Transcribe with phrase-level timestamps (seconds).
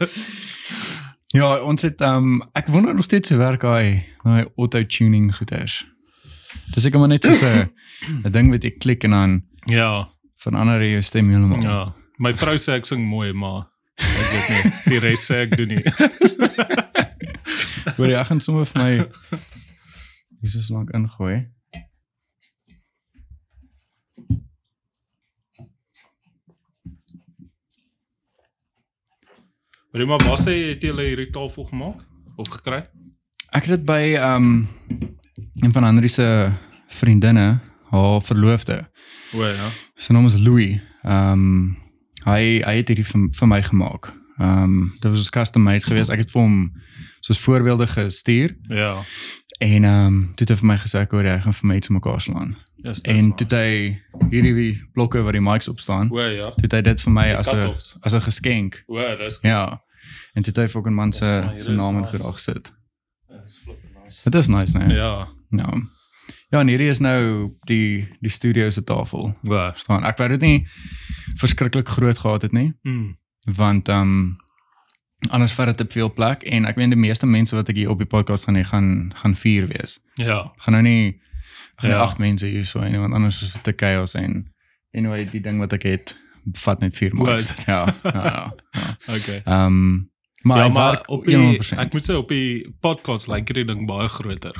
[0.00, 0.28] yes.
[1.34, 5.84] Ja, ons het um, ek wonder nog steeds hoe werk hy daai auto tuning goeders.
[6.74, 7.34] Dis ek maar net so
[8.24, 10.06] 'n ding wat jy klik en dan Ja,
[10.40, 11.62] verander jy jou stem heeltemal.
[11.62, 11.94] ja.
[12.18, 13.66] My vrou sê ek sing mooi, maar
[13.98, 14.72] ek weet nie.
[14.86, 15.82] Die res sê ek doen nie.
[17.96, 18.92] Hoor jy ek gaan sommer vir my
[20.42, 21.46] Jesus lank ingooi.
[30.04, 32.02] Maar waar sê jy het jy hierdie tafel gemaak
[32.36, 32.82] of gekry?
[33.56, 34.68] Ek het dit by ehm um,
[35.62, 36.26] een van Henry se
[36.88, 38.82] vriendinne, haar verloofde.
[39.34, 39.70] O ja.
[39.96, 40.76] Sy naam is Louis.
[41.02, 41.76] Ehm um,
[42.26, 44.12] hy hy het hierdie vir, vir my gemaak.
[44.38, 46.10] Ehm um, dit was custom made geweest.
[46.12, 46.58] Ek het vir hom
[47.20, 49.00] soos voorbeelde gestuur Ja.
[49.58, 51.76] en ehm um, toe het hy vir my gesê ek hoor hy gaan vir my
[51.80, 52.56] iets mekaar slaan.
[52.84, 53.98] Yes, En toe het hy
[54.30, 56.50] hierdie blokke waar die mics op staan, O ja.
[56.60, 57.72] toe hy dit vir my Die as 'n
[58.04, 58.84] as 'n geskenk.
[58.86, 59.80] O, dis Ja.
[60.36, 62.16] En toe het hy fucking man se Dis- se is naam in nice.
[62.16, 62.72] gedag sit.
[63.44, 64.20] Dis flipping nice.
[64.30, 64.96] Dit is nice, nee.
[64.96, 65.28] Ja.
[65.48, 65.70] Ja.
[66.50, 69.32] Ja, en hierdie is nou die die studio se tafel.
[69.42, 69.72] Waar?
[69.78, 70.04] Staan.
[70.04, 70.66] Ek wou dit nie
[71.40, 73.16] verskriklik groot gehad het nie, Mm.
[73.56, 74.36] want ehm um,
[75.30, 77.90] anders vat dit te veel plek en ek weet die meeste mense wat ek hier
[77.90, 79.98] op die podcast gaan hê gaan gaan vier wees.
[80.14, 80.52] Ja.
[80.56, 81.20] Gaan nou nie
[81.76, 81.96] gaan Ja.
[81.96, 82.02] ja.
[82.02, 84.52] agt mense hier so en want anders is dit te chaos en
[84.94, 86.16] anyway die ding wat ek het
[86.62, 87.50] vat net 4 Hoe mics.
[87.50, 87.64] is dit?
[87.66, 88.54] Ja, ja, ja.
[88.70, 88.96] ja.
[89.16, 89.40] Okay.
[89.44, 90.10] Ehm um,
[90.46, 91.78] maar, ja, maar werk op die 100%.
[91.84, 94.56] ek moet sê op die podcast lyk hierdie ding baie groter.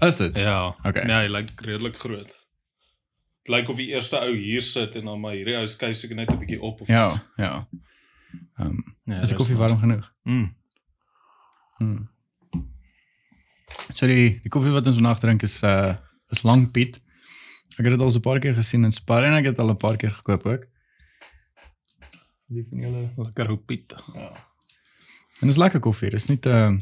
[0.00, 0.36] is dit?
[0.36, 0.74] Ja.
[0.82, 1.04] Okay.
[1.04, 2.28] Nee, hy lyk redelik groot.
[3.42, 6.16] Dit lyk of die eerste ou hier sit en dan maar hierdie ou skuif seker
[6.16, 7.18] net 'n bietjie op of Ja, iets.
[7.36, 7.66] ja.
[8.58, 10.12] Ehm um, Ja, is die koffie warm genoeg?
[10.24, 10.54] Mm.
[11.78, 12.08] Hmm.
[13.92, 15.94] So die, die koffie wat ons vandag drink is uh
[16.30, 17.00] is Lang Piet.
[17.78, 19.70] Ek het dit al so 'n paar keer gesien in Spar en ek het al
[19.70, 20.66] 'n paar keer gekoop ook.
[22.48, 23.10] Die van julle.
[23.16, 23.94] Lekker ou Piet.
[24.14, 24.30] Ja.
[25.40, 26.10] En dis lekker koffie.
[26.10, 26.78] Dis nie te ehm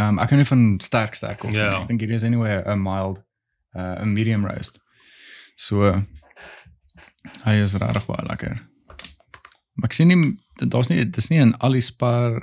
[0.00, 1.58] um, ek hou nie van sterk sterk koffie.
[1.58, 1.70] Ja.
[1.70, 1.82] nie.
[1.82, 3.20] Ek dink hierdie is anyway 'n mild
[3.76, 4.80] uh 'n medium roast.
[5.56, 6.00] So uh,
[7.44, 8.54] hy is regtig baie lekker.
[9.74, 10.38] Maar ek sien nie
[10.70, 12.42] daar's nie dis nie in al die Spar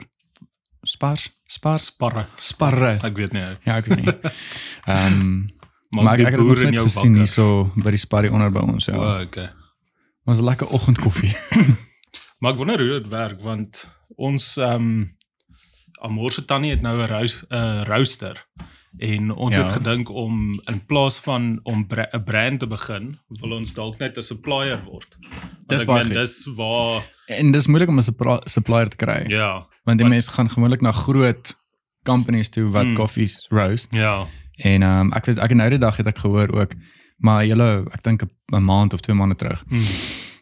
[0.83, 2.25] Spars Spar Sparre.
[2.37, 2.97] Sparre.
[3.03, 3.41] Ek weet nie.
[3.65, 4.13] Ja, ek weet nie.
[4.85, 5.49] Ehm um,
[5.91, 7.15] Maar, maar ek, ek het boer in jou bakker.
[7.19, 7.45] hierso
[7.83, 8.95] by die sparrie onder by ons ja.
[8.95, 9.49] O, okay.
[10.23, 11.35] Maar 'n lekker oggendkoffie.
[12.41, 13.83] Maar ek wonder hoe dit werk want
[14.17, 15.19] ons ehm um,
[16.01, 18.45] Amor se tannie het nou 'n 'n rooster
[18.99, 19.63] en ons Ja.
[19.63, 23.99] het gedink om in plaas van om 'n bra brand te begin, wil ons dalk
[23.99, 25.17] net 'n supplier word.
[25.19, 29.25] Want Dis ek baie meen dis waar en dis moeilik om 'n supplier te kry.
[29.29, 29.53] ja,
[29.83, 31.55] want die want- mense gaan gewoonlik na groot
[32.03, 32.95] companies toe wat Mm.
[32.95, 33.91] koffies roast.
[33.93, 36.71] ja, En ehm um, ek weet ek het nou die dag het ek gehoor ook
[37.17, 39.63] maar julle ek dink 'n- 'n maand of twee maande terug.
[39.67, 39.83] mm,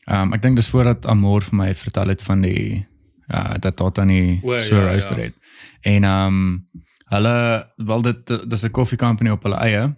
[0.09, 2.85] Ehm um, ek dink dis voordat Amor vir my vertel het van die
[3.33, 5.23] uh dat dan nie O, so ja, roaster ja.
[5.29, 5.35] het.
[5.81, 6.67] En ehm um,
[7.09, 9.93] hulle wel dit dis 'n koffie company op hulle eie.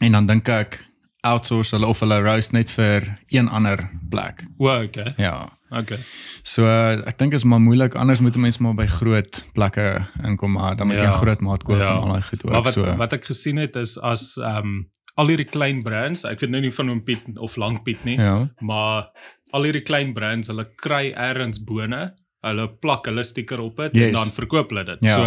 [0.00, 0.84] En dan dink ek
[1.20, 4.44] outsource hulle of hulle roast net vir een ander plek.
[4.58, 5.14] o, okay.
[5.16, 5.48] Ja.
[5.70, 5.98] Okay.
[6.42, 10.52] So uh, ek dink is maar moeilik anders moet mense maar by groot plekke inkom
[10.52, 11.10] maar dan moet jy Ja.
[11.10, 11.90] 'n groot maat koop Ja.
[11.96, 12.96] en al daai goed ook Maar wat so.
[12.96, 16.60] wat ek gesien het is as ehm um, al hierdie klein brands, ek weet nou
[16.60, 18.48] nie van hom Piet of Lang Piet nie, ja.
[18.60, 19.10] maar
[19.56, 22.14] al hierdie klein brands, hulle kry ergens bone,
[22.46, 24.08] hulle plak hulle stiker op dit Yes.
[24.08, 25.00] en dan verkoop hulle dit.
[25.08, 25.16] Ja.
[25.16, 25.22] So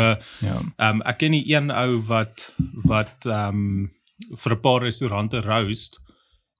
[0.46, 0.58] Ja.
[0.78, 2.54] ehm um, ek ken nie een ou wat
[2.86, 3.92] wat ehm um,
[4.38, 6.00] vir 'n paar restaurante roast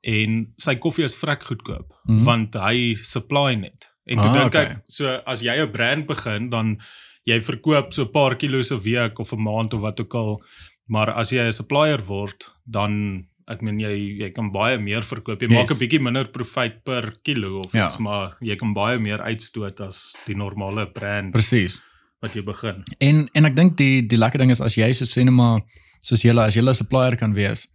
[0.02, 2.24] en sy koffie is vrek goedkoop mm.
[2.24, 3.86] want hy supply net.
[4.06, 4.64] En toe Ah, dink okay.
[4.66, 6.78] ek, so as jy 'n brand begin, dan
[7.26, 10.42] jy verkoop so 'n paar kilos 'n week of 'n maand of wat ook al,
[10.90, 15.42] maar as jy 'n supplier word, dan ek meen jy jy kan baie meer verkoop.
[15.42, 15.58] Jy Yes.
[15.58, 17.86] maak 'n bietjie minder profijt per kilo of Ja.
[17.86, 21.82] iets, maar jy kan baie meer uitstoot as die normale brand Presies.
[22.22, 22.84] wat jy begin.
[23.00, 25.62] En en ek dink die die lekker ding is as jy so sê net maar
[26.02, 27.68] soos julle as julle 'n supplier kan wees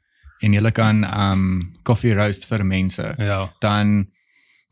[0.42, 3.48] en julle kan um koffie roast vir mense, Ja.
[3.60, 4.06] dan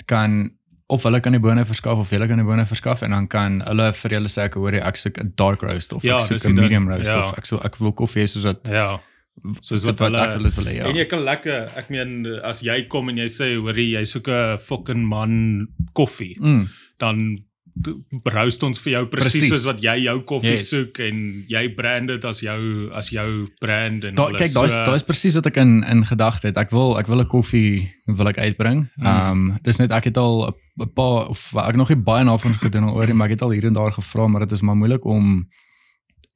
[0.06, 0.50] kan
[0.92, 3.60] of hulle kan die bone verskaf of julle kan die bone verskaf en dan kan
[3.66, 6.28] hulle vir julle sê ek hoor jy, ek soek 'n dark roast of Ja, ek
[6.28, 7.28] soek 'n medium roast Ja.
[7.28, 9.00] of ek so ek wil koffie hê soos wat Ja.
[9.64, 10.74] Soos wat wat hulle ek wil dit wil hê.
[10.76, 10.84] Ja.
[10.88, 14.28] En jy kan lekker, ek meen as jy kom en jy sê hoorie jy soek
[14.28, 16.68] 'n fucking man koffie, Mm,
[17.00, 17.38] dan
[18.34, 20.68] roast ons vir jou presies soos wat jy jou koffie Yes.
[20.70, 24.40] soek en jy brand dit as jou as jou brand en Da, alles.
[24.42, 26.56] kyk, daai is daai is presies wat ek in in gedagte het.
[26.56, 28.88] Ek wil ek wil 'n koffie wil ek uitbring.
[28.96, 29.06] Mm.
[29.06, 32.60] Ehm um, dis net ek het al 'n- paar of ek nog nie baie navorsing
[32.60, 34.76] gedoen oor nie, maar ek het al hier en daar gevra, maar dit is maar
[34.76, 35.48] moeilik om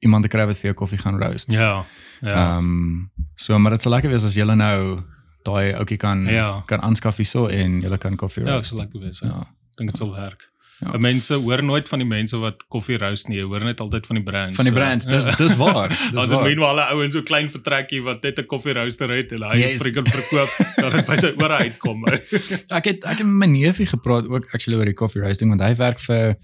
[0.03, 1.51] iemand te kry wat vir jou koffie gaan roast.
[1.51, 1.85] Ja.
[2.21, 2.57] Ehm Ja.
[2.57, 4.99] um, so maar dit sal lekker wees as julle nou
[5.43, 6.63] daai ouetjie kan Ja.
[6.67, 8.69] kan aanskaf hierso en julle kan koffie Ja, dit roast.
[8.69, 9.19] sal lekker wees.
[9.19, 9.27] Ja.
[9.27, 9.47] ja.
[9.77, 10.49] Dink dit sal werk.
[10.79, 10.91] Ja.
[10.91, 10.97] ja.
[11.01, 14.15] mense hoor nooit van die mense wat koffie roast nie, jy hoor net altyd van
[14.19, 14.55] die brands.
[14.59, 15.05] Van die brands.
[15.13, 15.89] Dis dis waar.
[15.89, 16.43] Dis As dit waar.
[16.43, 19.57] meanwhile 'n ou in so klein vertrekkie wat net 'n koffie roaster het en hy
[19.57, 19.77] Yes.
[19.81, 20.49] freaking verkoop
[20.81, 22.05] dat dit by sy ore uitkom.
[22.07, 25.61] Ek het ek het met my neefie gepraat ook actually oor die coffee roasting want
[25.61, 26.35] hy werk vir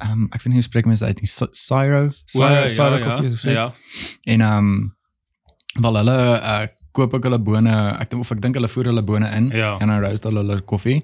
[0.00, 3.30] ehm um, ek weet nie hoe spreek mense uit nie Sy- Syro Syro Syro Coffee
[3.32, 3.72] of so ja.
[4.24, 4.96] En ehm um,
[5.80, 9.02] wel hulle uh, koop ook hulle bone, ek dink of ek dink hulle voer hulle
[9.04, 9.76] bone in Ja.
[9.80, 11.02] en dan roast hulle hulle koffie.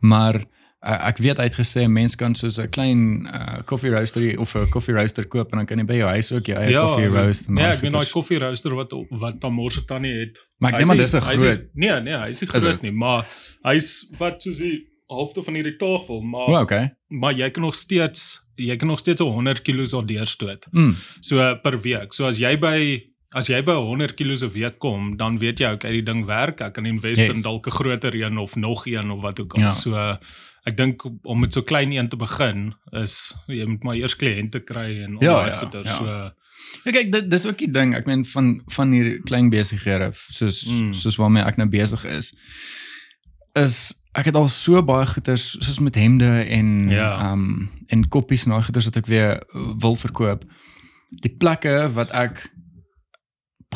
[0.00, 0.44] Maar
[0.84, 4.34] uh, ek weet hy het gesê 'n mens kan soos 'n klein uh, koffie roastery
[4.36, 6.70] of 'n koffie roaster koop en dan kan jy by jou huis ook jou eie
[6.70, 7.48] Ja, koffie roast.
[7.48, 10.38] Nee, daai ek meen daai koffie roaster wat wat Tamorse tannie het.
[10.58, 11.62] Maar ek dink maar is dis 'n nie- hy groot.
[11.74, 13.26] Nee, nee, hy is nie groot nie, maar
[13.64, 16.94] hy's wat soos die halfte van hierdie tafel, maar O, okay.
[17.08, 20.66] maar jy kan nog steeds jy kan nog steeds 'n 100 kg daar deurstoot.
[20.72, 20.94] Mm.
[21.20, 22.12] So per week.
[22.12, 23.02] So as jy by
[23.34, 26.60] as jy by 100 kg 'n week kom, dan weet jy okay, die ding werk.
[26.60, 27.30] Ek kan invest Yes.
[27.36, 29.60] in dalk 'n groter een of nog een of wat ook al.
[29.62, 29.70] Ja.
[29.70, 30.18] So
[30.66, 34.60] ek dink om met so klein een te begin is jy moet maar eers kliënte
[34.64, 35.84] kry en al Ja, daai ja, goeie.
[35.84, 35.96] ja.
[35.98, 36.30] So
[36.84, 37.90] Ja, kyk, dit dis ook die ding.
[37.94, 40.92] Ek meen van van hierdie klein besighede soos mm.
[40.94, 42.32] Soos waarmee ek nou besig is
[43.58, 43.76] is
[44.16, 47.32] ek het al so baie goeders soos met hemde en Ja.
[47.32, 49.42] um en koppies en daai goeders wat ek weer
[49.80, 50.44] wil verkoop.
[51.22, 52.46] Die plekke wat ek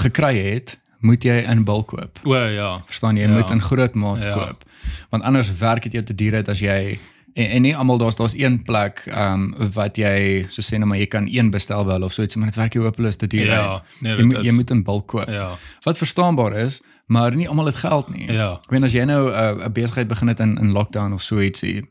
[0.00, 2.19] gekry het, moet jy in bulk koop.
[2.25, 2.82] o ja.
[2.87, 3.34] Verstaan jy, jy Ja.
[3.37, 4.32] moet in groot maat Ja.
[4.34, 4.64] koop.
[5.10, 6.98] Want anders werk dit jou te duur uit as jy
[7.34, 10.87] en, en nie almal daar's daar's een plek ehm um, wat jy so sê nou
[10.87, 13.26] maar jy kan een bestel wel of so iets maar dit werk jou hopeloos te
[13.26, 13.60] duur uit.
[13.60, 15.28] Ja, nee, Jy moet is jy moet in bulk koop.
[15.28, 15.50] ja.
[15.82, 18.32] Wat verstaanbaar is, maar nie almal het geld nie.
[18.32, 18.52] Ja.
[18.52, 21.38] Ek weet as jy nou 'n uh, besigheid begin het in in lockdown of so
[21.40, 21.84] ietsie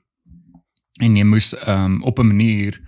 [1.02, 2.80] en jy moes ehm um, op 'n manier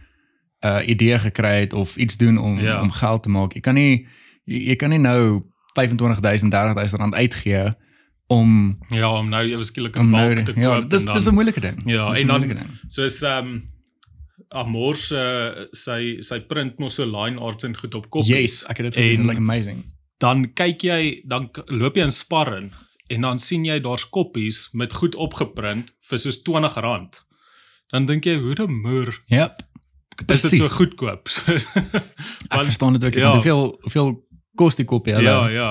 [0.62, 2.82] 'n uh, idee gekry het of iets doen om Ja.
[2.82, 3.54] om geld te maak.
[3.54, 4.08] Jy kan nie
[4.46, 5.44] jy, jy kan nie nou
[5.78, 7.76] 25000 30000 rand uitgee
[8.28, 10.64] om Ja, om nou ewe skielik 'n om balk nou te koop.
[10.64, 11.78] ja, dis en dan- dis 'n moeilike ding.
[11.86, 12.60] Ja, Dis en dan- ding.
[12.88, 13.64] soos ehm um,
[14.50, 18.30] Amors uh, sy sy print mos so line arts en goed op koppies.
[18.32, 19.86] Yes, ek het dit gesien, En- like amazing.
[20.20, 22.72] Dan kyk jy, dan loop jy in Spar in
[23.10, 27.20] en dan sien jy daar's koppies met goed opgeprint vir soos R20.
[27.92, 29.54] Dan dink jy, hoe de moer Ja,
[30.28, 30.72] is dit so Precies.
[30.72, 31.28] goedkoop?
[31.28, 33.14] Soos- ek Want- verstaan dit ook.
[33.14, 33.20] ja.
[33.20, 33.32] Ja.
[33.34, 34.26] Hoeveel hoeveel
[34.58, 35.30] kos die koppie hulle?
[35.30, 35.70] Ja, ja.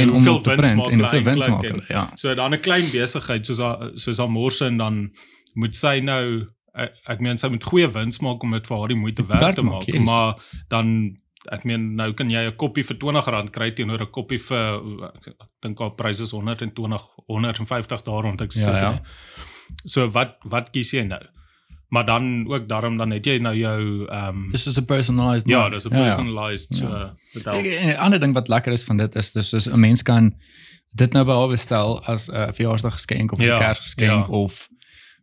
[0.00, 1.84] en om hoeveel wins maak en hulle hoeveel wins maak en- hulle.
[1.90, 2.04] Ja.
[2.16, 5.10] So dan 'n klein besigheid soos haar- soos Amors en dan
[5.54, 8.88] moet sy nou ek, ek meen sy moet goeie wins maak om dit vir haar
[8.88, 10.04] die moeite werd te maak, maak, yes.
[10.06, 10.34] maar
[10.68, 11.16] dan
[11.50, 15.34] ek meen nou kan jy 'n koppie vir R20 kry teenoor 'n koppie vir ek,
[15.60, 18.74] dink haar prys is 120 150 daar rond ek Ja, sit.
[18.80, 18.90] ja.
[18.92, 19.00] nie.
[19.86, 21.20] So wat wat kies jy nou?
[21.90, 25.48] Maar dan ook daarom dan het jy nou jou ehm um, Dis is 'n personalized
[25.48, 26.86] ja, dis 'n personalized Ja.
[26.86, 27.54] so betal.
[27.54, 30.02] Ek- En 'n ander ding wat lekker is van dit is dis soos 'n mens
[30.02, 30.34] kan
[30.94, 34.32] dit nou by haar bestel as 'n uh, verjaarsdaggeskenk of 'n Ja, Kersgeskenk ja.
[34.32, 34.68] of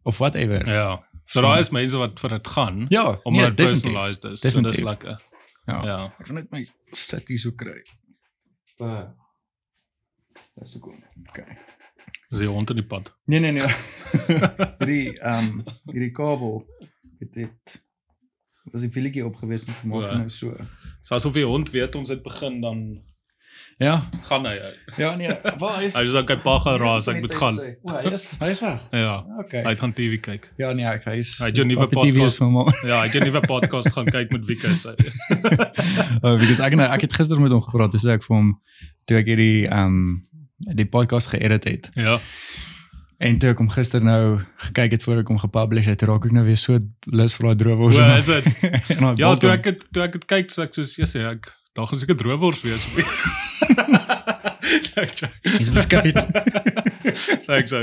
[0.03, 0.67] of whatever.
[0.67, 1.05] Ja.
[1.25, 3.81] So daar is mense wat vir dit gaan Ja, omdat nee, dit definitief.
[3.81, 4.39] personalized is.
[4.39, 4.83] So dis Definitief.
[4.83, 5.19] lekker.
[5.65, 5.83] Ja.
[5.83, 6.13] Ja.
[6.19, 7.81] Ek gaan net my sit hier so kry.
[8.81, 9.01] Uh.
[10.59, 10.95] Dis so cool.
[11.29, 11.57] Okay.
[12.29, 13.13] Is hond in die pad.
[13.25, 13.67] Nee nee nee.
[14.79, 16.65] hierdie ehm um, hierdie kabel
[17.19, 17.83] het dit
[18.71, 20.51] was die wielietjie opgewees en gemaak nou so.
[21.01, 22.81] So asof die hond weet ons het begin dan
[23.79, 24.09] Ja.
[24.25, 24.55] gaan hy.
[24.97, 25.29] Ja nee,
[25.61, 27.59] waar is Hy is ook 'n paar geraas ek moet gaan.
[27.85, 28.81] O, hy is hy is weg.
[28.91, 29.25] Ja.
[29.39, 29.63] Okay.
[29.63, 30.51] Hy gaan TV kyk.
[30.57, 32.73] Ja nee, ek hy is Hy het jou nuwe podcast- van maar.
[32.83, 34.95] Ja, hy het 'n nuwe podcast gaan kyk met Wieke sy.
[36.21, 38.61] Oh, because ek nou ek het gister met hom gepraat, dis ek vir hom
[39.05, 40.26] toe ek hierdie ehm um,
[40.57, 41.89] die podcast geëdit het.
[41.93, 42.19] Ja.
[43.17, 46.35] En toe ek hom gister nou gekyk het voor ek hom gepublish het, raak ek
[46.37, 46.77] nou weer so
[47.09, 47.97] lus vir daai droewors.
[47.97, 48.45] O, is dit?
[49.21, 51.99] Ja, toe ek het toe ek dit kyk, so ek soos, "Jesus, ek daar gaan
[51.99, 52.85] seker drowors wees."
[55.57, 56.13] Dis beskryf.
[57.47, 57.81] Ek sê.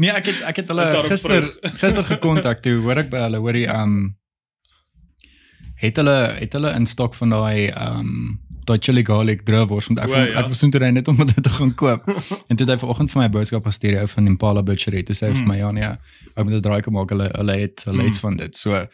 [0.00, 1.46] nee, ek het ek het hulle gister
[1.82, 4.16] gister gekontak toe, hoor ek by hulle, hoorie um
[5.82, 10.08] het hulle het hulle in stok van daai um daai chili garlic droewors want ek
[10.08, 10.38] O, vond, ja.
[10.42, 12.00] ek was toe net om dit te gaan koop.
[12.48, 15.02] en toe het hy vanoggend vir my 'n boodskap gestuur ou van Impala Butchery.
[15.02, 15.48] Toe sê hy vir Mm.
[15.48, 15.88] my ja nee,
[16.36, 17.10] ek moet 'n draai kom maak.
[17.10, 18.20] Hulle hulle het hulle het Mm.
[18.20, 18.56] van dit.
[18.56, 18.86] So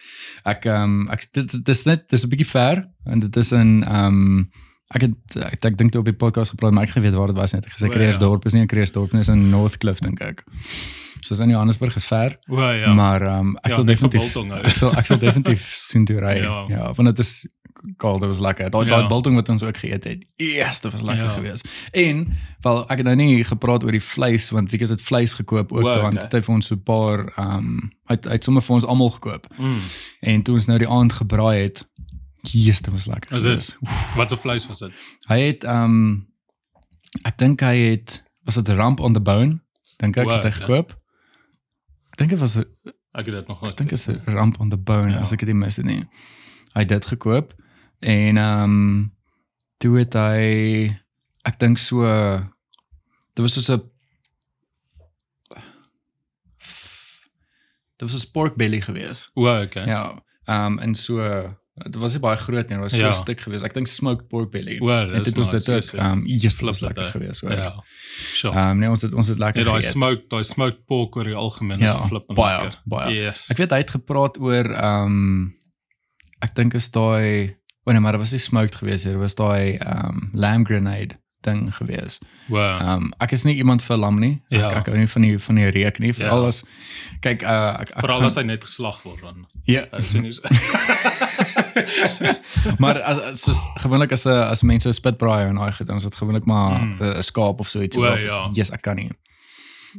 [0.47, 3.85] ek um ek dit dit is net dis 'n bietjie ver en dit is in
[3.89, 4.51] um
[4.95, 7.37] ek het ek, ek dink toe op die podcast gepraat maar ek geweet waar dit
[7.37, 7.67] was net.
[7.67, 7.93] Ek gesê ja.
[7.93, 10.45] Kreersdorp is nie in Kreersdorp nie, is in Northcliff dink ek.
[11.21, 12.73] Soos in Johannesburg is ver, O ja.
[12.73, 12.95] ja.
[12.95, 16.21] maar um, ek Ja, sal net vir definitief ek sal ek sal definitief sien toe
[16.21, 16.39] ry.
[16.39, 16.67] Ja.
[16.69, 16.77] Ja.
[16.77, 17.45] ja, want dit is
[17.97, 18.71] cool, dit was lekker.
[18.71, 18.97] Daai Ja.
[18.97, 20.27] daai biltong wat ons ook geëet het.
[20.37, 21.31] Yes, dit was lekker Ja.
[21.31, 21.37] ja.
[21.37, 21.69] geweest.
[21.93, 25.33] En wel ek het nou nie gepraat oor die vleis want wie het dit vleis
[25.35, 26.29] gekoop ook O, daar want okay.
[26.31, 29.47] het vir ons so 'n paar um uit uit sommer vir ons almal gekoop.
[29.59, 29.79] Mm.
[30.21, 31.87] En toe ons nou die aand gebraai het,
[32.43, 33.37] Jesus, dit was lekker.
[33.37, 33.77] Is dit?
[34.17, 34.93] Wat 'n vleis was dit?
[35.29, 36.27] Hy het um
[37.25, 39.61] ek dink hy het was dit ramp on the bone
[39.97, 40.55] dink ek Wow, het hy ja.
[40.67, 40.91] gekoop.
[42.11, 42.57] Ek dink dit was
[43.15, 43.77] Ek het dit nog Ek nooit.
[43.77, 45.19] dink is 'n ramp on the bone Ja.
[45.19, 46.05] as ek dit mis het nie.
[46.75, 47.55] Hy het dit gekoop
[48.01, 49.13] en ehm um,
[49.79, 50.97] toe het hy
[51.47, 52.03] ek dink so
[53.35, 53.83] dit was soos 'n
[57.99, 59.31] dit was 'n pork belly gewees.
[59.35, 59.87] O, okay.
[59.87, 60.23] Ja.
[60.45, 61.17] Ehm um, en so
[61.75, 63.13] dit was nie baie groot nie, dit was so Ja.
[63.13, 63.63] stuk gewees.
[63.63, 64.79] Ek dink smoked pork belly.
[64.81, 66.01] O, dis dit was dit ook.
[66.01, 67.11] Ehm just Flip lekker hè.
[67.11, 67.53] gewees hoor.
[67.53, 67.85] Ja.
[68.33, 68.55] Sure.
[68.57, 71.25] Ehm um, nee, ons het ons het lekker Ja, daai smoked, daai smoked pork oor
[71.25, 72.81] die algemeen Ja, is flip en baie, lekker.
[72.85, 73.15] baie.
[73.15, 73.51] Yes.
[73.51, 75.55] Ek weet hy het gepraat oor ehm um,
[76.41, 77.57] ek dink is daai
[77.89, 81.17] oh nee, maar dit was nie smoked geweest nie, dit was daai um, lamb grenade
[81.47, 82.25] ding geweest.
[82.51, 82.81] Wow.
[82.83, 84.43] Um, ek is nie iemand vir lam nie.
[84.51, 84.71] Ek, Ja.
[84.81, 86.47] ek hou nie van die van die reuk nie, veral Ja.
[86.51, 86.65] as
[87.23, 89.47] kyk uh ek, ek Veral as hy net geslag word dan.
[89.65, 89.85] ja,
[92.83, 96.15] maar as, soos gewoonlik as 'n as mense spitbraai en daai goed, dan is dit
[96.17, 97.23] gewoonlik maar 'n Mm.
[97.23, 97.97] skaap of so iets.
[97.97, 98.49] O, wat ja.
[98.53, 99.11] Yes, ek kan nie.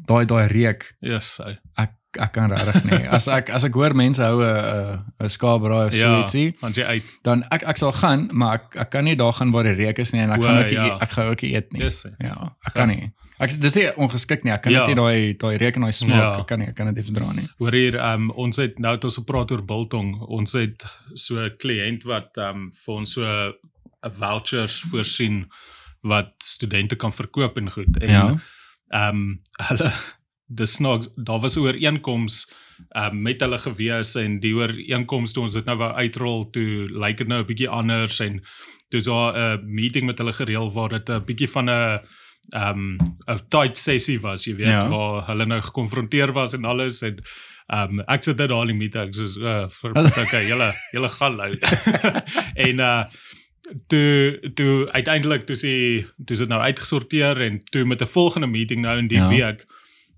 [0.06, 1.58] Daai daai reuk Yes, hy.
[1.78, 3.08] ek ek kan regtig nie.
[3.08, 6.76] As ek as ek hoor mense hou 'n 'n skaapbraai of so Ja, ietsie, want
[6.76, 7.04] jy uit.
[7.24, 10.00] dan ek ek sal gaan, maar ek ek kan nie daar gaan waar die reuk
[10.00, 10.98] is nie en ek O, gaan ook ja.
[11.02, 11.82] ek gaan ook eet nie.
[11.84, 12.06] Yes.
[12.20, 13.12] Ja, ek kan nie.
[13.40, 14.52] Ek dis nie ongeskik nie.
[14.52, 14.80] Ek kan Ja.
[14.80, 16.40] net nie daai daai reuk en daai smaak, Ja.
[16.40, 17.48] ek kan nie, ek kan dit nie verdra nie.
[17.60, 20.20] Hoor hier, um, ons het nou het ons gepraat oor biltong.
[20.28, 23.54] Ons het so 'n kliënt wat um vir ons so 'n
[24.12, 25.46] vouchers voorsien
[26.04, 27.98] wat studente kan verkoop en goed.
[28.02, 28.36] En Ja.
[29.10, 29.40] um
[29.70, 29.92] hulle
[30.50, 32.46] dis snaaks, daar was 'n ooreenkoms
[32.96, 37.18] um met hulle gewees en die ooreenkoms toe ons dit nou wou uitrol toe lyk
[37.18, 38.42] dit nou 'n bietjie anders en
[38.90, 42.00] toe so 'n meeting met hulle gereël waar dit 'n bietjie van 'n
[42.56, 44.90] um 'n tight sessie was, jy weet, Ja.
[44.90, 47.22] waar hulle nou gekonfronteer was en alles en
[47.68, 49.92] um ek sit net daar in die meeting soos uh, vir
[50.24, 51.52] okay, julle julle gaan nou.
[52.68, 53.04] en uh
[53.88, 58.48] toe toe uiteindelik toe sy toe is dit nou uitgesorteer en toe met 'n volgende
[58.48, 59.30] meeting nou in die ja.
[59.30, 59.66] week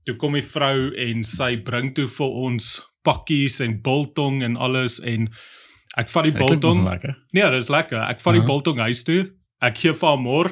[0.05, 2.72] toe kom die vrou en sy bring toe vir ons
[3.05, 5.27] pakkies en biltong en alles en
[5.98, 6.84] ek vat die biltong.
[7.34, 8.00] Nee, dis lekker.
[8.10, 8.48] Ek vat die Ja.
[8.48, 9.31] biltong huis toe.
[9.62, 10.51] Ek gee vir Amor.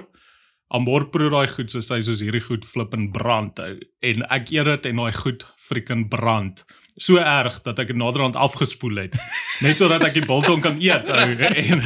[0.72, 3.80] Amor proe daai goed soos hy soos hierdie goed flip en brand ou.
[4.04, 6.64] en ek eet dit en daai goed freaking brand.
[7.00, 9.16] So erg dat ek naderhand afgespoel het.
[9.64, 11.30] Net sodat ek die biltong kan eet ou.
[11.64, 11.80] en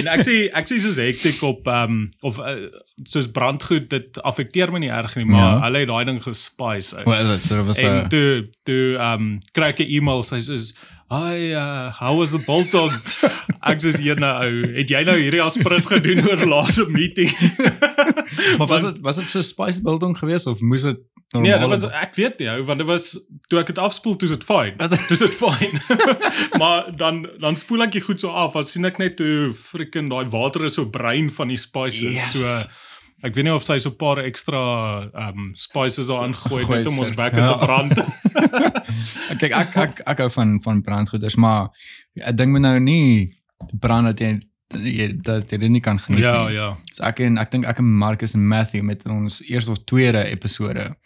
[0.00, 2.54] en ek sê ek sê soos hektiek op ehm um, of uh,
[3.10, 5.60] soos brandgoed dit affekteer my nie erg nie, maar Ja.
[5.66, 7.04] hulle het daai ding gespice ou.
[7.10, 7.46] Wat is dit?
[7.50, 10.38] So was En toe toe ehm um, kry ek 'n e-mail sê
[11.10, 12.92] Hi, uh, how was the biltong?
[13.66, 17.32] ek sê hier nou ou, het jy nou hierdie aspirus gedoen oor laaste meeting?
[18.58, 21.82] Maar was dit was dit so spice biltong geweest of moes dit Nee, normale dit
[21.86, 23.04] was ek weet nie ou, want dit was
[23.46, 24.74] toe ek dit afspoel, toe is dit fyn.
[24.80, 24.96] Wat?
[25.06, 25.76] Toe is dit fyn.
[26.58, 30.10] maar dan dan spoel ek dit goed so af, as sien ek net hoe freaking
[30.10, 32.18] daai water is so bruin van die spices.
[32.18, 32.32] Yes.
[32.34, 34.60] So ek weet nie of sy so 'n paar ekstra
[35.06, 37.54] ehm um, spices daarin gooi Gooi net om ons bekke ja.
[37.54, 37.94] te brand.
[39.40, 41.70] Kyk ek ek ek hou van van brandgoeders, maar
[42.18, 43.30] ek dink my nou nie
[43.78, 44.34] brand dat jy
[44.78, 46.54] jy dat jy dit nie kan geniet ja, nie.
[46.54, 46.76] ja.
[46.94, 50.24] So ek en ek dink ek en Marcus en Matthew met ons eerste of tweede
[50.30, 50.96] episode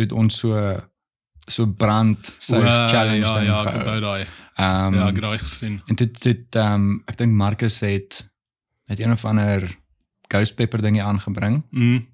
[0.00, 0.62] het ons so
[1.50, 3.78] so brand sous O, challenge ja, ding ja, ek gehou.
[3.78, 4.26] onthou daai.
[4.56, 5.82] Ehm Ja, ek het daai gesien.
[5.86, 8.30] en dit dit ehm um, ek dink Marcus het
[8.86, 9.66] het een of ander
[10.30, 12.06] ghost pepper dingie aangebring Mm.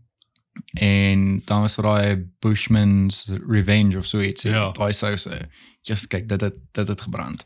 [0.81, 4.43] en dan was daai Bushman's Revenge of so iets.
[4.43, 4.71] Ja.
[4.73, 5.49] Daai souse.
[5.83, 7.45] Just kyk, dit het dit het gebrand.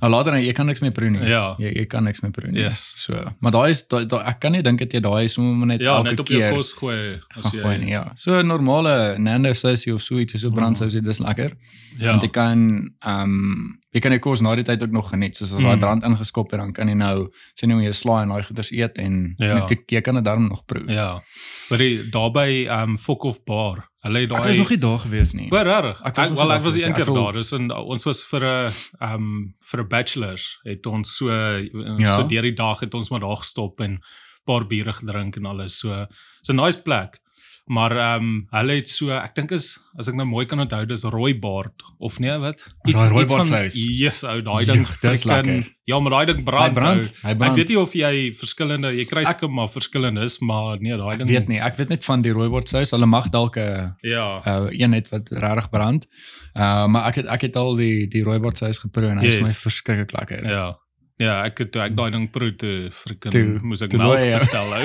[0.00, 1.24] Nou later jy kan niks meer proe nie.
[1.28, 1.54] Ja.
[1.58, 2.60] Jy jy kan niks meer proe nie.
[2.60, 2.92] Yes.
[2.96, 5.80] So, maar daai is daai daai- ek kan nie dink dat jy daai sommer net
[5.80, 7.90] Ja, elke net op keer jou kos gooi as gaan gooi jy nie.
[7.92, 8.12] Ja.
[8.16, 11.52] So normale Nando sousie of so iets, so brandsousie, dis lekker.
[11.98, 12.10] ja.
[12.10, 15.36] Want jy kan ehm um, jy kan jou kos na die tyd ook nog geniet.
[15.36, 15.80] Soos as daai Mm.
[15.80, 18.98] brand ingeskop het, dan kan jy nou sien hoe jy slaai en daai goeders eet
[18.98, 19.66] en Ja.
[19.68, 20.84] jy, jy kan dit daarom nog proe.
[20.92, 21.22] Ja.
[21.70, 23.88] Maar die daarby ehm um, Fok of Bar.
[24.06, 25.48] Hulle het Ek daai was nog nie daar gewees nie.
[25.50, 26.00] O, regtig?
[26.06, 27.32] Ek was Ek wel ek was een keer Ek daar.
[27.40, 32.14] Dis in ons was vir 'n ehm um, vir 'n bachelors het ons so Ja.
[32.16, 34.00] so deur die dag het ons maar daar gestop en
[34.46, 35.78] paar biere gedrink en alles.
[35.78, 36.06] So
[36.40, 37.18] it's 'n nice plek.
[37.68, 39.64] Maar ehm um, hulle het so ek dink is
[39.98, 42.60] as ek nou mooi kan onthou dis rooibaard of nee wat?
[42.86, 43.74] Daai rooibaard vleis.
[43.74, 45.72] Yes, ou daai ding Joh, dis lekker.
[45.90, 46.74] Ja, maar daai ding Hy brand.
[46.74, 47.06] brand.
[47.08, 47.12] ou.
[47.24, 47.56] Hy Ek brand.
[47.56, 51.16] weet nie of jy verskillende jy kry Ek- seker maar verskillend is, maar nee, daai
[51.18, 51.58] ding weet nie.
[51.58, 52.90] Ek weet net van die rooibos sous.
[52.94, 54.40] Hulle mag dalk 'n Ja.
[54.46, 56.06] uh, een net wat regtig brand.
[56.54, 59.32] Uh maar ek het ek het al die die rooibos sous geproe en hy is
[59.34, 59.42] Yes.
[59.42, 60.46] vir my verskriklik lekker.
[60.46, 60.78] Ja.
[61.16, 62.52] Ja, ek het toe ek daai ding proe
[62.92, 64.36] freaking Toe- moes ek melk ja.
[64.36, 64.84] bestel hou.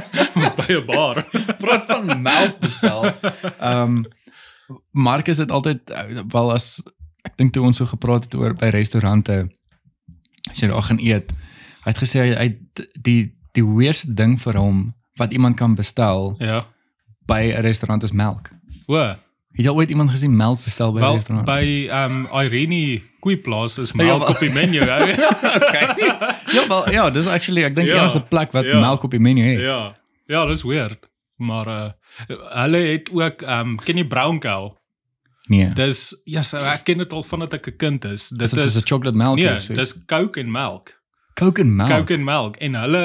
[0.58, 1.24] by 'n bar.
[1.62, 3.04] Praat van melk bestel.
[3.58, 4.04] Ehm um,
[4.92, 6.78] Marcus het altyd uh, wel as
[7.24, 9.48] ek dink toe ons so gepraat het oor by restaurante
[10.50, 11.32] as jy daar gaan eet.
[11.84, 12.48] Hy het gesê hy, hy
[13.02, 16.64] die die weirdste ding vir hom wat iemand kan bestel Ja.
[17.26, 18.50] by 'n restaurant is melk.
[18.86, 19.16] O,
[19.54, 21.46] Het jy ooit iemand gesien melk bestel by 'n restaurant?
[21.46, 24.80] by um Irene Koeiplaas is Ja, melk op die menu.
[24.84, 25.12] hè?
[25.58, 25.88] okay.
[26.52, 28.80] Ja, wel ja, dis actually ek dink Ja, enigste plek wat ja.
[28.84, 29.60] melk op die menu het.
[29.64, 29.82] ja.
[30.26, 31.08] Ja, dis weird.
[31.36, 31.90] Maar uh
[32.62, 34.70] hulle het ook um ken jy brown cow?
[35.52, 35.72] Nee.
[35.76, 38.28] Dis ja, so ek ken dit al vandat ek 'n kind is.
[38.32, 39.74] Dit Dit is soos 'n chocolate melk nee, so.
[39.74, 40.94] dis Coke en melk.
[41.34, 41.90] Coke en melk.
[41.90, 43.04] Coke en melk en hulle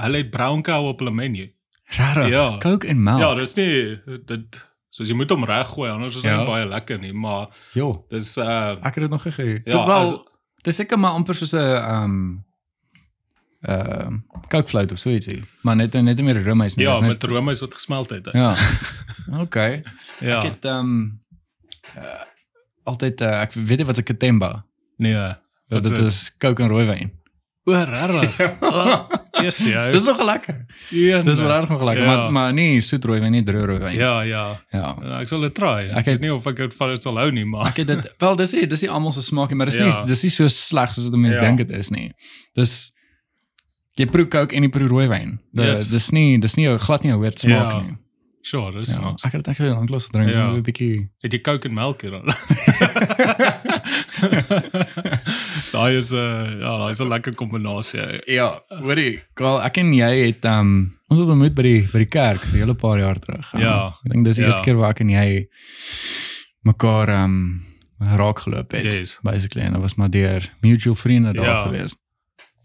[0.00, 1.50] hulle het brown cow op hulle menu.
[1.98, 2.28] Rarig.
[2.32, 2.58] Ja.
[2.58, 3.20] Coke en melk.
[3.20, 4.62] Ja, dis nie dit
[4.96, 6.36] soos jy moet hom reggooi anders is dit Ja.
[6.40, 9.60] nie baie lekker nie, maar Jo, dis uh ek het dit nog gegee.
[9.64, 10.00] Ja, Tot wel.
[10.00, 10.34] as-
[10.66, 12.44] Dis seker maar amper soos 'n um
[13.62, 14.16] ehm
[14.48, 15.44] Coke float of so ietsie.
[15.62, 16.86] Maar net net nie meer rumhuis nie.
[16.86, 18.26] ja, net- met roomys wat gesmelt het.
[18.32, 18.38] hè.
[18.38, 18.54] Ja.
[19.44, 19.82] Okay.
[20.20, 20.38] ja.
[20.42, 21.20] Ek het um
[21.96, 22.22] uh,
[22.84, 24.64] altyd uh, ek weet nie wat 'n Katemba.
[24.96, 25.12] Nee.
[25.12, 25.98] Ja, dit is dit?
[26.06, 27.10] is Coke en rooiwyn.
[27.66, 28.36] O, regtig.
[29.42, 29.90] Yes, ja.
[29.90, 30.64] Dis nog lekker.
[30.90, 31.24] een.
[31.26, 32.10] Dis regtig nog lekker, Ja.
[32.14, 33.92] maar maar nie soet rooiwyn nie, droë rooiwyn.
[33.98, 34.44] Ja, ja.
[34.70, 34.96] Ja.
[35.02, 35.88] Ja, Ek sal dit try.
[35.90, 37.86] Ek, Ek weet nie of ek dit van dit sal hou nie, maar Ek het
[37.90, 39.84] dit wel dis nie dis nie almal se smaak nie, maar dis Ja.
[39.90, 41.44] nie dis nie so sleg soos wat mense Ja.
[41.44, 42.12] dink dit is nie.
[42.54, 42.92] Dis
[43.98, 45.38] jy proe Coke en jy proe rooiwyn.
[45.52, 45.88] Dis Yes.
[45.90, 47.80] dis nie dis nie 'n glad nie 'n weird smaak Ja.
[47.82, 47.96] nie.
[48.42, 50.36] sure, dis Ja, ek het dit actually lanklaas gedrink, Ja.
[50.36, 50.52] ja.
[50.54, 51.08] 'n bietjie.
[51.20, 52.22] Het jy Coke en melk hier dan?
[55.72, 58.20] daai is 'n uh, ja, daai is 'n lekker kombinasie.
[58.26, 62.08] Ja, hoorie, Karl, ek en jy het um ons het ontmoet by die by die
[62.10, 63.52] kerk so 'n hele paar jaar terug.
[63.54, 63.86] Um, Ja.
[64.04, 64.48] Ek dink dis die Ja.
[64.50, 65.46] eerste keer waar ek en jy
[66.64, 67.62] mekaar um
[67.98, 68.84] raak geloop het.
[68.84, 69.18] Yes.
[69.22, 71.62] Basically en dit was maar deur mutual vriende daar Ja.
[71.64, 71.94] gewees.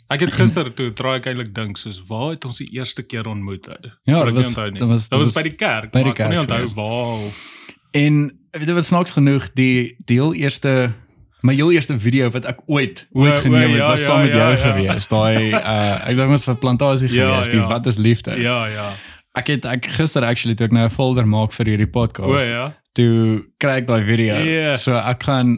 [0.09, 3.27] Ek het gister toe try ek eintlik dink soos waar het ons die eerste keer
[3.27, 3.67] ontmoet?
[4.03, 6.29] Ja, dit was- dit was- dit was by die kerk, by die maar ek kon
[6.29, 7.57] nie kerk onthou waar of
[7.93, 10.93] En weet jy wat snaaks genoeg, die die heel eerste
[11.41, 14.09] my heel eerste video wat ek ooit O, ooit o, geneem het, ja, was ja,
[14.09, 14.65] saam met ja, jou ja.
[14.65, 15.07] gewees.
[15.07, 17.71] Daai uh ek dink ons vir plantasie Ja, gewees, die ja.
[17.71, 18.37] wat is liefde.
[18.41, 18.91] Ja, ja.
[19.39, 22.29] Ek het ek gister actually toe ek nou 'n folder maak vir hierdie podcast.
[22.29, 22.71] O ja.
[22.93, 24.37] toe kry ek daai video.
[24.37, 24.85] Yes.
[24.85, 25.57] So ek gaan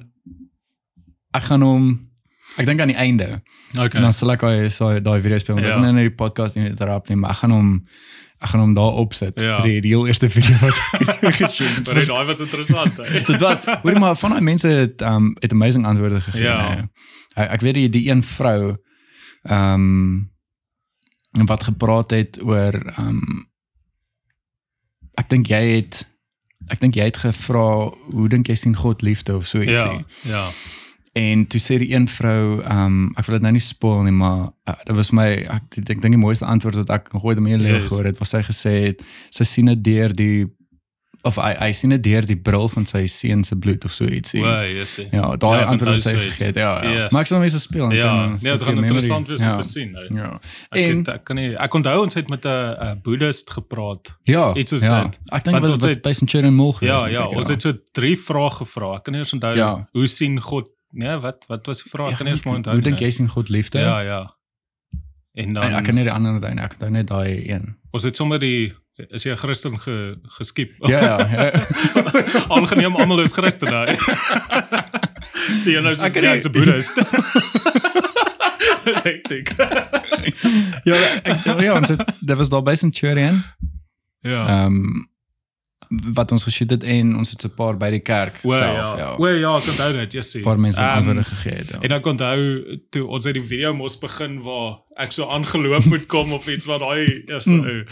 [1.33, 1.93] ek gaan hom
[2.57, 3.41] ek dink aan die einde.
[3.73, 3.97] Okay.
[3.97, 5.59] En dan sal ek daai daai video speel.
[5.59, 5.75] Ja.
[5.75, 7.71] Ek nou nie die podcast nie interrupt nie, maar ek gaan hom
[8.43, 9.39] ek gaan hom daar opsit.
[9.41, 9.61] Ja.
[9.63, 10.79] Die, heel eerste video wat
[11.29, 11.85] ek geshoot het.
[11.85, 12.99] Maar nee, daai was interessant.
[13.29, 16.43] Dit was hoorie maar van daai mense het um het amazing antwoorde gegee.
[16.43, 16.59] Ja.
[16.75, 16.87] nee.
[17.33, 18.75] Ek, ek weet die die een vrou
[19.49, 20.31] um
[21.47, 23.47] wat gepraat het oor um
[25.17, 26.03] ek dink jy het
[26.71, 30.03] ek dink jy het gevra hoe dink jy sien God liefde of so ietsie.
[30.27, 30.35] Ja.
[30.35, 30.47] Ja.
[31.13, 34.11] En toe sê die een vrou, ehm um, ek wil dit nou nie spoil nie,
[34.17, 37.37] maar uh, dit was my ek ek dink die mooiste antwoord wat ek nog ooit
[37.37, 37.91] in my lewe Yes.
[37.91, 40.47] gehoor het, was sy gesê het sy sien dit deur die
[41.23, 44.03] of hy hy sien dit deur die bril van sy seun se bloed of so
[44.09, 44.41] ietsie.
[44.43, 44.97] O, yes.
[45.11, 46.55] Ja, daai Ja, antwoord wat sy gegee het.
[46.55, 46.91] Ja, ja.
[47.03, 47.11] Yes.
[47.13, 49.55] Maar ek sal mense speel en Ja, kan, sit dit gaan interessant wees om ja.
[49.55, 49.93] te sien.
[49.95, 50.07] hè.
[50.21, 50.33] Ja.
[50.71, 54.17] Ek En- het, ek kan nie ek onthou ons het met 'n boeddhist gepraat.
[54.23, 54.53] Ja.
[54.55, 55.03] Iets soos ja.
[55.03, 55.19] dit.
[55.31, 56.89] Ek dink dit was by Centurion Mall gewees.
[56.89, 58.95] Ja, ja, ons het so drie vrae gevra.
[58.97, 59.87] Ek kan nie eens onthou Ja.
[59.93, 60.69] hoe sien God?
[60.93, 62.11] Nee, wat wat was die vraag?
[62.13, 62.73] Ek kan nie eens maar onthou.
[62.77, 63.07] Hoe dink nie.
[63.07, 63.79] jy sien God liefde?
[63.81, 64.21] Ja, ja.
[65.33, 66.61] En dan En ek kan nie die ander onthou nie.
[66.63, 67.75] Ek onthou net daai een.
[67.91, 68.73] ons het sommer die
[69.09, 70.73] is jy 'n Christen ge, geskiep.
[70.87, 71.17] Ja, ja.
[71.33, 71.51] ja.
[72.55, 73.87] Aangeneem almal is Christene.
[75.63, 76.93] Sien jy nou so Ek kan ja, nie- ek's 'n boeddhist.
[78.85, 79.49] Dis hektiek.
[80.83, 83.43] ja, ek, ja, ons het dit was daar by Centurion.
[84.21, 84.45] Ja.
[84.47, 85.09] Ehm
[86.13, 88.97] wat ons geshoot het en ons het 'n paar by die kerk O self, ja.
[88.97, 89.15] ja.
[89.17, 90.33] O ja, ek onthou dit, yes.
[90.35, 91.69] 'n paar mense wat Ehm, antwoorde gegee het.
[91.69, 91.79] Ja.
[91.81, 92.39] En ek onthou
[92.89, 96.65] toe ons uit die video mos begin waar ek so aangeloop moet kom of iets
[96.65, 97.59] wat daai Mm.
[97.65, 97.85] ou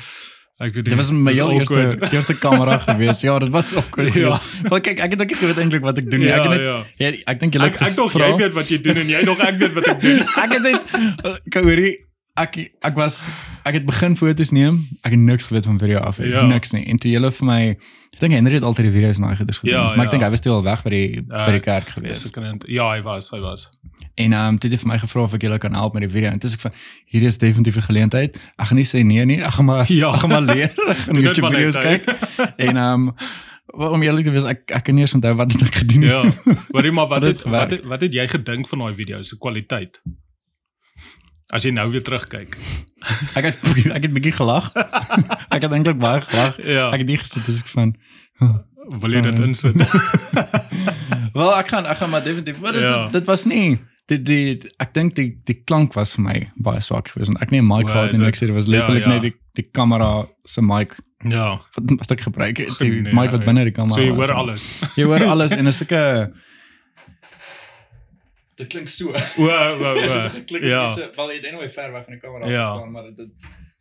[0.62, 0.94] ek weet nie.
[0.94, 3.22] Dit was my heel eerste eerste kamera gewees.
[3.22, 4.14] Ja, dit was awkward.
[4.22, 4.22] Ja.
[4.22, 4.40] Ja.
[4.70, 6.20] Maar kyk, ek het ook nie geweet eintlik wat ek doen.
[6.22, 6.84] Ja, ek het net ja.
[6.98, 9.40] ja, ek dink jy Ek ek dink jy weet wat jy doen en jy dog
[9.40, 10.20] ek weet wat ek doen.
[10.20, 10.82] ek het net
[11.50, 11.98] kyk hoorie
[12.40, 13.30] ek ek was
[13.68, 14.78] ek het begin foto's neem.
[15.02, 16.18] Ek het niks geweet van video af.
[16.18, 16.26] Ja.
[16.26, 16.46] Ja.
[16.46, 16.86] Niks nie.
[16.86, 17.60] En toe julle vir my
[18.12, 19.58] ek dink Henry het altyd die video's na gedoen.
[19.70, 20.12] Ja, maar ek ja.
[20.16, 22.26] dink hy was toe al weg by die Ja, by die kerk gewees.
[22.68, 23.70] Ja, hy was, hy was.
[24.16, 26.04] En ehm um, toe het hy vir my gevra of ek julle kan help met
[26.08, 26.32] die video.
[26.32, 26.74] En toe sê ek van
[27.06, 28.40] hier is definitief 'n geleentheid.
[28.58, 29.40] Ek gaan nie sê nee nie.
[29.44, 30.14] Ek gaan maar Ja.
[30.14, 30.72] ek gaan maar leer.
[31.12, 32.04] Dit YouTube video's kyk.
[32.58, 33.14] En ehm um,
[33.72, 36.24] om eerlik te wees, ek ek kan nie eens onthou wat het ek gedoen Ja.
[36.72, 39.22] Hoorie maar wat Wat het het wat het, wat het jy gedink van daai video
[39.22, 40.02] se kwaliteit?
[41.52, 42.58] As jy nou weer terugkyk.
[43.38, 43.58] Ek het
[43.92, 44.72] ek het bietjie gelag.
[45.56, 46.58] ek het eintlik baie gelag.
[46.64, 46.90] Ja.
[46.94, 47.96] Ek het nie gesit dis ek van
[49.02, 49.76] Wil jy dit insit?
[51.38, 52.60] Wel, ek gaan ek gaan maar definitief.
[52.62, 52.96] Maar dit, Ja.
[53.06, 53.10] ja.
[53.14, 53.80] dit was nie
[54.12, 57.52] dit die ek dink die die klank was vir my baie swak geweest want ek
[57.54, 58.22] nie 'n mic gehad dit?
[58.28, 59.10] ek sê dit was Ja, letterlik ja.
[59.14, 61.62] net die die kamera se mic ja.
[61.76, 64.32] wat, wat ek gebruik het die Nee, mic wat binne die kamera So jy hoor
[64.34, 64.66] alles.
[64.98, 66.32] Jy hoor alles en is sulke
[68.62, 69.10] Dit klink so.
[69.10, 70.20] O, o, o.
[70.38, 70.84] Dit klink Ja.
[70.94, 72.68] so wel jy het anyway ver weg van die kamera Ja.
[72.78, 73.32] staan maar dit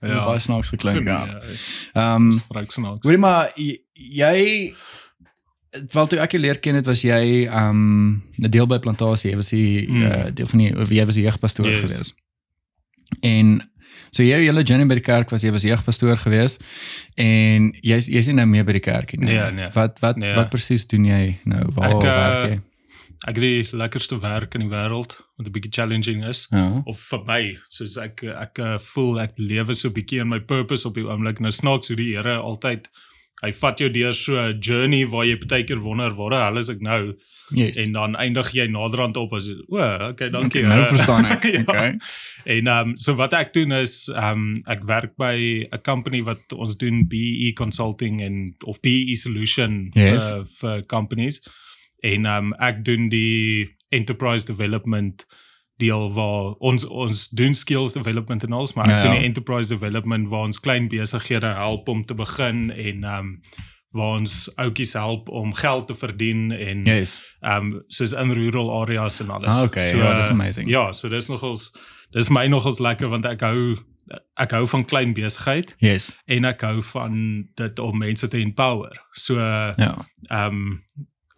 [0.01, 0.09] Ja.
[0.09, 0.25] ja.
[0.25, 1.25] baie snaaks geklink ja.
[1.29, 1.57] Nee,
[1.93, 3.05] Ehm Dis vrek snaaks.
[3.05, 4.73] Hoorie maar jy-
[5.93, 9.31] wel toe ek jou leer ken het was jy um 'n deel by plantasie.
[9.31, 10.03] Jy was die Mm.
[10.03, 11.81] uh, deel van die of jy was die jeugpastoor Yes.
[11.81, 12.13] gewees.
[13.23, 13.71] En
[14.11, 16.59] so jy hele journey by die kerk was jy was jeugpastoor gewees
[17.17, 19.27] en jy's jy's nie nou meer by die kerk nie.
[19.35, 19.69] Nee, nee.
[19.75, 20.35] Wat wat Nee.
[20.35, 21.67] wat presies doen jy nou?
[21.75, 22.61] Waar Ek, uh, werk jy?
[23.29, 26.47] Ek het die lekkerste werk in die wêreld wat 'n bietjie challenging is.
[26.51, 26.83] Ja.
[26.87, 30.41] of vir my soos ek ek uh, voel ek lewe so 'n bietjie in my
[30.41, 32.89] purpose op die oomblik nou snaaks hoe die Here altyd
[33.43, 36.59] hy vat jou deur so 'n journey waar jy baie keer wonder waar die hel
[36.59, 37.15] is ek nou
[37.53, 37.77] Yes.
[37.77, 40.89] en dan eindig jy naderhand op as o okay dankie nou Here.
[40.89, 41.43] verstaan ek.
[41.53, 41.61] Ja.
[41.63, 41.99] Okay.
[42.47, 46.77] En um, so wat ek doen is um, ek werk by 'n company wat ons
[46.77, 50.23] doen BE consulting en of BE solution Yes.
[50.23, 51.41] vir vir companies.
[52.01, 55.27] En ehm um, ek doen die enterprise development
[55.81, 59.19] deel waar ons ons doen skills development en alles maar ek Ja, doen ja.
[59.19, 63.41] die enterprise development waar ons klein besighede help om te begin en ehm um,
[63.91, 67.21] waar ons outjies help om geld te verdien en Yes.
[67.41, 69.57] ehm um, soos in rural areas en alles.
[69.57, 69.97] Ah, okay.
[69.97, 70.69] Ja, dis amazing.
[70.71, 71.73] Ja, so dis nogals
[72.11, 73.75] dis my nogals lekker want ek hou
[74.37, 76.13] ek hou van klein besigheid Yes.
[76.27, 78.95] en ek hou van dit om mense te empower.
[79.13, 80.47] So ehm Ja.
[80.47, 80.85] um,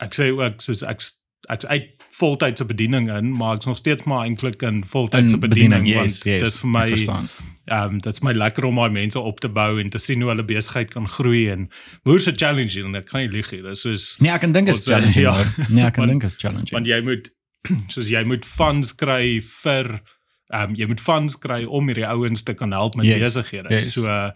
[0.03, 1.01] ek sê ook soos ek
[1.51, 5.87] ek's uit voltydse bediening in, maar ek's nog steeds maar eintlik in voltydse In bediening,
[5.89, 6.87] yes, want yes, dis vir my
[7.71, 10.31] ehm um, dit's my lekker om my mense op te bou en te sien hoe
[10.33, 11.69] hulle besigheid kan groei en
[12.05, 13.61] moerse challenging en ek kan nie lieg nie.
[13.63, 15.23] Dis soos Nee, ek kan dink is Ons, uh, challenging.
[15.29, 15.67] ja.
[15.71, 16.75] Nee, ek kan dink is challenging.
[16.75, 17.31] want jy moet
[17.95, 19.93] soos jy moet funds kry vir
[20.53, 23.71] ehm um, jy moet funds kry om hierdie ouens te kan help met Yes, besighede.
[23.73, 23.93] yes.
[23.95, 24.35] So ehm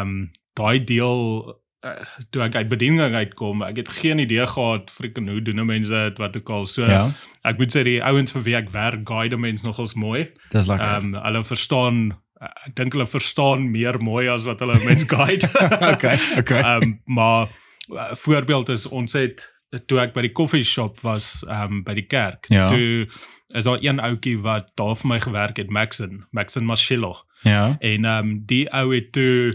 [0.00, 0.16] um,
[0.56, 1.52] daai deel
[1.84, 1.94] uh,
[2.30, 6.18] toe ek uit bediening uitkom, ek het geen idee gehad freaking hoe doen mense dit
[6.18, 6.66] wat ook al.
[6.66, 7.06] So ja,
[7.44, 10.28] ek moet sê die ouens vir wie ek werk, guide mense nogals mooi.
[10.50, 10.86] dis lekker.
[10.86, 12.04] Ehm um, hulle verstaan
[12.44, 15.48] ek dink hulle verstaan meer mooi as wat hulle mense guide.
[15.92, 16.60] okay, okay.
[16.60, 17.48] Ehm um, maar
[17.88, 19.48] uh, voorbeeld is ons het
[19.88, 22.48] toe ek by die koffie shop was ehm um, by die kerk.
[22.52, 22.68] Ja.
[22.70, 23.08] Toe
[23.54, 27.14] is daar een ouetjie wat daar vir my gewerk het, Maxon, Maxon Mashilo.
[27.42, 27.76] ja.
[27.80, 29.54] En ehm um, die ou het toe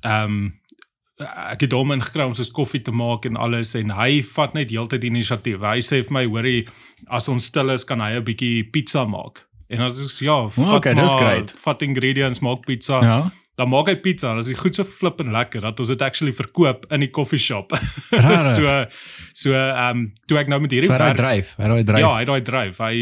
[0.00, 0.56] ehm um,
[1.18, 4.70] ek het hom ingekry om soos koffie te maak en alles en hy vat net
[4.70, 5.60] heeltyd die inisiatief.
[5.64, 6.62] Hy sê vir my, hoorie,
[7.10, 9.44] as ons stil is, kan hy 'n bietjie pizza maak.
[9.68, 13.30] En as ek sê ja, vat okay, maar, vat ingredients, maak pizza Ja.
[13.58, 16.02] Dan maak hy pizza en as hy goed so flip en lekker dat ons dit
[16.06, 17.72] actually verkoop in die coffee shop.
[18.14, 18.52] Rarig.
[18.54, 18.74] so
[19.48, 22.02] so ehm um, toe ek nou met hierdie So hy werk dryf, hy daai dryf.
[22.04, 22.78] Ja, hy daai dryf.
[22.84, 22.92] Hy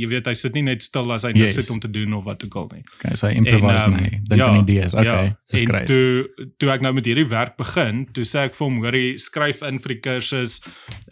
[0.00, 1.60] jy weet hy sit nie net stil as hy niks Yes.
[1.62, 2.82] het om te doen of wat ook al nie.
[2.98, 4.94] Okay, so hy improvise en, ehm, hy dink aan idees.
[4.98, 5.86] Okay, ja, dis en great.
[5.86, 9.62] toe toe ek nou met hierdie werk begin, toe sê ek vir hom, hoorie, skryf
[9.68, 10.58] in vir die kursus.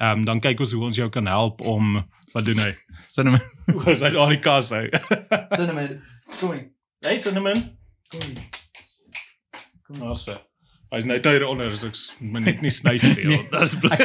[0.01, 2.01] Ehm um, dan kyk ons hoe ons jou kan help om
[2.35, 2.73] wat doen hy?
[3.15, 3.41] Cinnamon.
[3.77, 4.87] Hoe is hy daar in die kas hy?
[5.55, 6.01] Cinnamon.
[6.41, 6.67] Kom hier.
[7.05, 7.61] hey cinnamon.
[8.11, 8.62] Kom hier.
[10.01, 10.39] Nossa.
[10.93, 13.25] Hy's net hier onder, so ek moet net nie snyf nie.
[13.31, 13.45] Nee.
[13.55, 13.97] Dis bly.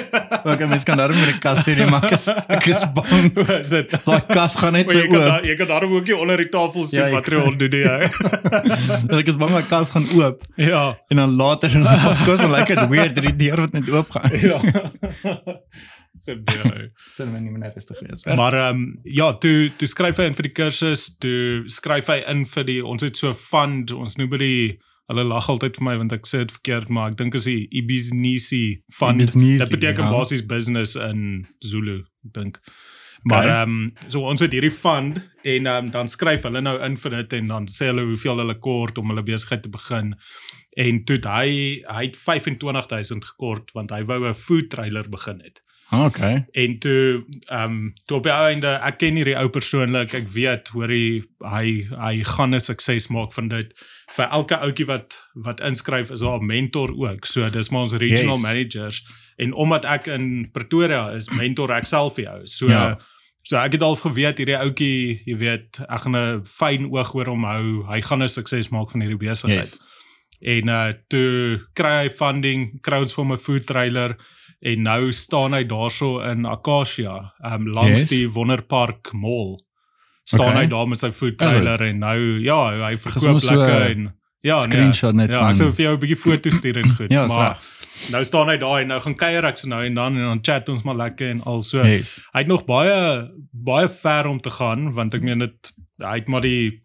[0.47, 3.25] Okay, mens kan daarom met die kas sien, maar ek is ek is bang.
[3.57, 3.91] Is dit?
[4.05, 5.17] Daai kas gaan net so oop.
[5.17, 7.83] daar, jy kan daarom ook nie onder die tafel sien Ja, wat jy doen nie.
[9.19, 10.85] Ek is bang daai kas gaan oop Ja.
[11.11, 14.15] en dan later en dan kos dan lekker weird dat die deur wat net oop
[14.15, 14.31] gaan.
[14.39, 14.57] Ja.
[16.27, 16.89] Gebeur.
[17.11, 18.23] Cinnamon nie meer rustig wees.
[18.25, 22.21] Maar ehm um, ja, toe toe skryf hy in vir die kursus, toe skryf hy
[22.31, 25.77] in vir die ons het so 'n fund, ons noem dit die hulle lag altyd
[25.77, 29.21] vir my want ek sê dit verkeerd, maar ek dink is die Ibiznisi fund.
[29.21, 30.11] Ibiznisi, Dit beteken ja.
[30.11, 32.59] basies business in Zulu, ek dink.
[33.23, 33.61] Maar Okay.
[33.61, 36.97] ehm um, so ons het hierdie fund en ehm um, dan skryf hulle nou in
[36.97, 40.13] vir dit en dan sê hulle hoeveel hulle kort om hulle besigheid te begin.
[40.77, 45.61] En toe hy hy het 25000 gekort want hy wou 'n food trailer begin het.
[45.91, 46.45] Okay.
[46.51, 50.27] En toe ehm um, toe op die ou einde ek ken hierdie ou persoonlik, ek
[50.33, 53.71] weet hoor hy hy hy gaan 'n sukses maak van dit.
[54.15, 57.25] Vir elke ouetjie wat wat inskryf is daar 'n mentor ook.
[57.25, 58.41] So dis maar ons regional Yes.
[58.43, 59.03] managers
[59.37, 62.41] en omdat ek in Pretoria is, mentor ek self vir jou.
[62.47, 62.97] So Ja.
[63.41, 67.25] so ek het al geweet hierdie ouetjie, jy weet, ek gaan 'n fyn oog oor
[67.25, 67.85] hom hou.
[67.87, 69.57] Hy gaan 'n sukses maak van hierdie besigheid.
[69.59, 69.79] Yes.
[70.41, 74.17] En uh toe kry hy funding, ons vir 'n food trailer
[74.61, 78.07] en nou staan hy daarso in Acacia, um langs Yes.
[78.07, 79.57] die Wonderpark Mall.
[80.23, 80.63] Staan Okay.
[80.63, 84.13] hy daar met sy food trailer en nou ja, hy verkoop so lekker een en
[84.41, 87.11] ja, Screenshot net ja, van ek sou vir jou 'n bietjie foto's stuur en goed,
[87.11, 87.71] Ja, maar reg.
[88.11, 90.39] nou staan hy daar en nou gaan kuier ek so nou en dan en dan
[90.41, 91.83] chat ons maar lekker en al so.
[91.83, 92.19] Yes.
[92.33, 95.71] Hy het nog baie baie ver om te gaan want ek meen dit
[96.03, 96.81] hy het maar die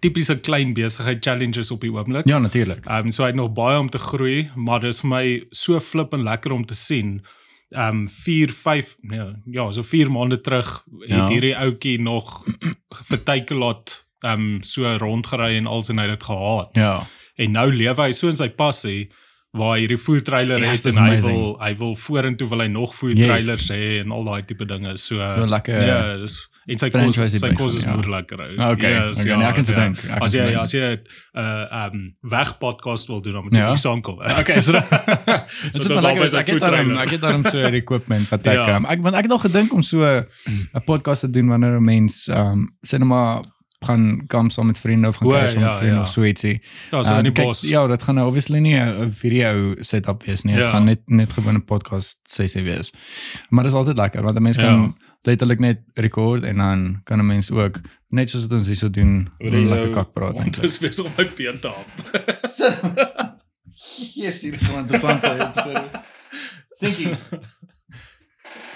[0.00, 2.26] tipiese klein besigheid challenges op die oomblik.
[2.28, 2.84] Ja, natuurlik.
[2.86, 5.80] Ehm um, so hy het nog baie om te groei, maar dis vir my so
[5.80, 7.22] flip en lekker om te sien.
[7.70, 11.28] Ehm um, 4 5 nee, ja, so 4 maande terug het Ja.
[11.28, 12.44] hierdie ouetjie nog
[13.08, 16.68] vir Takealot ehm um, so rondgery en als en hy het dit gehaat.
[16.76, 17.06] Ja.
[17.36, 19.10] En nou lewe hy so in sy passie
[19.52, 21.32] waar hy hierdie food trailer Yes, het dis en hy amazing.
[21.38, 23.26] wil hy wil vorentoe wil hy nog food Yes.
[23.26, 24.96] trailers hê en al daai tipe dinge.
[24.98, 27.94] So, So lekker Ja, dis en sy kos sy kos is ja.
[27.96, 28.56] moeilik ou.
[28.60, 29.98] Ah, Okay, Yes, okay, nee, ek kan se dink.
[30.04, 30.56] ek As jy dink.
[30.60, 31.00] as jy 'n
[31.34, 33.68] uh um weg podcast wil doen dan moet jy Ja.
[33.68, 33.76] ja.
[33.76, 34.18] saamkom.
[34.20, 38.28] Okay, so dit is lekker sy ek het daarom ek het daarom so die equipment
[38.28, 38.76] wat ek Ja.
[38.76, 40.26] um, ek want ek het al gedink om so 'n
[40.84, 43.42] podcast te doen wanneer 'n mens um sê net maar
[43.84, 46.00] gaan kom saam met vriende of gaan kuier saam met ja, vriende ja.
[46.00, 46.62] of so ietsie.
[46.90, 47.60] Ja, so Um, in die bos.
[47.60, 50.54] Ja, dit gaan nou obviously nie 'n video setup wees nie.
[50.54, 50.70] Dit Ja.
[50.70, 52.92] gaan net net gewoon 'n podcast sessie wees.
[53.48, 54.94] Maar dit is altyd lekker want 'n mens kan Ja.
[55.22, 59.28] letterlik net record en dan kan 'n mens ook net soos dit ons hierso doen
[59.38, 60.54] lekker kak praat eintlik.
[60.54, 61.86] dit is besig om my been te hap.
[64.14, 65.90] Yes, hier gaan interessante episode.
[66.70, 67.16] Sinking.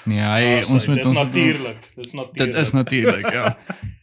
[0.04, 1.92] Nee, hy, ons sorry, moet dis ons natuurlik.
[1.96, 2.52] Dis natuurlik.
[2.52, 3.56] Dit is natuurlik, ja.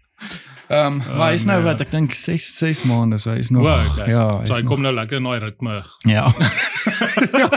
[0.69, 1.65] Ehm, um, maar hy is nou nee.
[1.71, 4.09] wat ek dink 6 6 maande, so hy is nog O, okay.
[4.11, 5.79] ja, So is hy nog- kom nou lekker in daai ritme.
[6.05, 6.27] Ja.
[7.41, 7.47] ja,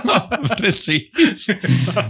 [0.57, 1.47] presies.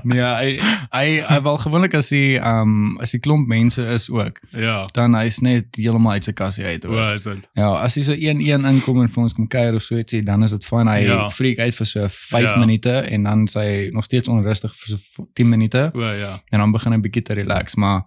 [0.06, 0.50] Nee, hy
[0.92, 4.86] hy hy wel gewoonlik as hy ehm um, as die klomp mense is ook, Ja.
[4.94, 6.84] dan hy's net heeltemal uit sy kassie uit.
[6.84, 7.12] Hoor.
[7.14, 7.48] is dit.
[7.58, 10.22] Ja, as hy so een een inkom en vir ons kom kuier of so ietsie,
[10.22, 10.86] dan is dit fyn.
[10.88, 11.12] Hy Ja.
[11.24, 11.28] ja.
[11.30, 12.50] freak uit vir so 5 Ja.
[12.52, 12.58] ja.
[12.58, 16.38] minute en dan sy nog steeds onrustig vir so 10 minute O, ja.
[16.50, 18.02] en dan begin hy bietjie te relax, maar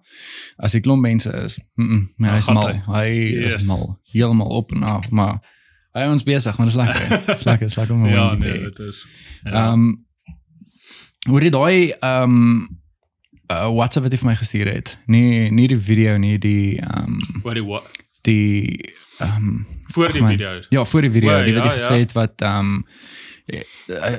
[0.58, 1.86] as die klomp mense is, mm,
[2.18, 2.68] -mm hy's gaan mal.
[2.72, 2.80] hy.
[2.86, 3.06] Hy
[3.42, 3.54] Yes.
[3.54, 5.38] is mal, heeltemal op en af, maar
[5.92, 7.08] hy ons besig, maar dit is lekker.
[7.26, 9.06] Dit is lekker, is lekker om Ja, nee, dit is.
[9.42, 10.06] Ehm um,
[11.28, 12.68] hoe dit daai ehm um,
[13.50, 14.98] uh, WhatsApp wat jy vir my gestuur het.
[15.06, 18.02] Nee, nie die video nie, die ehm um, Wat die wat?
[18.22, 20.30] die ehm um, Voor die man.
[20.30, 20.60] video.
[20.68, 21.98] ja, voor die video, O, die wat ja, jy gesê ja.
[22.04, 22.84] het wat ehm um,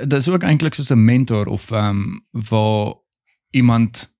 [0.08, 2.94] dit is ook eintlik soos 'n mentor of ehm um, waar
[3.50, 4.16] iemand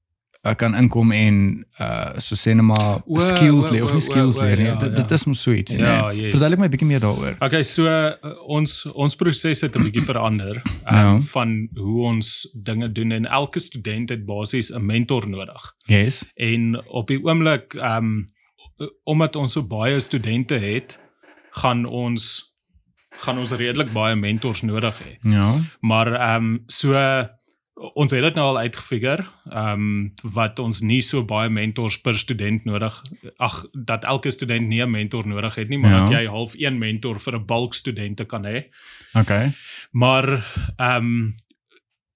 [0.48, 4.36] uh, kan inkom en uh so sê net maar O, skills leer of nie skills
[4.38, 4.66] o, o, leer nie.
[4.66, 5.02] ja, Dit- ja.
[5.02, 6.20] Dit is mos so iets, Ja, nee.
[6.22, 6.30] yes.
[6.40, 7.36] Vertel my bietjie meer daaroor.
[7.40, 8.12] Okay, so uh,
[8.46, 11.20] ons ons proses het 'n bietjie verander um, Ja.
[11.20, 15.72] van hoe ons dinge doen en elke student het basies 'n mentor nodig.
[15.86, 16.24] Yes.
[16.36, 18.24] En op die oomblik um,
[19.04, 20.98] omdat ons so baie studente het,
[21.50, 22.46] gaan ons
[23.18, 25.16] gaan ons redelik baie mentors nodig hê.
[25.30, 25.50] Ja.
[25.80, 26.92] Maar ehm um, so
[27.78, 32.18] ons het dit nou al uitgefigure, ehm um, wat ons nie so baie mentors per
[32.18, 33.02] student nodig
[33.36, 36.00] ag dat elke student nie 'n mentor nodig het nie, maar Ja.
[36.00, 38.64] dat jy half een mentor vir 'n bulk studente kan hê.
[39.12, 39.52] Okay.
[39.92, 40.44] Maar
[40.76, 41.34] ehm um,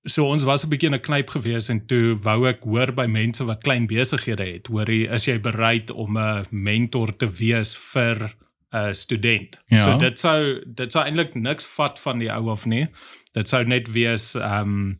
[0.05, 3.07] so ons was 'n bietjie in 'n knyp gewees en toe wou ek hoor by
[3.07, 7.77] mense wat klein besighede het, hoor jy is jy bereid om 'n mentor te wees
[7.77, 8.35] vir
[8.72, 9.62] 'n student.
[9.66, 9.85] Ja.
[9.85, 12.88] So dit sou dit sou eintlik niks vat van die ou af nie.
[13.33, 14.98] Dit sou net wees ehm um,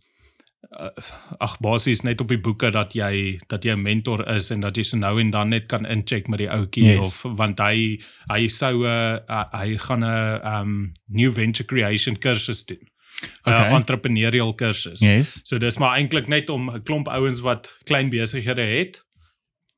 [1.38, 4.76] ag basies net op die boeke dat jy dat jy 'n mentor is en dat
[4.76, 6.98] jy so nou en dan net kan incheck met die ouetjie Yes.
[6.98, 7.98] of want hy
[8.32, 12.78] hy sou 'n uh, hy gaan 'n um new venture creation kursus doen.
[13.46, 13.68] 'n Okay.
[13.70, 15.00] uh, entrepreneurial kursus.
[15.00, 15.40] Yes.
[15.42, 19.04] So dis maar eintlik net om 'n klomp ouens wat klein besighede het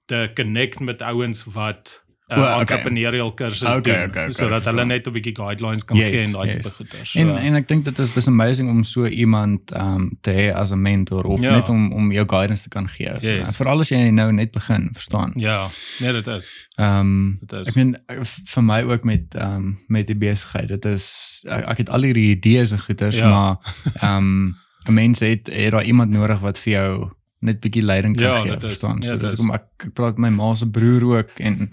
[0.06, 2.60] te connect met ouens wat uh, okay.
[2.60, 4.88] entrepreneurial kursus Okay, doen okay, okay, sodat hulle verstaan.
[4.88, 6.56] net 'n bietjie guidelines kan Yes, gee en daai yes.
[6.56, 7.04] tipe goeie.
[7.04, 10.54] So, En en ek dink dit is dis amazing om so iemand um te hê
[10.54, 11.50] as 'n mentor of Ja.
[11.54, 13.12] net om om jou guidance te kan gee.
[13.20, 13.50] Yes.
[13.50, 15.32] Uh, Veral as jy nou net begin, verstaan.
[15.36, 15.68] ja,
[16.00, 16.68] nee dit is.
[16.78, 17.68] Um Dit is.
[17.68, 17.96] ek meen
[18.44, 20.68] vir my ook met um met die besigheid.
[20.68, 23.28] Dit is ek, ek het al hierdie idees en goeders, Ja.
[23.30, 23.56] maar
[24.02, 24.54] um
[24.88, 27.10] 'n mens het het daar iemand nodig wat vir jou
[27.44, 29.00] net bietjie leiding kan Ja, gee, verstaan.
[29.02, 29.38] Ja, so dis is.
[29.40, 31.70] kom ek, praat met my ma se broer ook en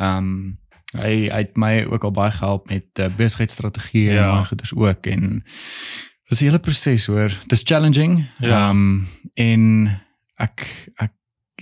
[0.00, 0.58] um
[0.94, 4.30] hy hy het my ook al baie gehelp met uh, besigheidstrategieë en Ja.
[4.34, 5.42] daai goeders ook en
[6.28, 7.32] dis 'n hele proses hoor.
[7.46, 8.26] Dis challenging.
[8.38, 8.70] Ja.
[8.70, 9.90] Um en
[10.38, 11.12] ek ek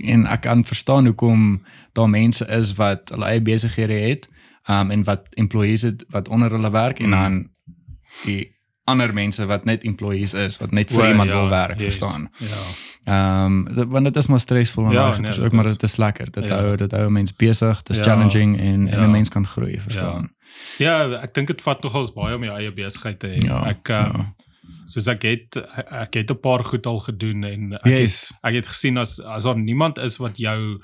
[0.05, 4.29] en ek kan verstaan hoekom daar mense is wat hulle eie besighede het
[4.69, 7.11] um en wat employees het wat onder hulle werk en Mm.
[7.11, 7.51] dan
[8.25, 11.79] die ander mense wat net employees is wat net vir O, iemand ja, wil werk,
[11.79, 11.83] yes.
[11.97, 12.31] verstaan.
[12.39, 13.45] Ja.
[13.45, 15.83] Um dit, want dit is maar stresvol en Ja, ja, nee, is ook maar dit
[15.83, 16.31] is lekker.
[16.31, 16.57] Dit Ja.
[16.61, 19.07] hou dit hou mense besig, dit is Ja, challenging en en ja.
[19.07, 20.33] 'n mens kan groei, verstaan.
[20.79, 23.39] Ja, ek dink dit vat nogals baie om jou eie besigheid te hê.
[23.45, 24.35] Ja, ek um, ja.
[24.87, 25.57] soos ek het
[25.91, 28.29] ek het 'n paar goed al gedoen en ek Yes.
[28.29, 30.81] het, ek het gesien as as daar niemand is wat jou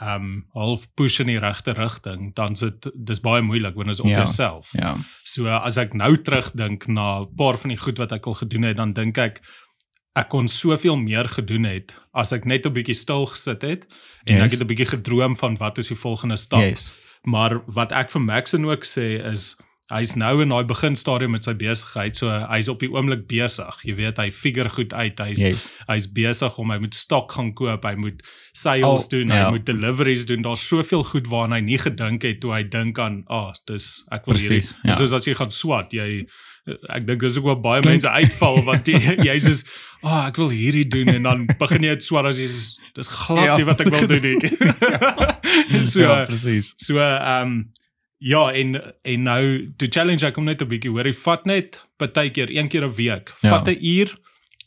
[0.00, 4.06] um half push in die regte rigting, dan sit dis baie moeilik wanneer is op
[4.06, 4.16] Ja.
[4.22, 4.68] jouself.
[4.72, 4.96] Ja.
[5.24, 8.62] So as ek nou terugdink na 'n paar van die goed wat ek al gedoen
[8.62, 9.40] het, dan dink ek
[10.16, 13.86] ek kon soveel meer gedoen het as ek net 'n bietjie stil gesit het
[14.26, 14.44] en Yes.
[14.44, 16.60] ek het 'n bietjie gedroom van wat is die volgende stap.
[16.60, 16.92] Yes.
[17.24, 21.54] Maar wat ek vir Maxen ook sê is hy's nou in daai beginstadium met sy
[21.56, 22.16] besigheid.
[22.16, 23.78] So hy's op die oomblik besig.
[23.88, 25.18] Jy weet, hy figure goed uit.
[25.18, 25.68] Hy's Yes.
[25.88, 28.20] hy's besig om hy moet stok gaan koop, hy moet
[28.52, 29.44] sales Al- doen, ja.
[29.46, 30.42] hy moet deliveries doen.
[30.44, 34.04] Daar's soveel goed waaraan hy nie gedink het toe hy dink aan, "Ag, oh, dis
[34.12, 34.94] ek wil hierdie." Presies, ja.
[34.94, 36.26] Soos as jy gaan swat, jy
[36.92, 38.98] ek dink dis ook waar baie mense uitval want jy
[39.28, 39.64] jy's soos,
[40.02, 42.78] "Ag, oh, ek wil hierdie doen" en dan begin jy dit swat as jy soos,
[42.94, 43.56] dis glad Ja.
[43.56, 44.50] nie wat ek wil doen nie.
[45.92, 46.74] so ja, presies.
[46.76, 47.72] So ehm um,
[48.18, 49.42] ja en en nou
[49.76, 52.94] to challenge ek hom net 'n bietjie hoor hy vat net partykeer een keer 'n
[52.94, 53.50] week Ja.
[53.50, 54.16] vat 'n uur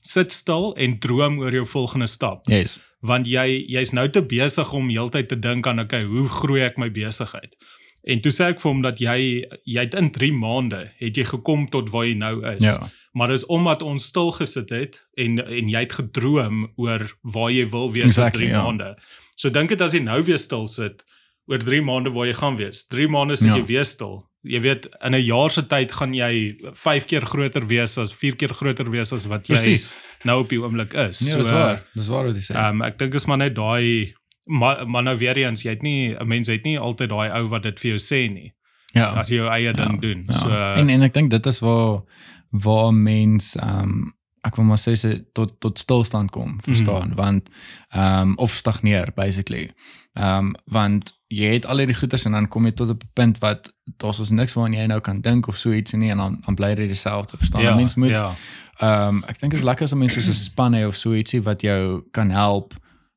[0.01, 2.79] sit stil en droom oor jou volgende stap Yes.
[3.01, 6.77] want jy jy's nou te besig om heeltyd te dink aan okay hoe groei ek
[6.77, 7.55] my besigheid
[8.03, 11.23] en toe sê ek vir hom dat jy jy het in 3 maande het jy
[11.25, 12.89] gekom tot waar jy nou is Ja.
[13.13, 17.69] maar dis omdat ons stil gesit het en en jy het gedroom oor waar jy
[17.69, 18.63] wil wees Exactly, in 3 ja.
[18.63, 18.95] maande.
[19.35, 21.03] So dink dit as jy nou weer stil sit
[21.51, 22.85] oor 3 maande waar jy gaan wees.
[22.87, 23.55] 3 maande sit Ja.
[23.59, 24.21] jy weer stil.
[24.43, 28.35] Jy weet in 'n jaar se tyd gaan jy 5 keer groter wees as 4
[28.35, 29.93] keer groter wees as wat jy Presies.
[30.23, 31.19] nou op die oomblik is.
[31.21, 31.83] Nee, dis waar.
[31.93, 32.55] Dis waar wat jy sê.
[32.55, 34.13] Ehm um, ek dink is maar net daai
[34.47, 37.47] maar, maar nou weer eens jy het nie 'n mens het nie altyd daai ou
[37.49, 38.53] wat dit vir jou sê nie
[38.93, 39.13] ja.
[39.13, 40.23] as jy jou eie ding doen.
[40.27, 40.33] Ja.
[40.33, 42.01] So en en ek dink dit is waar
[42.49, 47.07] waar mens ehm um, ek wil maar sê se tot tot stilstand kom, verstaan?
[47.09, 47.15] Mhm.
[47.15, 47.49] Want
[47.93, 49.71] ehm um, of stagneer basically.
[50.13, 53.09] Ehm um, want jy het al hierdie goeders en dan kom jy tot op 'n
[53.13, 56.17] punt wat daar's ons niks waaraan jy nou kan dink of so iets nie en
[56.17, 57.61] dan dan bly dit dieselfde, verstaan?
[57.61, 58.35] ja, mens moet ja.
[58.81, 60.95] Ehm um, ek dink dit is lekker as 'n mens soos 'n span het of
[60.95, 62.73] so ietsie wat jou kan help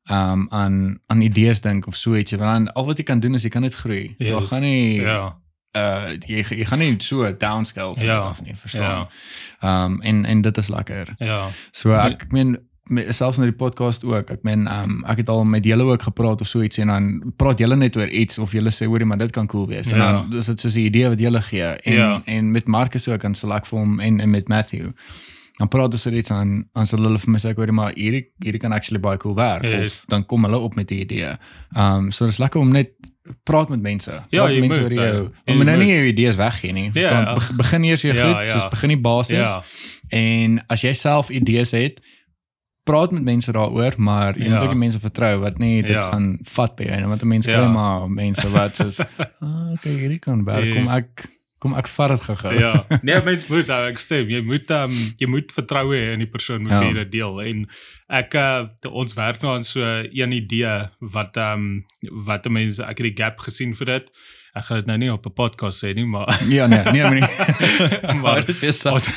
[0.09, 3.19] ehm um, aan aan idees dink of so ietsie want dan al wat jy kan
[3.19, 4.15] doen is jy kan net groei.
[4.17, 4.49] Jy Yes.
[4.49, 5.35] gaan nie Ja.
[5.75, 8.15] uh jy jy gaan nie so downscale van Ja.
[8.19, 9.07] dit af nie, verstaan?
[9.61, 9.83] Ja.
[9.85, 11.13] Um, en en dit is lekker.
[11.17, 11.47] Ja.
[11.71, 12.57] So ek ek meen
[13.09, 14.29] selfs met die podcast ook.
[14.29, 17.33] Ek meen um, ek het al met julle ook gepraat of so iets en dan
[17.37, 19.89] praat julle net oor iets of julle sê hoorie maar dit kan cool wees.
[19.91, 20.11] En Ja.
[20.11, 22.21] dan is dit soos 'n idee wat julle gee en Ja.
[22.25, 24.91] en met Marcus ook aan selek vir hom en en met Matthew.
[25.57, 27.91] Dan praat ons oor iets aan aan hulle hulle vir my sê ek hoorie maar
[27.95, 29.99] hierdie hierdie kan actually baie cool werk Yes.
[29.99, 31.37] of dan kom hulle op met die idee.
[31.77, 32.89] Um, so dis lekker om net
[33.43, 34.11] praat met mense.
[34.29, 35.29] Ja, Praat jy mense moet, oor jou.
[35.45, 36.91] Om jy nou nie jou idees weggee nie.
[36.91, 37.23] Verstaan?
[37.25, 37.33] Ja.
[37.33, 38.51] Be- Begin eers jou Ja, goed, ja.
[38.59, 39.37] soos begin die basis.
[39.47, 39.63] Ja.
[40.09, 41.99] En as jy self idees het,
[42.85, 44.49] praat met mense daaroor, maar jy Ja.
[44.55, 46.09] moet ook die mense vertrou wat nie dit Ja.
[46.11, 47.57] gaan vat by jou nie, want mense Ja.
[47.63, 48.99] kry maar mense wat soos
[49.41, 50.73] ah, okay, hierdie kan werk.
[50.75, 51.25] Kom ek
[51.65, 52.51] kom ek vat dit gou-gou.
[52.59, 56.19] Ja, nee, mens moet ou, ek stem, jy moet um, jy moet vertroue hê in
[56.21, 56.79] die persoon met Ja.
[56.83, 57.67] wie jy dit deel en
[58.09, 61.85] ek uh, ons werk nou aan so een idee wat um
[62.25, 64.11] wat mense ek het die gap gesien vir dit.
[64.55, 67.15] Ek gaan dit nou nie op 'n podcast sê nie, maar Ja, nee, nee, maar
[67.19, 68.19] nie.
[68.23, 68.91] Maar dit is so.
[68.95, 69.09] ons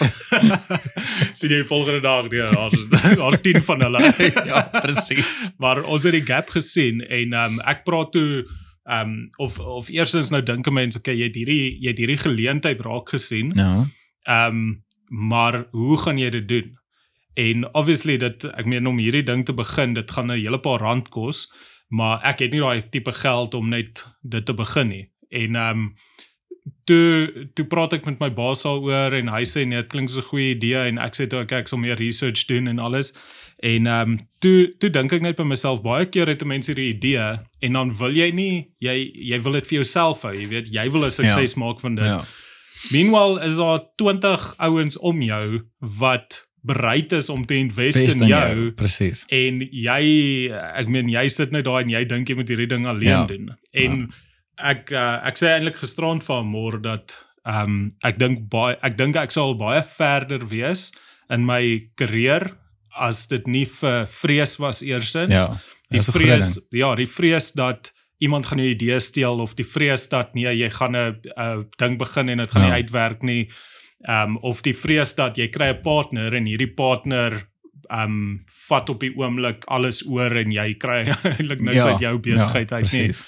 [1.38, 4.01] sien jy volgende dag nee, daar's daar's 10 van hulle.
[4.51, 5.51] ja, presies.
[5.59, 8.44] maar ons het die gap gesien en um, ek praat toe
[8.90, 12.81] um, of of eerstens nou dink mense okay jy het hierdie jy het hierdie geleentheid
[12.81, 13.87] raak gesien Ja.
[14.27, 16.74] Ehm um, maar hoe gaan jy dit doen?
[17.35, 20.81] En obviously dit ek meen om hierdie ding te begin, dit gaan 'n hele paar
[20.81, 21.46] rand kos,
[21.88, 25.07] maar ek het nie daai tipe geld om net dit te begin nie.
[25.28, 25.92] En ehm um,
[26.84, 30.20] toe toe praat ek met my baas daaroor en hy sê nee, dit klink so
[30.20, 33.12] 'n goeie idee en ek sê toe okay, ek sal meer research doen en alles.
[33.58, 36.66] En ehm um, toe toe dink ek net by myself baie keer het 'n mens
[36.66, 40.48] hierdie idee en dan wil jy nie jy jy wil dit vir jouself hou, jy
[40.48, 41.60] weet, jy wil 'n sukses ja.
[41.60, 42.04] maak van dit.
[42.04, 42.24] Ja.
[42.90, 48.26] Meanwhile is daar 20 ouens om jou wat bereid is om te invest Best in
[48.26, 49.24] jou, jou, presies.
[49.28, 50.02] en jy
[50.52, 53.26] ek meen jy sit net daar en jy dink jy moet hierdie ding alleen Ja.
[53.26, 53.56] doen.
[53.72, 54.12] En
[54.62, 57.14] ek uh, ek sê eintlik gisterand van môre dat
[57.47, 60.92] ehm um, ek dink baie ek dink ek sal baie verder wees
[61.31, 61.62] in my
[61.97, 62.51] karier
[62.98, 65.46] as dit nie vir vrees was eerstens Ja.
[65.90, 70.35] die vrees ja die vrees dat iemand gaan jou idee steel of die vrees dat
[70.35, 72.69] nee jy gaan 'n 'n ding begin en dit gaan Ja.
[72.69, 73.48] nie uitwerk nie
[74.09, 77.46] um of die vrees dat jy kry 'n partner en hierdie partner
[77.90, 81.06] um vat op die oomblik alles oor en jy kry
[81.38, 83.23] eintlik niks uit jou besigheid uit nie precies.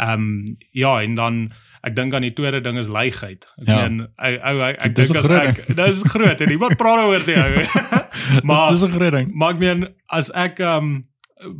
[0.00, 1.52] Um ja en dan
[1.84, 3.76] ek dink aan die tweede ding is leigheid ek Ja.
[3.88, 7.26] meen ou ou ek, ek dink as groot ek dis groot en iemand praat daaroor
[7.26, 7.66] nie ou
[8.48, 9.34] maar dis 'n groot ding.
[9.34, 11.02] Maar ek meen as ek um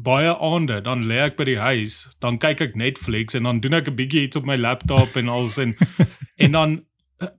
[0.02, 3.74] baie aande dan lê ek by die huis, dan kyk ek Netflix en dan doen
[3.74, 5.74] ek 'n bietjie iets op my laptop en als en
[6.44, 6.82] en dan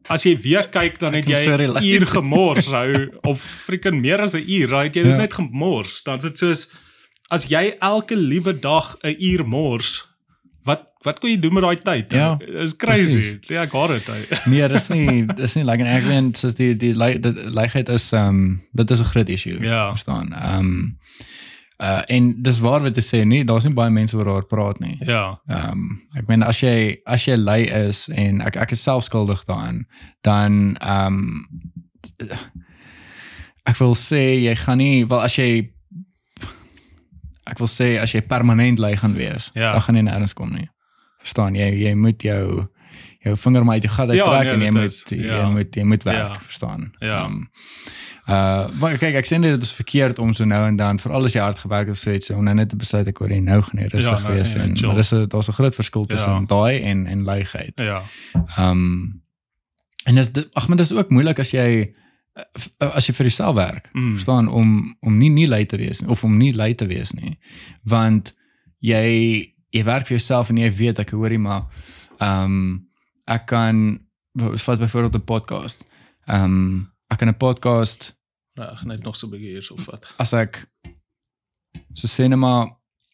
[0.10, 4.34] as jy weer kyk dan het jy 'n uur gemors hou of freaking meer as
[4.36, 5.10] 'n uur, het jy Ja.
[5.10, 5.18] ja.
[5.18, 6.04] net gemors.
[6.04, 6.70] Dan is dit soos
[7.30, 10.06] as jy elke liewe dag 'n uur mors,
[11.06, 12.14] wat kan jy doen met daai tyd?
[12.14, 13.20] Ja, Dis crazy.
[13.20, 13.47] precies.
[13.53, 14.10] Ja, ek hoor dit.
[14.51, 18.91] Nee, dis nie dis nie lekker ek weet soos die die leigheid is um, dit
[18.91, 19.60] is 'n groot issue.
[19.64, 19.89] Ja.
[19.95, 20.34] Verstaan.
[20.34, 20.97] Um,
[21.78, 24.80] Uh en dis waar wat te sê nie, daar's nie baie mense wat daaroor praat
[24.80, 24.95] nie.
[25.03, 25.39] Ja.
[25.51, 29.03] Ehm um, ek meen as jy as jy lui is en ek ek is self
[29.03, 29.82] skuldig daarin,
[30.24, 31.49] dan ehm um,
[33.68, 35.49] ek wil sê jy gaan nie wel as jy
[37.45, 39.74] ek wil sê as jy permanent lui gaan wees, Ja.
[39.74, 40.70] dan gaan jy nêrens kom nie.
[41.26, 41.72] Verstaan jy?
[41.88, 42.68] Jy moet jou
[43.26, 45.24] jou vinger maar uit die gat uit Ja, trek nee, en jy moet is- jy
[45.26, 45.50] ja.
[45.50, 46.40] moet jy moet werk, Ja.
[46.46, 46.92] verstaan?
[47.02, 47.24] Ja.
[47.26, 47.40] Ehm,
[48.30, 51.26] uh maar kyk ek sê nie dit is verkeerd om so nou en dan veral
[51.26, 53.28] as jy hard gewerk het of so iets om nou net te besluit ek wil
[53.30, 55.54] nie nou gaan nie rustig nou gaan wees jy en net maar dis daar's 'n
[55.54, 56.46] groot verskil tussen Ja.
[56.48, 57.74] daai en en luiheid.
[57.76, 58.02] Ja.
[58.60, 59.22] Um,
[60.06, 61.94] en dis ag maar dis ook moeilik as jy
[62.60, 63.90] f- as jy vir jouself werk.
[63.94, 64.12] Mm.
[64.14, 67.12] Verstaan om om nie nie lui te wees nie of om nie lui te wees
[67.14, 67.38] nie.
[67.84, 68.34] Want
[68.80, 71.66] jy jy werk vir jouself en jy weet ek hoorie maar
[72.20, 72.90] ehm um,
[73.28, 74.00] ek kan
[74.36, 75.84] vat byvoorbeeld 'n podcast.
[76.28, 78.14] Ehm um, ek kan 'n podcast
[78.56, 80.14] Reg, net nog so 'n bietjie hier of wat.
[80.18, 80.66] as ek
[81.94, 82.68] so maar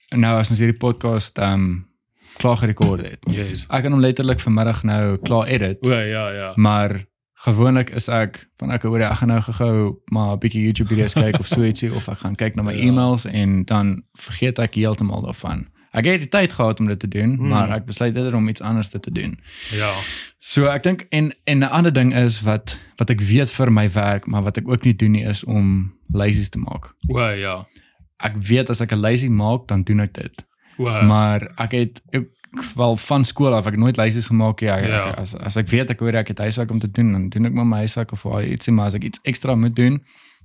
[0.10, 1.90] nou as ons hierdie podcast ehm um,
[2.38, 3.20] klaar gerekord het.
[3.30, 3.66] Yes.
[3.70, 5.86] Ek kan hom letterlik vanmiddag nou klaar edit.
[5.86, 6.54] O ja, ja.
[6.56, 10.90] Maar gewoonlik is ek van ek hoor ek gaan nou gou maar 'n bietjie YouTube
[10.90, 12.82] video's kyk of so ietsie of ek gaan kyk na my Ja.
[12.88, 15.68] e-mails en dan vergeet ek heeltemal daarvan.
[15.94, 17.48] Ek het die tyd gehad om dit te doen, Hmm.
[17.48, 19.38] maar ek besluit dit om iets anders te doen.
[19.72, 19.92] Ja.
[20.40, 23.90] So ek dink en en 'n ander ding is wat wat ek weet vir my
[23.92, 26.94] werk, maar wat ek ook nie doen nie is om lysies te maak.
[27.10, 27.66] O ja.
[28.20, 30.46] Ek weet as ek 'n lysie maak, dan doen ek dit.
[30.78, 30.84] O.
[31.04, 32.24] Maar ek het ek,
[32.76, 34.70] wel van skool af ek nooit lysies gemaak nie.
[34.70, 35.10] Ja, Ja.
[35.10, 37.46] ek, as as ek weet ek hoor ek het huiswerk om te doen, dan doen
[37.46, 40.02] ek maar my huiswerk of ietsie maar as ek iets ekstra moet doen,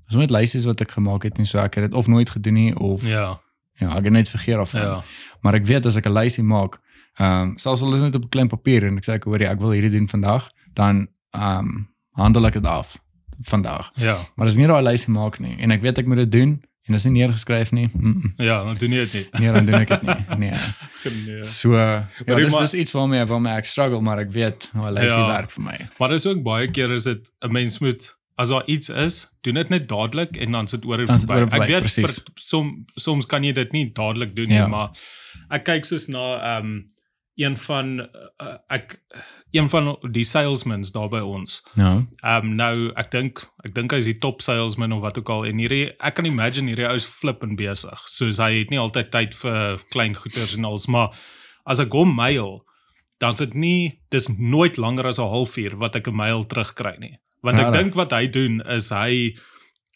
[0.09, 2.55] is nooit lysies wat ek gemaak het nie, so ek het dit of nooit gedoen
[2.55, 3.39] nie of ja,
[3.79, 3.97] Ja.
[3.97, 4.73] ek het net vergeet af.
[4.73, 5.03] Ja.
[5.47, 6.81] Maar ek weet as ek 'n lysie maak,
[7.23, 9.25] ehm um, selfs al is dit net op 'n klein papier en ek sê ek
[9.31, 11.89] hoor jy, ek wil hierdie doen vandag, dan ehm um,
[12.19, 12.97] handel ek dit af
[13.45, 13.91] vandag.
[14.01, 14.17] Ja.
[14.37, 16.51] Maar as ek nie daai lysie maak nie en ek weet ek moet dit doen
[16.87, 19.27] en dit is nie neergeskryf nie, mm -mm, Ja, dan doen jy dit nie.
[19.41, 20.25] nee, dan doen ek dit nie.
[20.39, 20.53] Nee.
[21.27, 21.45] Nee.
[21.45, 24.91] So ja, Maar dis ma- dis iets waarmee waarmee ek struggle, maar ek weet hoe
[24.91, 25.27] lysie Ja.
[25.27, 25.89] werk vir my.
[25.99, 29.55] Maar dis ook baie keer is dit 'n mens moet as daar iets is, doen
[29.55, 31.57] dit net dadelik en dan sit oor en sit verby.
[31.57, 34.65] Ek weet per, som, soms kan jy dit nie dadelik doen Ja.
[34.67, 34.91] nie, maar
[35.51, 36.85] ek kyk soos na ehm um,
[37.37, 38.95] een van uh, ek
[39.53, 41.59] een van die salesmans daar by ons.
[41.77, 41.91] Ja.
[42.25, 45.29] Ehm um, nou ek dink ek dink hy is die top salesman of wat ook
[45.29, 48.05] al en hierdie ek kan imagine hierdie ou is flippend besig.
[48.09, 51.13] Soos hy het nie altyd tyd vir klein goeders en alles, maar
[51.67, 52.65] as ek hom mail,
[53.21, 56.97] dan is dit nie dis nooit langer as 'n halfuur wat ek 'n mail terugkry
[56.99, 57.17] nie.
[57.47, 59.37] Want ek dink wat hy doen is hy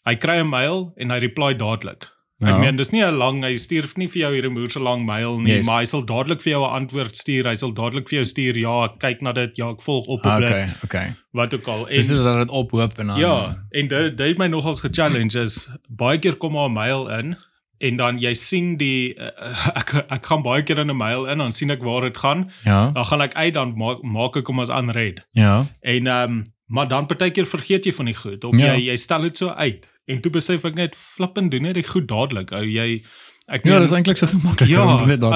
[0.07, 2.09] hy kry 'n mail en hy reply dadelik.
[2.41, 2.55] Ja.
[2.55, 5.37] Ek meen dis nie 'n lang hy stuur nie vir jou hierdie moerse lang mail
[5.39, 5.65] nie, Yes.
[5.65, 7.45] maar hy sal dadelik vir jou 'n antwoord stuur.
[7.45, 10.25] Hy sal dadelik vir jou stuur, ja, ek kyk na dit, ja, ek volg op
[10.25, 11.15] op dit, okay, okay.
[11.33, 11.85] wat ook al.
[11.85, 15.39] Dis so dat dit ophoop en dan Ja, en dit dit het my nogals ge-challenge
[15.39, 17.37] is baie keer kom daar 'n mail in
[17.81, 21.37] en dan jy sien die uh, ek ek gaan baie keer in 'n mail in
[21.37, 22.49] dan sien ek waar dit gaan.
[22.65, 22.91] Ja.
[22.91, 25.21] Dan gaan ek uit dan maak maak ek hom as unread.
[25.31, 25.67] Ja.
[25.81, 28.73] En ehm um, maar dan partykeer vergeet jy van die goed of Ja.
[28.75, 29.89] jy jy stel dit so uit.
[30.07, 32.51] En toe besef ek net flippend doen net die goed dadelik.
[32.55, 33.03] Ou jy
[33.47, 34.69] ek Ja, meen, dis eintlik so maklik.
[34.69, 34.85] Ja,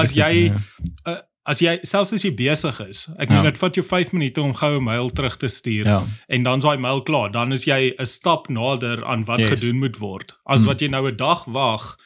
[0.00, 0.60] as jy- ja.
[1.06, 3.06] uh, as jy selfs as jy besig is.
[3.18, 3.34] Ek Ja.
[3.34, 6.02] meen dit vat jou 5 minute om gou 'n mail terug te stuur Ja.
[6.28, 7.30] en dan's daai mail klaar.
[7.32, 9.48] Dan is jy 'n stap nader aan wat Yes.
[9.50, 10.32] gedoen moet word.
[10.44, 10.66] As Mm.
[10.66, 11.96] wat jy nou 'n dag wag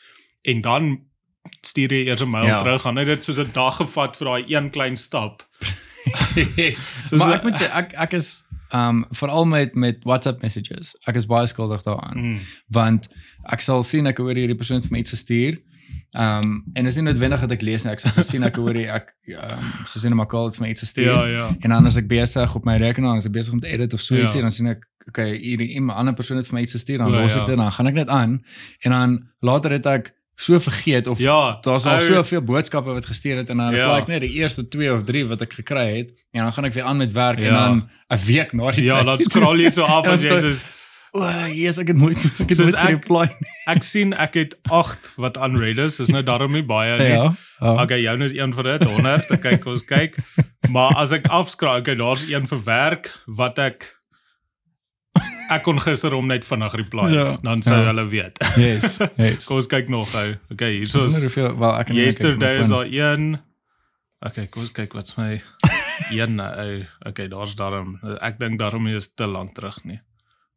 [0.44, 1.00] en dan
[1.66, 2.58] stuur jy eers 'n mail Ja.
[2.58, 5.42] terug, dan het dit soos 'n dag gevat vir daai een klein stap.
[7.18, 10.94] maar ek moet sê ek ek is um veral met met WhatsApp messages.
[11.06, 12.16] Ek is baie skuldig daaraan.
[12.18, 12.38] Mm.
[12.68, 13.08] want
[13.52, 15.58] ek sal sien ek hoor hierdie persoon vir my iets gestuur.
[16.14, 17.92] Um en is nie noodwendig dat ek lees nie.
[17.92, 21.06] Ek sal sien ek hoor ek um so sien 'n makal vir my iets gestuur.
[21.10, 21.48] Ja, ja.
[21.60, 24.00] En dan as ek besig op my rekenaar, as ek besig om te edit of
[24.00, 24.22] so Ja.
[24.22, 27.08] ietsie, dan sien ek okay, hierdie iemand ander persoon het vir my iets gestuur, dan
[27.08, 27.40] O, los ja.
[27.40, 28.44] ek dit dan gaan ek net aan
[28.84, 33.36] en dan later het ek so vergeet of Ja, daar's al soveel boodskappe wat gestuur
[33.42, 33.84] het en dan Ja.
[33.86, 36.64] reply ek net die eerste 2 of 3 wat ek gekry het en dan gaan
[36.64, 37.64] ek weer aan met werk en Ja.
[37.68, 40.36] dan 'n week na die Ja, dan scroll jy so af Ja, as jy so-
[40.48, 40.64] soos
[41.12, 43.28] O, yes, ek het nooit ek het Soos nooit ek- reply.
[43.66, 45.96] ek sien ek het 8 wat unread is.
[45.96, 47.08] Dis nou daarom nie baie nie.
[47.08, 47.34] Ja.
[47.60, 47.82] ja.
[47.82, 49.30] Okay, joune is een van dit 100.
[49.30, 50.14] Ek kyk ons kyk.
[50.70, 53.98] Maar as ek afskraai, okay, daar's een vir werk wat ek
[55.50, 57.08] ek kon gister hom net vinnig reply.
[57.12, 57.24] Ja.
[57.26, 57.86] Ja, dan sou Ja.
[57.90, 58.38] hulle weet.
[58.56, 58.96] Yes.
[59.20, 59.44] Yes.
[59.44, 60.36] Kom ons kyk nog gou.
[60.52, 63.24] Okay, hier Ek wonder is hoeveel wel ek my yesterday is daar een.
[64.26, 65.40] Okay, kom ons kyk wat's my
[66.18, 66.84] een ou.
[67.08, 67.96] Okay, daar's daarom.
[68.20, 70.00] Ek dink daarom is te lank terug nie.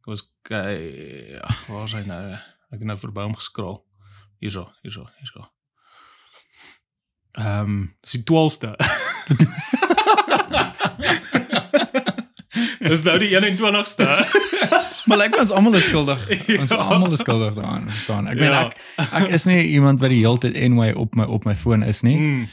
[0.04, 1.40] Kom ons kyk.
[1.42, 2.22] Ag, waar is hy nou?
[2.74, 3.80] Ek het nou verby hom geskrol.
[4.42, 5.40] Hierso, hierso, hierso.
[7.34, 8.72] Ehm, um, dis die 12de.
[12.84, 14.06] Dis nou die 21ste.
[15.08, 16.22] Maar ek ons almal is skuldig.
[16.60, 16.76] Ons Ja.
[16.76, 18.26] almal is skuldig daaraan, verstaan.
[18.28, 18.62] Ek meen Ja.
[18.96, 21.82] ek ek is nie iemand wat die hele tyd anyway op my op my foon
[21.82, 22.16] is nie.
[22.18, 22.48] Mm,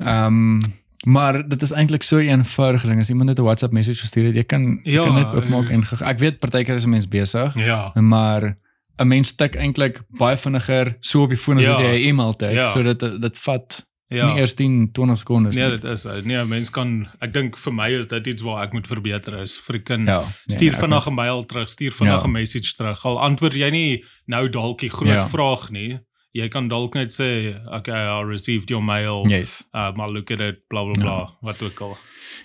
[0.00, 0.60] Ehm
[1.08, 2.98] maar dit is eintlik so 'n eenvoudige ding.
[3.00, 5.68] As iemand net 'n WhatsApp message gestuur het, jy kan jy Ja, kan net oopmaak
[5.70, 5.74] eh.
[5.74, 7.90] en ek weet partykeer is 'n mens besig, ja.
[7.94, 8.56] maar
[8.98, 11.70] 'n mens tik eintlik baie vinniger so op die foon as Ja.
[11.72, 12.66] wat jy 'n e-mail tik, Ja.
[12.66, 14.32] sodat dit, dit vat Ja.
[14.32, 15.78] nie eers 10, 20 sekondes Nee, nie.
[15.78, 16.04] dit is.
[16.24, 19.56] Nee, mens kan ek dink vir my is dit iets waar ek moet verbeter is.
[19.58, 20.24] Freaking Ja.
[20.46, 22.26] Stuur ek- vinnig 'n mail terug, stuur vinnig Ja.
[22.26, 23.04] 'n message terug.
[23.04, 25.28] Al antwoord jy nie nou dalk die groot Ja.
[25.28, 25.98] vraag nie.
[26.32, 29.24] Jy kan dalk net sê, "Okay, I received your mail.
[29.28, 29.64] Yes.
[29.74, 31.96] Uh, maar look at it, bla bla bla, wat ook al."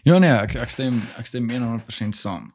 [0.04, 2.54] Ja nee, ek ek stem ek stem 100% saam.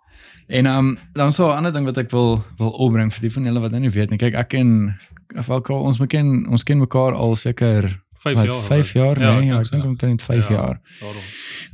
[0.49, 3.45] En um, dan so 'n ander ding wat ek wil wil opbring vir die van
[3.45, 4.19] julle wat nou nie weet nie.
[4.19, 4.97] Kyk, ek en
[5.43, 8.62] Falco ons ken ons ken mekaar al seker 5 wat, jaar.
[8.62, 8.93] 5 right?
[8.93, 10.55] jaar, nee, ja, ek dink omtrent 5 Ja.
[10.55, 10.81] jaar.
[11.01, 11.23] Daarom.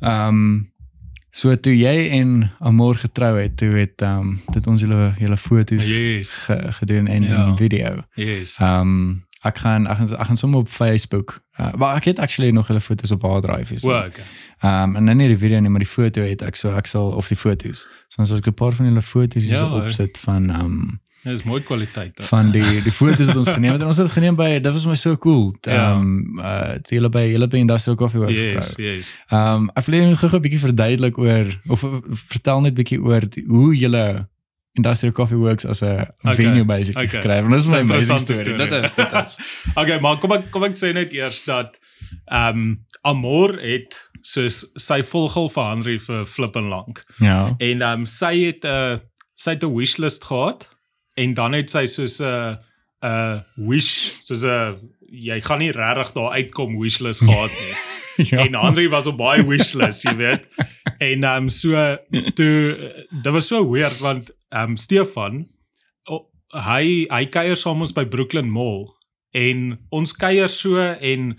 [0.00, 0.72] Ehm um,
[1.30, 5.36] so toe jy en Amor getrou het, toe het ehm um, dit ons julle julle
[5.36, 6.36] foto's Yes.
[6.46, 7.46] ge, gedoen en Ja.
[7.46, 8.02] en video.
[8.14, 8.58] Yes.
[8.58, 11.40] Ehm um, ek gaan ek gaan ek gaan sommer op Facebook.
[11.60, 13.80] Uh, maar ek het actually nog hulle foto's op hard drive hier.
[13.80, 13.90] so.
[13.90, 16.86] Ehm um, en dan nie die video nie, maar die foto het ek so ek
[16.86, 17.86] sal of die foto's.
[18.08, 21.34] So as ek 'n paar van julle foto's Ja, so opsit van ehm um, Dit
[21.40, 22.18] is mooi kwaliteit.
[22.18, 22.24] hè.
[22.24, 24.84] van die die foto's wat ons geneem het en ons het geneem by dit was
[24.86, 25.48] my so cool.
[25.66, 25.72] Ja.
[25.72, 28.86] Ehm um, uh toe julle by julle by Industrial Coffee Works Yes, getrou.
[28.86, 29.10] yes.
[29.30, 31.84] Ehm um, ek wil net gou 'n bietjie verduidelik oor of
[32.30, 34.28] vertel net bietjie oor die, hoe julle
[34.76, 37.20] Industrial Coffee Works as 'n Okay, venue basically okay.
[37.20, 37.42] gekry het.
[37.42, 38.38] Want dit is Dis my amazing story.
[38.38, 38.58] storie.
[38.58, 39.36] Dit is dit is.
[39.80, 41.78] okay, maar kom ek kom ek sê net eers dat
[42.30, 47.02] ehm um, Amor het soos sy volgel vir Henry vir flippin lank.
[47.18, 47.54] Ja.
[47.58, 48.98] En ehm um, sy het 'n uh,
[49.34, 50.68] sy het 'n wishlist gehad
[51.16, 52.56] en dan het sy soos 'n
[53.02, 54.76] 'n wish soos 'n
[55.10, 57.76] jy gaan nie regtig daar uitkom wishlist gehad nie.
[58.30, 58.44] ja.
[58.44, 60.48] En Henry was op baie wishlist, jy weet.
[60.98, 61.96] En ehm um, so
[62.34, 62.76] toe
[63.10, 65.46] dit was so weird want ehm um, Stefan
[66.04, 68.86] o, hy hy kuier saam ons by Brooklyn Mall
[69.36, 71.34] en ons kuier so en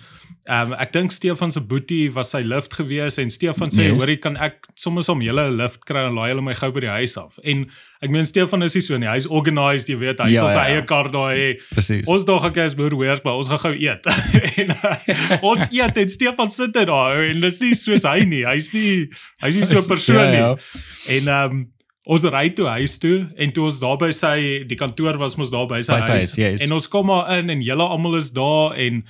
[0.47, 3.97] ehm um, ek dink Stefan se boetie was sy lift gewees en Stefan sê Yes.
[3.99, 6.79] hoorie kan ek soms om julle 'n lift kry en laai hulle my gou by
[6.79, 7.37] die huis af.
[7.43, 7.65] En
[8.01, 9.07] ek meen Stefan is nie so nie.
[9.07, 10.73] Hy's organized, jy weet, hy Ja, sal sy ja, ja.
[10.75, 11.59] eie kar daar hê.
[12.07, 14.05] Ons dog ek is moer weer, maar ons gaan gou eet.
[14.61, 18.23] en uh, ons eet en Stefan sit dit daar en dit is nie soos hy
[18.25, 18.43] nie.
[18.45, 19.09] Hy's nie
[19.43, 20.37] hy's nie so 'n persoon nie.
[20.37, 21.15] Ja, ja.
[21.17, 21.71] En ehm um,
[22.07, 25.49] ons ry toe huis toe en toe ons daar by sy die kantoor was mos
[25.51, 26.29] daar by sy By sy huis.
[26.31, 26.61] huis, yes.
[26.63, 29.03] En ons kom maar in en julle almal is daar en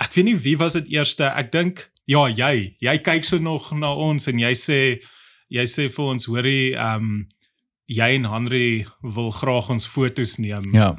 [0.00, 1.24] ek weet nie wie was dit eerste.
[1.24, 2.76] Ek dink ja, jy.
[2.82, 4.80] Jy kyk so nog na ons en jy sê
[5.52, 7.22] jy sê vir ons hoorie ehm um,
[7.92, 10.70] jy en Henry wil graag ons fotos neem.
[10.72, 10.94] Ja.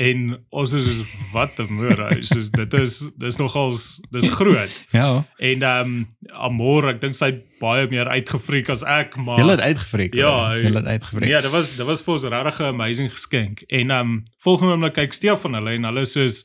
[0.00, 0.20] En
[0.56, 4.72] ons is soos wat 'n moer, soos dit is dis nogals dis groot.
[5.00, 5.26] Ja.
[5.36, 9.60] En ehm um, Amor, ek dink sy baie meer uitgefriek as ek, maar Julle het
[9.60, 10.14] uitgevreek.
[10.14, 11.28] Ja, julle het uitgevreek.
[11.28, 13.60] Nee, dit was dit was vir ons regtig 'n amazing geskenk.
[13.68, 16.44] En ehm um, volgende oomblik kyk Stefan hulle en hulle soos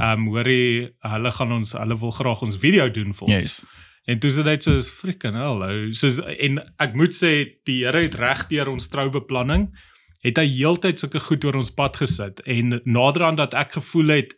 [0.00, 3.34] ehm um, hoorie hulle gaan ons hulle wil graag ons video doen vir ons.
[3.34, 3.64] Yes.
[4.10, 5.92] En toe sê dit soos freaking hell.
[5.94, 7.32] Soos en ek moet sê
[7.68, 9.70] die Here het reg deur ons troubeplanning
[10.22, 14.14] het hy heeltyd sulke goed oor ons pad gesit en nader aan dat ek gevoel
[14.14, 14.34] het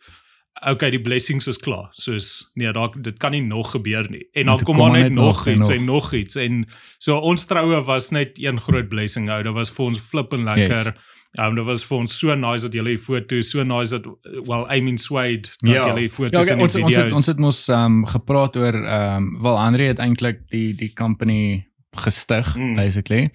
[0.63, 1.89] okay die blessings is klaar.
[1.99, 4.23] Soos nee, daar dit kan nie nog gebeur nie.
[4.33, 5.77] En dan toe kom maar net nog en iets nog.
[5.77, 6.63] en nog iets en
[6.97, 9.41] so ons troue was net een groot blessing ou.
[9.43, 10.93] Dit was vir ons flippend lekker.
[10.93, 11.13] Yes.
[11.35, 14.05] Ja, um, dit was vir ons so nice dat julle die foto, so nice dat
[14.47, 15.81] well I mean Swade dat Ja.
[15.87, 17.03] julle die Ja, foto's okay, en die ons ons video's.
[17.05, 20.73] het ons het mos ehm um, gepraat oor ehm um, wel Andre het eintlik die
[20.75, 22.75] die company gestig Mm.
[22.75, 23.29] basically.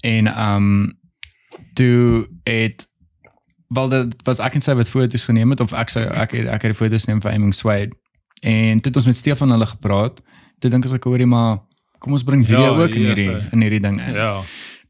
[0.00, 0.98] En ehm um,
[1.74, 2.86] toe het
[3.68, 6.46] wel dit was ek en sy wat foto's geneem het of ek sou ek het-
[6.46, 7.90] ek het die foto's neem vir Aiming Swade.
[8.42, 10.20] En toe het ons met Stefan hulle gepraat.
[10.58, 11.58] Toe dink ons ek hoorie maar
[11.98, 13.52] kom ons bring video Ja, ook in yes, hierdie eh.
[13.52, 14.14] in hierdie ding in.
[14.14, 14.42] Ja.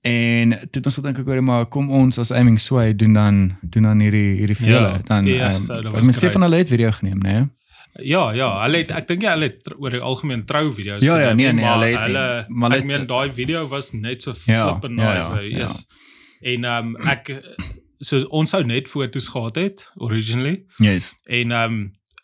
[0.03, 3.59] En toe het ons gedink ek hoor maar kom ons as Aiming Sway doen dan
[3.63, 7.19] doen dan hierdie hierdie vir Ja, dan yes, ehm, so Stefan hulle het video geneem
[7.25, 7.47] nê nee?
[8.07, 11.17] Ja, ja, hulle het ek dink ja, hulle het oor die algemeen trou video's Ja,
[11.19, 13.67] ja, gedoen, nee, nee, maar hulle het hulle Maar ek hulle meen het- daai video
[13.69, 15.29] was net so Ja, flippin ja, nice.
[15.35, 15.87] ja, Ja, yes.
[16.43, 17.33] En ehm um, ek
[18.01, 21.15] so ons sou net foto's gehad het originally Yes.
[21.27, 21.79] en um,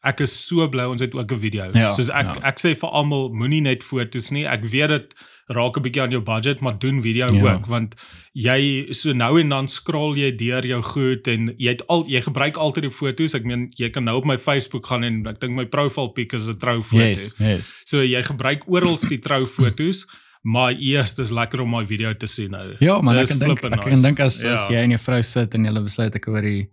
[0.05, 1.67] ek is so bly ons het ook 'n video.
[1.73, 2.41] Ja, Soos ek ja.
[2.47, 4.45] ek sê vir almal moenie net foto's nie.
[4.47, 5.15] Ek weet dit
[5.49, 7.55] raak 'n bietjie aan jou budget, maar doen video Ja.
[7.55, 7.95] ook want
[8.33, 12.21] jy so nou en dan scroll jy deur jou goed en jy het al jy
[12.21, 13.35] gebruik altyd die foto's.
[13.35, 16.33] Ek meen jy kan nou op my Facebook gaan en ek dink my profile pic
[16.33, 17.03] is 'n troufoto.
[17.05, 17.73] Yes, yes.
[17.85, 20.07] So jy gebruik oral die troufoto's,
[20.43, 22.75] maar eers dis lekker om my video te sien nou.
[22.81, 24.03] Ja, maar ek Dis kan dink ek kan nice.
[24.03, 24.71] dink as as Ja.
[24.71, 26.69] jy en jou vrou sit en julle besluit ek hoor die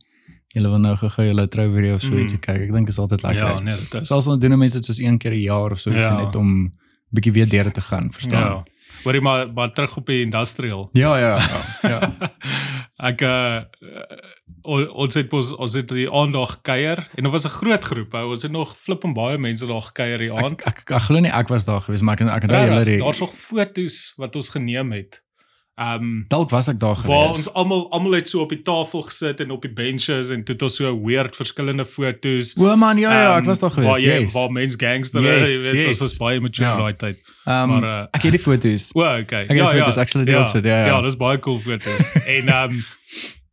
[0.55, 2.41] julle wil nou gou-gou julle trou video of so ietsie Mm.
[2.41, 2.61] kyk.
[2.61, 3.39] Ek dink is altyd lekker.
[3.39, 4.07] Ja, nee, dit is.
[4.07, 6.25] Selfs al doen mense dit soos een keer 'n jaar of so ietsie Ja.
[6.25, 6.73] net om
[7.11, 8.49] bietjie weer deur te gaan, verstaan?
[8.51, 8.63] Ja.
[9.03, 10.89] Hoorie maar maar terug op die industrial.
[10.93, 11.89] Ja, ja, ja.
[11.89, 12.11] ja.
[13.09, 13.61] Ek uh,
[14.93, 18.13] ons het ons ons het die aandag kuier en dit was 'n groot groep.
[18.13, 18.29] Ou.
[18.29, 20.61] Ons het nog flip en baie mense daar gekuier die aand.
[20.61, 22.93] Ek ek, ek glo nie ek was daar gewees maar ek ek onthou julle Regtig,
[22.93, 25.23] die Daar's nog foto's wat ons geneem het.
[25.81, 27.37] Ehm um, dalk was ek daar waar gewees.
[27.47, 30.53] ons almal almal het so op die tafel gesit en op die benches en toe
[30.53, 32.51] het ons so weird verskillende foto's.
[32.59, 33.89] O man, ja ja, ek Ehm, was daar gewees.
[33.89, 34.33] Waar jy yes.
[34.35, 35.87] waar mens gangster, Yes, jy weet, yes.
[35.95, 36.77] ons was baie mature Ja.
[36.77, 37.23] daai tyd.
[37.47, 38.89] um, maar, uh, ek het die foto's.
[38.95, 39.41] O, okay.
[39.43, 40.85] Ek het die foto's actually die opsit, ja, ja.
[40.91, 42.05] Ja, dis baie cool foto's.
[42.35, 42.83] en ehm um,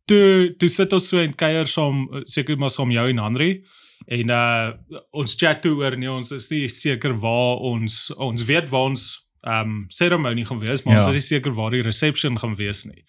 [0.05, 3.63] toe toe sit ons so in kuier saam seker maar saam jou en Henry
[4.09, 4.69] en uh
[5.13, 9.03] ons chat toe oor nee ons is nie seker waar ons ons weet waar ons
[9.47, 10.99] ehm um, ceremony gaan wees maar Ja.
[11.05, 13.03] ons is nie seker waar die reception gaan wees nie.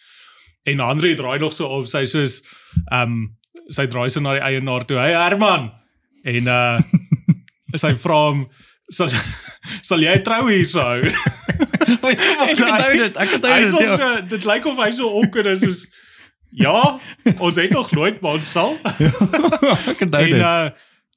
[0.64, 2.40] En Henry draai nog so op sy soos
[2.92, 3.36] ehm um,
[3.68, 4.98] sy draai so na die eienaar toe.
[4.98, 5.70] Hey Herman.
[6.24, 6.78] En uh
[7.78, 8.44] sy vra hom
[8.90, 9.08] sal
[9.82, 10.82] sal jy trou hierso?
[12.10, 13.16] ek onthou dit.
[13.16, 13.72] Ek onthou Hy dit.
[13.74, 13.96] sê ja.
[13.96, 15.82] so dit lyk of hy so awkward is soos
[16.50, 16.98] ja,
[17.38, 18.74] ons het nog nooit maar ons sal.
[19.92, 20.40] ek onthou en dit.
[20.42, 20.70] uh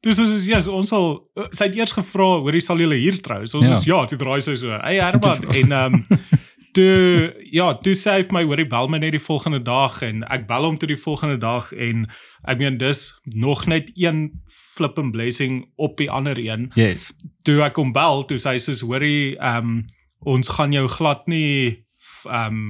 [0.04, 1.06] dis is yes, yes, ons sal
[1.39, 3.41] uh, sy het eers gevra, hoorie sal julle hier trou?
[3.47, 3.78] So ons Ja.
[3.80, 4.72] is ja, toe draai sy so.
[4.84, 5.99] Hey Herman en um
[6.76, 10.24] toe ja, toe sê hy vir my hoorie bel my net die volgende dag en
[10.34, 12.08] ek bel hom toe die volgende dag en
[12.49, 13.04] ek meen dis
[13.38, 17.12] nog net een flipping blessing op die ander een Yes.
[17.45, 19.84] toe ek hom bel, toe sê hy soos hoorie, ehm um,
[20.26, 21.86] ons gaan jou glad nie
[22.26, 22.66] ehm um,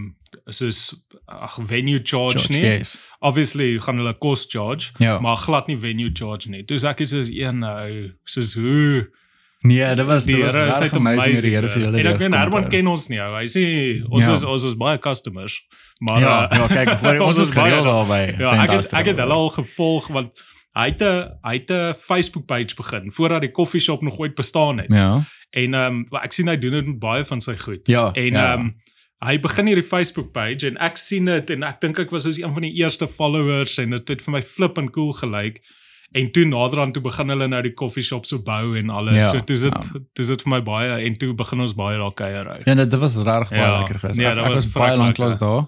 [0.49, 1.02] soos
[1.39, 2.61] ag venue charge, George, nie.
[2.65, 2.97] Yes.
[3.19, 5.19] Obviously gaan hulle kos charge, Ja.
[5.19, 6.63] maar glad nie venue charge nie.
[6.65, 9.09] Toe ek soos een nou, soos hoe
[9.63, 11.51] Nee, dit was die dit was Here regtig uit amazing die.
[11.51, 11.97] Here vir julle.
[11.99, 13.29] En ek meen Herman ken ons nie ou.
[13.37, 13.63] Hy sê
[14.09, 14.33] ons Ja.
[14.33, 15.61] is ons is baie customers.
[16.03, 18.35] Maar Ja, uh, ja, kyk, hoor, ons is baie daarby.
[18.41, 20.43] Ja, ek het ek het hulle al gevolg want
[20.75, 24.35] hy het 'n hy het 'n Facebook page begin voordat die koffie shop nog ooit
[24.35, 24.91] bestaan het.
[24.91, 25.23] Ja.
[25.51, 27.87] En ehm um, ek sien hy doen dit met baie van sy goed.
[27.87, 28.11] Ja.
[28.11, 28.51] En ja.
[28.53, 28.75] ehm um,
[29.23, 32.39] hy begin hierdie Facebook page en ek sien dit en ek dink ek was soos
[32.41, 35.61] een van die eerste followers en dit het vir my flip en cool gelyk.
[36.13, 39.21] En toe naderhand toe begin hulle nou die coffee shop so bou en alles.
[39.21, 40.01] Ja, so dis dit ja.
[40.19, 42.67] dis dit vir my baie en toe begin ons baie daar kuier uit.
[42.67, 43.79] Ja, dit dit was regtig baie Ja.
[43.79, 44.19] lekker geweest.
[44.19, 45.65] Nee, ek, dit ek was was baie lank klas daar.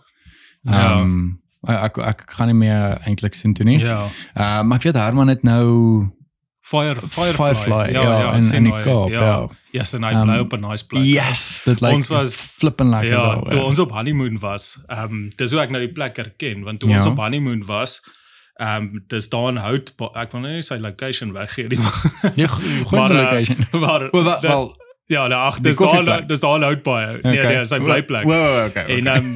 [0.61, 0.83] Ja.
[0.83, 3.79] Ehm um, ek, ek ek gaan nie meer eintlik sien toe nie.
[3.79, 4.03] Ja.
[4.35, 6.11] Ehm maar ek weet Herman het nou
[6.65, 7.33] Fire Firefly.
[7.53, 9.47] Firefly, ja, ja, in- ek sien in die Kaap, ja.
[9.71, 11.03] Yes, en hy Ehm, bly op 'n nice plek.
[11.03, 13.49] Yes, dit lyk Ons was- flippend lekker Ja, daar.
[13.49, 16.79] toe ons op honeymoon was, ehm um, dis hoe ek nou die plek herken want
[16.79, 16.95] toe Ja.
[16.95, 18.01] ons op honeymoon was,
[18.55, 21.77] ehm um, dis daar in Hout, ek wil nou nie sy location weggee nie.
[21.85, 23.57] maar- Ja, goeie Maar, eh, location.
[23.81, 24.75] maar wa- dit- wel,
[25.07, 27.19] ja, nou ag, dis daar dis daar in Hout baie.
[27.21, 27.55] Nee, okay.
[27.55, 28.23] nee, sy blyplek.
[28.23, 28.85] Wow, okay.
[28.85, 29.33] En ehm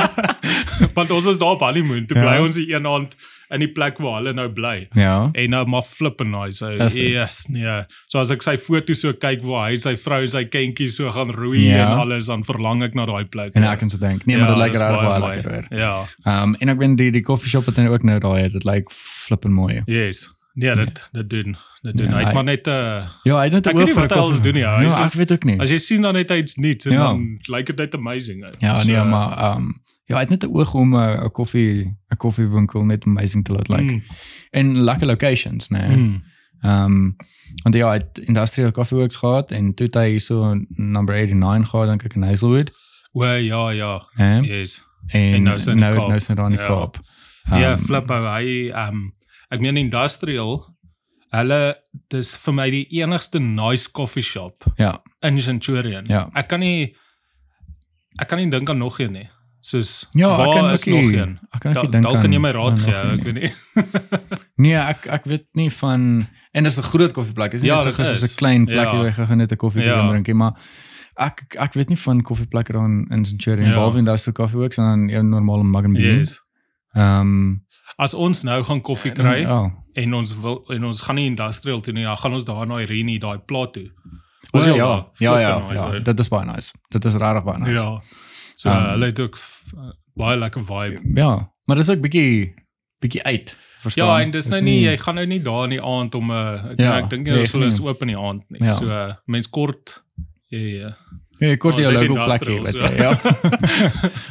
[0.96, 2.22] want ons is daar op honeymoon, toe Ja.
[2.34, 3.16] bly ons die een aand
[3.50, 4.88] in die plek waar hulle nou bly.
[4.94, 5.24] ja.
[5.32, 6.56] En nou maar flipping nice.
[6.56, 7.84] So, Is yes, nee.
[8.06, 11.30] So as ek sy foto so kyk waar hy sy vrou sy kindjies so gaan
[11.30, 11.86] roei Ja.
[11.92, 13.54] en alles dan verlang ek na daai plek.
[13.54, 14.26] En ek kan so dink.
[14.26, 15.66] Nee, maar dit lyk dis regtig baie lekker hoor.
[15.78, 15.94] Ja.
[16.24, 18.52] Ehm um, en ek ben die die coffee shop wat dan ook nou daai het,
[18.52, 19.82] dit lyk flippend mooi.
[19.86, 20.28] Yes.
[20.54, 21.56] Nee, dit dit doen.
[21.82, 22.08] Dit doen.
[22.10, 24.40] Ja, hy het maar net 'n uh, Ja, hy het net weet nie vir koffie-
[24.42, 25.60] doen nie, hy is Ja, ek weet ook nie.
[25.60, 26.98] as jy sien dan net iets niets en Ja.
[27.06, 28.56] dan lyk dit net amazing uit.
[28.58, 29.80] Ja, So, nee, maar ehm um,
[30.10, 33.52] ja, hy het net 'n oog om 'n 'n koffie 'n koffiewinkel net amazing te
[33.52, 33.90] laat lyk.
[33.90, 34.02] mm,
[34.50, 35.82] En lekker locations, nee.
[35.82, 36.22] Ehm mm,
[36.70, 37.16] um,
[37.62, 41.68] want ja, hy het Industrial Coffee Works gehad en toe het hy so number 89
[41.70, 42.70] gehad dink ek in Hazelwood.
[43.12, 44.06] o ja, ja.
[44.14, 44.40] Hè?
[44.40, 44.84] Yes.
[45.06, 46.66] En, En nou is hy nou nou is hy daar in die Ja.
[46.66, 46.98] Kaap.
[47.50, 49.12] Ja, Ehm, flip ou hy um
[49.50, 50.66] ek meen industrial
[51.32, 51.76] hulle
[52.08, 56.04] dis vir my die enigste nice coffee shop Ja, in Centurion.
[56.06, 56.28] Ja.
[56.34, 56.94] Ek kan nie
[58.18, 59.28] ek kan nie dink aan nog een nie.
[59.60, 61.38] Soos ja ek waar kan is nie- nog een?
[61.52, 63.50] Ek kan nie dink Dalk kan jy my raad gee, ek weet nie.
[64.64, 67.52] Nee, ek ek weet nie van en dis 'n groot koffieplek.
[67.54, 68.22] Is nie Ja, net dit soos.
[68.22, 68.96] 'n klein plekkie Ja.
[68.96, 70.06] waar jy gaan net 'n koffie Ja.
[70.08, 70.54] drink nie, maar
[71.16, 73.74] ek ek weet nie van koffieplekke daar in, Centurion Ja.
[73.74, 76.18] behalwe Industrial Coffee Works en dan jou normale Mug and Bean.
[76.18, 76.40] Yes.
[76.96, 77.60] Ehm
[77.98, 79.70] As ons nou gaan koffie kry Ja.
[79.94, 82.78] en ons wil en ons gaan nie industrial toe nie, dan gaan ons daar na
[82.80, 83.90] Irene daai plaas toe.
[84.52, 85.06] O, Was jy al ja, daar?
[85.18, 86.02] ja, ja, nice, ja, hè?
[86.02, 86.72] dit is baie nice.
[86.90, 87.70] Dit is regtig baie nice.
[87.72, 88.00] Ja.
[88.60, 89.72] So Um, hulle het ook f-
[90.14, 91.00] baie lekker vibe.
[91.14, 91.30] Ja,
[91.64, 92.54] maar dis ook bietjie
[93.00, 93.56] bietjie uit.
[93.80, 94.06] Verstaan?
[94.06, 96.34] Ja, en dis nou nie jy gaan nou nie daar in die aand om 'n
[96.34, 97.88] uh, Ja, ja, ek dink nie nee, hulle is nie.
[97.88, 98.60] oop in die aand nie.
[98.64, 98.74] Ja.
[98.74, 100.02] So uh, mens kort
[100.48, 100.96] ja ja.
[101.40, 102.96] Ja, kort het logo plekkie, weet jy.
[103.00, 103.10] Ja.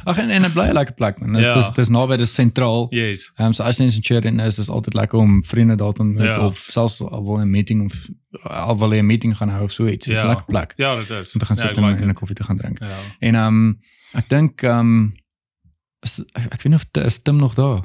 [0.03, 1.34] Ag en en 'n blye lekker plek man.
[1.34, 1.55] Dit Ja.
[1.57, 2.88] is dis naby dis sentraal.
[2.89, 3.32] Yes.
[3.36, 6.01] Ehm um, so as jy in Centurion is, is altyd lekker om vriende daar te
[6.01, 6.45] ontmoet Ja.
[6.45, 8.09] of selfs al wil 'n meeting of
[8.43, 10.05] al wil jy 'n meeting gaan hou of so iets.
[10.05, 10.27] Dis 'n Ja.
[10.27, 11.34] lekker plek Ja, dit is.
[11.34, 12.80] om te gaan ja, sit en, like en 'n koffie te gaan drink.
[12.80, 12.88] Ja.
[13.19, 13.80] En ehm um,
[14.18, 15.14] ek dink ehm um,
[16.05, 17.82] is ek, ek weet nie of is Tim nog daar.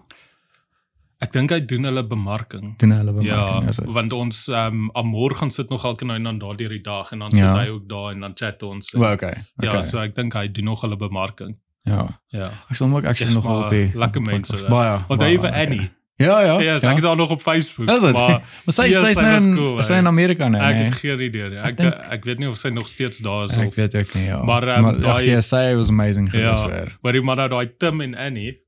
[1.24, 2.74] Ek dink hy doen hulle bemarking.
[2.78, 3.86] Doen hulle Ja, bemarking is dit.
[3.92, 7.12] want ons ehm um, Amor gaan sit nog elke nou en dan daardeur die dag
[7.12, 7.36] en dan Ja.
[7.52, 8.92] sit hy ook daar en dan chat ons.
[8.94, 9.34] En, O, okay.
[9.60, 9.82] Ja, okay.
[9.82, 11.56] so ek dink hy doen nog hulle bemarking.
[11.84, 12.20] Ja.
[12.28, 12.50] Ja.
[12.70, 14.56] Ek sal ook actually Dis nog op die lekker mense.
[14.68, 15.04] Baie.
[15.08, 15.66] Even baie.
[15.66, 15.90] Annie.
[16.16, 16.58] Ja, ja.
[16.60, 17.90] Ja, yes, ek het daar nog op Facebook.
[17.90, 18.12] Is dit?
[18.12, 18.28] Maar
[18.64, 20.62] Maar sy Ja, sy is sy nou in cool, sy in Amerika nou.
[20.62, 20.84] ek nee.
[20.84, 21.58] het geen idee nie.
[21.58, 23.94] Ek Ek dink- ek weet nie of sy nog steeds daar is Ek of weet
[23.98, 24.42] ook nie, ja.
[24.42, 26.98] Maar, ehm, maar daai- ja, sy was amazing geweest Ja, weer.
[27.02, 28.62] maar die maar nou daai Tim en Annie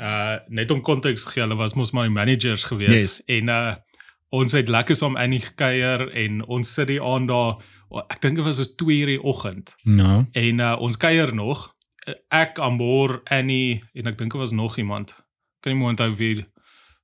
[0.00, 3.22] uh net om konteks te gee, hulle was mos maar die managers gewees Yes.
[3.26, 3.74] en uh
[4.30, 7.56] ons het lekker saam Annie gekuier en ons sit die aand daar
[8.12, 10.24] ek dink dit was so 2 uur die oggend Nou.
[10.32, 11.74] en uh ons kuier nog
[12.30, 15.14] ek Ambor Annie en ek dink dit was nog iemand
[15.60, 16.46] kan nie meer onthou wie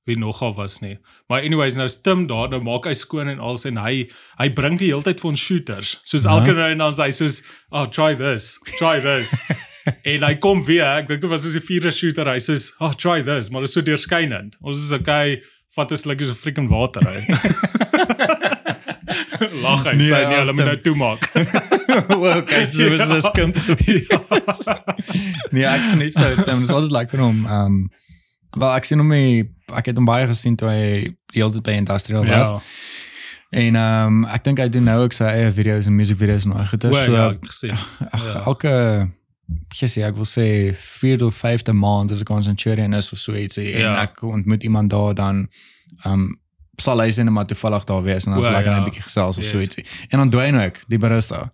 [0.05, 0.97] wie nog al was nie
[1.29, 4.07] maar anyways nou is Tim daar nou maak hy skoon en alles en hy
[4.39, 6.29] hy bring die hele tyd vir ons shooters soos Ja.
[6.37, 7.41] elke nou en dan sê hy soos
[7.71, 9.33] oh try this try this
[10.03, 12.25] En hy kom weer, ek dink dit was soos die vierde shooter.
[12.25, 14.55] Hy sê, "Oh, try this," maar dit is so deurskynend.
[14.65, 15.43] Ons is okay,
[15.75, 17.27] vat 'n slukkie so freaking water uit.
[19.65, 21.21] Lag hy, Nee, sê nee, hulle moet nou toemaak.
[22.41, 23.53] okay, so was dit skimp.
[25.53, 26.41] Nee, ek geniet dit.
[26.45, 27.77] Dit is altyd lekker om ehm
[28.57, 30.83] wel ek sien hom nie ek het hom baie gesien toe hy
[31.33, 32.47] die hele tyd by Industrial was.
[32.47, 32.61] ja.
[33.55, 36.65] En ehm ek dink hy doen nou ook sy eie video's en musiekvideo's en al
[36.67, 36.91] goeie.
[36.91, 37.77] O, So ja, ek gesien.
[38.11, 38.41] ag, ja.
[38.45, 38.73] elke
[39.79, 43.11] jy sê ek wil sê 4de of 5de maand as ek ons in Churian is
[43.13, 44.01] of so ietsie en Ja.
[44.03, 45.47] ek ontmoet iemand daar dan
[46.03, 46.33] ehm
[46.81, 48.79] sal hy sien maar toevallig daar wees en dan sal ek net ja.
[48.81, 49.65] 'n bietjie gesels of so Yes.
[49.65, 49.85] ietsie.
[50.09, 51.53] En dan Dwayne ook, die barista.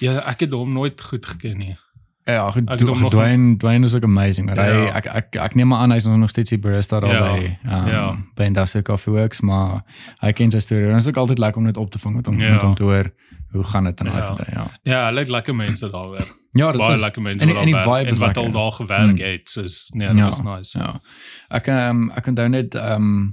[0.00, 1.76] Ja, ek het hom nooit goed geken nie.
[2.24, 4.46] Ja, het nog- Dwayne Dwayne is ook amazing.
[4.46, 4.92] Maar hy Ja.
[4.94, 7.86] ek ek ek neem maar aan hy's nog steeds die barista daar Ja, by um,
[7.86, 8.16] ja.
[8.34, 9.82] by Industrial Coffee Works, maar
[10.20, 10.84] hy ken sy storie.
[10.86, 12.52] En dit is ook altyd lekker om net op te vang met hom Ja.
[12.52, 13.12] met hom te hoor
[13.50, 14.18] hoe gaan dit en Ja.
[14.20, 14.66] al ja.
[14.82, 16.26] Ja, hulle het lekker mense daar weer.
[16.52, 18.72] Ja, dit Baie is lekker mense en en die vibe en is wat al daar
[18.72, 19.16] gewerk Mm.
[19.18, 19.48] het.
[19.48, 20.78] Soos nee, dit Ja, was nice.
[20.78, 21.00] Ja.
[21.48, 23.26] Ek ehm ek onthou net ehm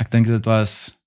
[0.00, 0.98] ek dink dit was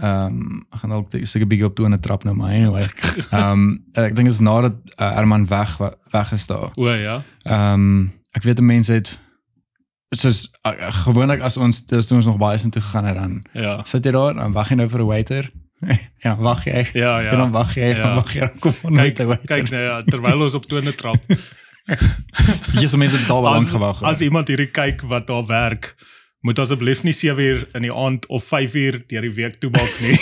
[0.00, 2.86] ehm ek gaan dalk seker bietjie op toe in 'n trap nou maar anyway.
[3.36, 5.76] Ehm ek dink dit is nadat uh, Herman weg
[6.12, 6.70] weg is daar.
[6.76, 7.22] O ja.
[7.44, 9.18] Ehm ek weet die mense het
[10.14, 13.44] soos uh, gewoonlik as ons dis toe ons nog baie sin toe gegaan het dan
[13.52, 13.84] Ja.
[13.84, 15.50] sit jy daar dan wag jy nou vir 'n waiter.
[16.24, 16.86] ja, wag jy.
[16.92, 17.50] Ja, En dan ja.
[17.52, 17.94] wag jy, Ja.
[18.02, 19.46] dan wag jy dan kom Kyk, met 'n waiter.
[19.46, 21.16] kyk nou ja, terwyl ons op tone trap.
[22.80, 24.02] Jy se mense het daar wel lank gewag.
[24.02, 25.94] as iemand hierdie kyk wat daar werk,
[26.40, 29.70] moet asseblief nie 7 uur in die aand of 5 uur deur die week toe
[29.70, 30.16] maak nie.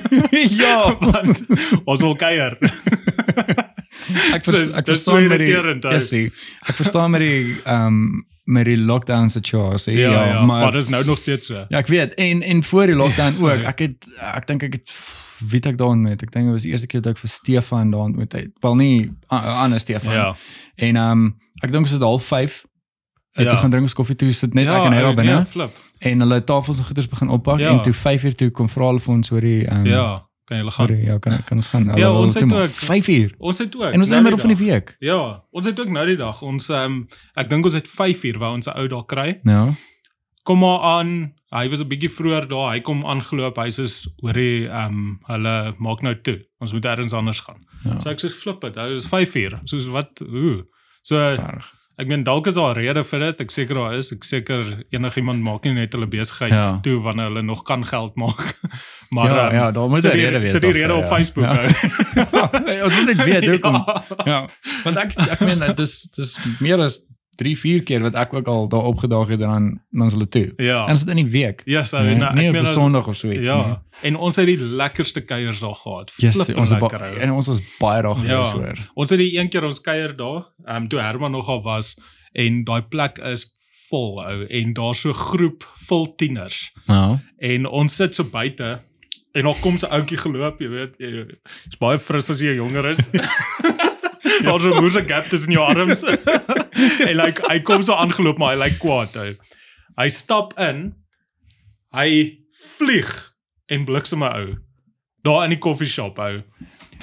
[0.62, 1.42] ja, want
[1.84, 2.56] ons wil kuier.
[4.36, 6.30] ek So, vers, ek verstaan met die see.
[6.70, 9.96] ek verstaan met die ehm met die lockdown situasie.
[9.98, 11.64] ja, ja, maar, maar maar dis nou nog steeds so.
[11.68, 13.48] Ja, ek weet en en voor die lockdown Yes, ook.
[13.48, 13.64] sorry.
[13.66, 14.92] Ek het ek dink ek het
[15.40, 16.22] wie het ek daar ontmoet.
[16.22, 18.52] Ek dink dit was die eerste keer dat ek vir Stefan daar ontmoet het.
[18.62, 20.12] Wel nie 'n ander Stefan.
[20.12, 20.36] Ja.
[20.76, 22.62] En ehm um, ek dink ons het half 5
[23.36, 23.42] Ja.
[23.44, 23.50] Ja.
[23.50, 25.34] Toe gaan drink ons koffie toe sit net ja, ek en hy daar ou, binne
[25.34, 25.70] Nee, flip.
[25.98, 27.70] en hulle tafels en goeders begin oppak Ja.
[27.70, 30.22] en toe 5 uur toe kom vra hulle vir ons oor die ehm um, Ja,
[30.46, 30.72] kan jy gaan.
[30.72, 31.86] sorry, ja, kan kan ons gaan.
[31.88, 33.34] Hulle Ja, ons het toe ook- 5 uur.
[33.38, 33.82] Ons het ook.
[33.82, 34.96] En ons is nou in die middel van die week.
[35.00, 36.42] Ja, ons het ook nou die dag.
[36.42, 39.38] Ons ehm um, ek dink ons het 5 uur wou ons 'n ou daar kry.
[39.44, 39.68] Ja.
[40.44, 41.32] Kom maar aan.
[41.50, 42.72] Hy was 'n bietjie vroeër daar.
[42.72, 43.56] Hy kom aangeloop.
[43.56, 43.84] Hy sê
[44.22, 46.38] hoorie ehm um, hulle maak nou toe.
[46.60, 47.60] Ons moet elders anders gaan.
[47.84, 48.00] Ja.
[48.00, 48.74] So ek sê flip dit.
[48.74, 49.60] Dit is 5 uur.
[49.64, 50.66] Soos wat hoe?
[51.02, 51.72] So Erg.
[51.98, 53.40] Ek meen dalk is daar 'n rede vir dit.
[53.40, 54.12] Ek seker daar is.
[54.12, 56.78] Ek seker enigiemand maak nie net hulle besigheid Ja.
[56.82, 58.58] toe wanneer hulle nog kan geld maak.
[59.14, 61.08] maar Ja, ehm, ja, daar moet 'n rede wees Sit die rede op ja.
[61.08, 61.52] Facebook Ja.
[61.52, 62.72] nou.
[62.72, 63.74] Ja, ons moet net weet hoekom.
[63.84, 64.04] Ja.
[64.24, 64.48] Ja,
[64.84, 67.00] want ek ek meen dit is dis meer as
[67.36, 70.28] 3 4 keer wat ek ook al daar opgedaag het en dan dan is hulle
[70.28, 70.52] toe.
[70.56, 70.86] Ja.
[70.86, 71.62] En is dit in die week?
[71.64, 73.82] Ja, so Nee, nou, nie ek op meen as- Sondag of so iets Ja.
[74.02, 76.12] En ons het die lekkerste kuiers daar gehad.
[76.16, 76.98] Yes, ons het lekker.
[76.98, 77.16] ba- ou.
[77.18, 78.42] en ons was baie daar Ja.
[78.44, 78.90] gewees hoor.
[78.94, 82.00] Ons het die een keer ons kuier daar, ehm um, toe Herman nogal was
[82.32, 83.54] en daai plek is
[83.88, 86.72] vol ou en daar's so 'n groep vol tieners.
[86.86, 87.18] Nou.
[87.38, 88.80] En ons sit so buite
[89.32, 90.94] en daar kom so 'n ouetjie geloop, jy weet,
[91.68, 92.98] is baie fris as jy jonger is.
[94.44, 94.70] Daar's so
[95.00, 96.02] 'n gap tussen jou arms.
[97.08, 99.34] en like hy kom so aangeloop maar hy lyk kwaad ou.
[99.96, 100.94] Hy stap in.
[101.96, 102.08] Hy
[102.76, 103.12] vlieg
[103.72, 104.56] en bliksem my ou.
[105.26, 106.42] Daar in die koffieshop ou.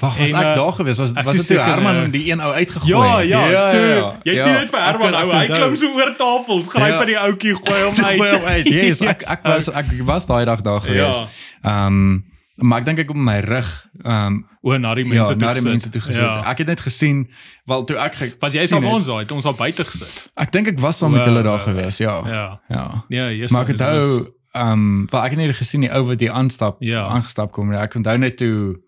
[0.00, 0.98] Wag, was En, ek eh, daar gewees?
[0.98, 3.28] Was was dit toe Herman eh, die een ou uitgegooi Ja, het?
[3.28, 3.90] ja, toe.
[4.26, 4.42] Jy ja.
[4.42, 6.98] sien net vir Herman ou, hy klim so oor tafels, gryp Ja.
[6.98, 8.18] by die ouetjie, gooi hom uit.
[8.18, 8.70] Gooi hom uit.
[8.74, 11.20] Yes, ek ek was ek was daai dag daar gewees.
[11.22, 11.28] Ja.
[11.62, 12.16] Ehm
[12.56, 13.68] maar ek dink ek op my rug
[14.04, 16.22] ehm O, na die ja, mense na die mense toe gesit.
[16.22, 16.42] Ja.
[16.50, 17.28] Ek het net gesien
[17.66, 20.24] wel toe ek ge- Was jy saam het- ons daai, het ons al buite gesit.
[20.36, 22.22] Ek dink ek was saam met hulle daar gewees, ja.
[22.26, 22.60] Ja.
[22.68, 23.04] Ja.
[23.08, 23.50] Ja, yes.
[23.52, 26.18] Maar ek dit was- onthou ehm um, wel ek het net gesien die ou wat
[26.18, 27.06] die aanstap Ja.
[27.06, 27.72] aangestap kom.
[27.72, 28.80] Ja, Ek onthou net toe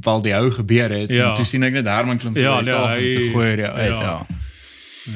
[0.00, 1.28] wel die ou gebeur het Ja.
[1.30, 3.70] en toe sien ek net Herman klim Ja, ja, nee, tafel hy- te gooi ja,
[3.72, 4.00] uit, ja.
[4.00, 4.26] ja.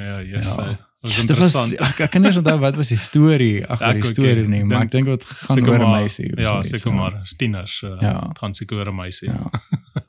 [0.05, 0.55] Ja, yes.
[0.55, 0.88] Ja.
[1.01, 1.09] Ja.
[1.09, 1.73] Was was interessant.
[1.81, 4.59] ek, ek kan nie onthou wat was die storie agter die storie nie.
[4.59, 7.19] nie, maar ek Dink- dit gaan oor 'n meisie of Ja, so iets, seker maar
[7.23, 7.83] stieners.
[7.83, 8.09] Uh, Ja.
[8.11, 8.31] ja.
[8.41, 9.29] gaan seker oor 'n meisie.
[9.31, 9.39] Ja.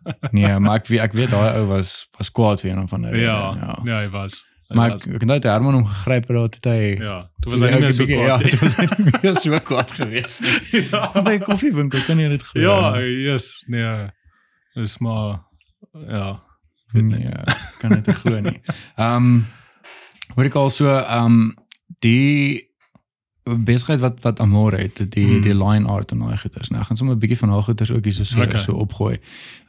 [0.05, 0.13] Ja.
[0.31, 3.17] Nee, maar ek weet ek weet daai ou was was kwaad vir een van hulle.
[3.21, 4.45] Ja, ja, hy was.
[4.73, 7.59] Maar was- ek ek het Herman hom gegryp het daar toe hy ja, toe was
[7.61, 8.49] hy nie meer so Ja, kwaad.
[8.49, 10.81] toe was hy nie meer so kwaad geweest nie.
[10.91, 11.21] ja.
[11.21, 12.61] By koffiewinkel kan jy dit glo.
[12.61, 14.09] Ja, yes, nee.
[14.75, 15.39] Dis maar
[16.09, 16.39] ja.
[16.93, 17.17] weet nie.
[17.23, 17.43] nee,
[17.79, 18.61] kan dit glo nie.
[18.97, 19.47] Ehm um,
[20.35, 21.53] hoor ek al so ehm um,
[21.99, 22.67] die
[23.49, 25.41] besigheid wat wat Amore het, die Hmm.
[25.41, 26.69] die line art en daai goeders.
[26.69, 28.59] Nou, ek gaan sommer 'n bietjie van haar goeders ook hier so so, Okay.
[28.59, 29.17] so opgooi.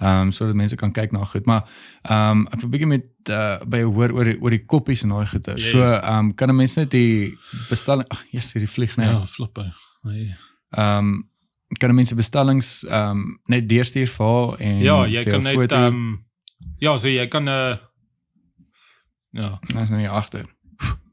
[0.01, 1.65] Ehm um, sodat mense kan kyk na goed, maar
[2.03, 5.03] ehm um, ek wil 'n bietjie met uh, by hoor oor die, oor die koppies
[5.03, 5.71] en daai goeders.
[5.71, 5.93] So Yes.
[6.03, 7.39] ehm um, kan 'n mens net die
[7.69, 9.07] bestelling ag, yes, die vlieg net.
[9.09, 9.73] Ja, flippe.
[10.03, 10.35] Nee.
[10.77, 11.29] Ehm um,
[11.79, 15.43] kan 'n mens die bestellings ehm um, net deurstuur vir haar en Ja, jy kan
[15.43, 16.25] net ehm um,
[16.79, 17.77] ja, so jy kan 'n uh,
[19.37, 20.47] ja, Ons nou hier agter.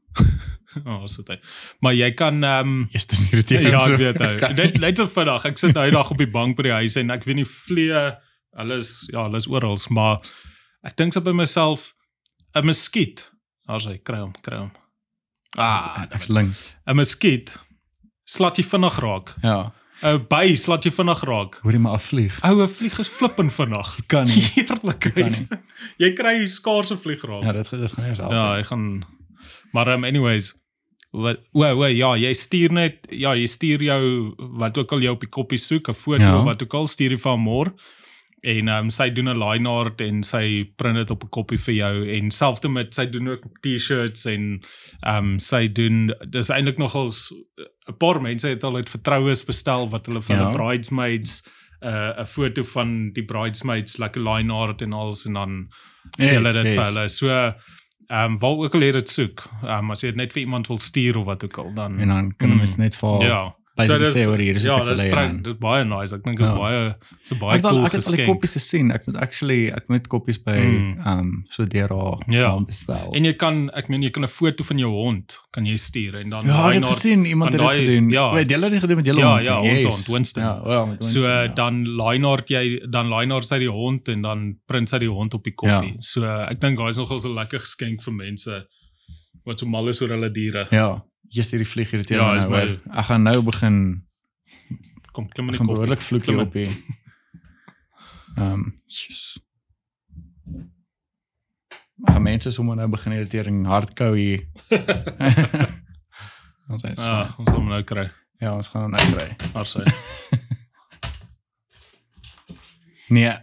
[0.88, 1.44] oh, so dit.
[1.80, 3.72] Maar jy kan ehm um, Eers dis irriterend.
[3.72, 3.92] Ja, so.
[3.92, 4.54] ek weet nou.
[4.54, 5.44] Net net so vinnig.
[5.44, 8.02] Ek sit nou dag op die bank by die huis en ek weet nie vlee
[8.58, 10.18] hulle is ja, hulle is oral, maar
[10.86, 11.92] ek dink so by myself
[12.56, 13.28] 'n muskiet.
[13.68, 14.72] Daar's hy, kry hom, kry hom.
[15.56, 16.74] Ah, ek's links.
[16.86, 17.54] 'n muskiet
[18.28, 19.34] slat jy vinnig raak.
[19.42, 19.72] Ja.
[20.02, 21.58] 'n By slat jy vinnig raak.
[21.62, 22.38] Hoor jy maar afvlieg.
[22.46, 23.96] Oue vlieg is flippend vinnig.
[24.06, 24.42] Kan nie.
[24.54, 25.46] Heerlikheid.
[26.02, 27.44] Jy kry skaars 'n vlieg raak.
[27.44, 28.32] Ja, dit dit gaan eers help.
[28.32, 29.04] Ja, ek gaan
[29.72, 30.54] maar um, anyways
[31.10, 35.08] wat o, o ja, jy stuur net ja, jy stuur jou wat ook al jy
[35.08, 36.34] op die koppie soek, 'n foto Ja.
[36.36, 36.44] ja.
[36.44, 37.72] wat ook al stuur jy van môre.
[38.42, 41.74] En um, sy doen 'n line art en sy print dit op 'n koppie vir
[41.74, 44.60] jou en selfs met sy doen ook T-shirts en
[45.06, 47.32] um, sy doen dis eintlik nogals
[47.88, 50.44] 'n paar mense het al uit vertroues bestel wat hulle van Ja.
[50.50, 51.42] die bridesmaids
[51.82, 55.68] 'n uh, 'n foto van die bridesmaids lekker line art en alles en dan
[56.18, 56.74] Yes, hulle dit yes.
[56.74, 57.08] vir hulle.
[57.08, 59.42] So ehm um, waar ook al jy dit soek.
[59.62, 61.98] Ehm um, as jy dit net vir iemand wil stuur of wat ook al dan
[61.98, 62.60] En dan kan Mm.
[62.60, 63.54] ons net vir ja.
[63.78, 66.12] Basically dis- sê hoor hier is ja, dit dis ek vry, dit is baie nice.
[66.14, 66.54] Ek dink is Ja.
[66.54, 68.28] baie so baie Ek al cool ek het al die geskenk.
[68.28, 68.90] koppies gesien.
[68.92, 70.98] Ek moet actually ek moet koppies by Mm.
[71.06, 72.48] ehm um, so deur haar Ja.
[72.52, 73.12] naam bestel.
[73.14, 76.14] En jy kan ek meen jy kan 'n foto van jou hond kan jy stuur
[76.20, 78.10] en dan ja, ek daai het na gesien iemand het dit gedoen.
[78.10, 78.32] ja.
[78.34, 79.44] Weet julle het dit gedoen met julle Ja, hond?
[79.44, 79.84] ja, ons Yes.
[79.84, 80.42] hond, Winston.
[80.42, 81.54] Ja, ja, met So Winston, uh, ja.
[81.54, 85.08] dan line art jy dan line art sy die hond en dan print sy die
[85.10, 85.92] hond op die koppie.
[85.92, 86.00] Ja.
[86.00, 88.66] So ek dink daai is nogals 'n lekker geskenk vir mense
[89.46, 90.66] wat so mal is oor hulle diere.
[90.70, 92.50] Ja, jy's hierdie vlieg hier Ja, my is nou.
[92.52, 92.80] my- hoor.
[92.98, 94.02] Ek gaan nou begin
[95.12, 95.74] Kom klim in die gaan koppie.
[95.74, 96.68] behoorlik vloek hier op hier.
[98.36, 99.38] Ehm, um, yes.
[102.06, 104.46] Ek gaan mense sommer nou begin irritering hardkou hier.
[106.70, 107.34] ons is Ja, ja.
[107.38, 108.10] ons sal hom nou kry.
[108.40, 109.36] ja, ons gaan hom nou kry.
[109.54, 109.82] Maar sy.
[113.08, 113.38] Nee, uh,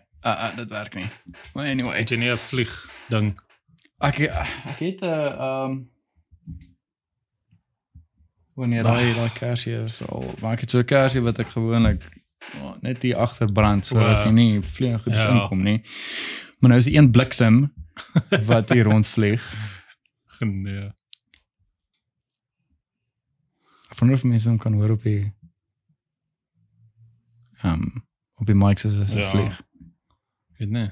[0.46, 1.06] uh, dit werk nie.
[1.54, 3.40] Maar anyway, Het jy nie 'n vlieg ding?
[4.00, 5.90] ek ek het 'n uh, ehm um,
[8.56, 12.04] wanneer daai daai kersie is al, maar ek het so 'n kersie wat ek gewoonlik
[12.62, 14.26] oh, net hier agter brand sodat Wow.
[14.26, 15.30] jy nie vlieg goed Ja.
[15.34, 15.82] inkom nie.
[16.60, 17.74] Maar nou is die een bliksem
[18.52, 19.44] wat hier rondvlieg.
[20.40, 20.92] Nee.
[23.92, 25.34] Ek wonder of mense hom kan hoor op die
[27.62, 28.04] ehm um,
[28.36, 29.30] op die mics as hy Ja.
[29.32, 29.62] vlieg.
[30.60, 30.90] Weet nie.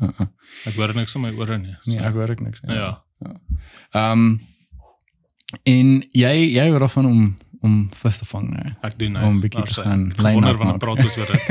[0.00, 0.26] Uh -uh.
[0.64, 1.76] Ek hoor niks in my ore nie.
[1.84, 2.76] Nee, ek hoor ek niks nie.
[2.76, 3.04] ja.
[3.90, 4.40] Ehm um,
[5.62, 8.72] en jy jy hoor daarvan om om vis te vang, nee.
[8.82, 10.80] Ek doen Om 'n bietjie maar te gaan Ek wonder line-up wanneer maak.
[10.80, 11.44] praat ons oor dit.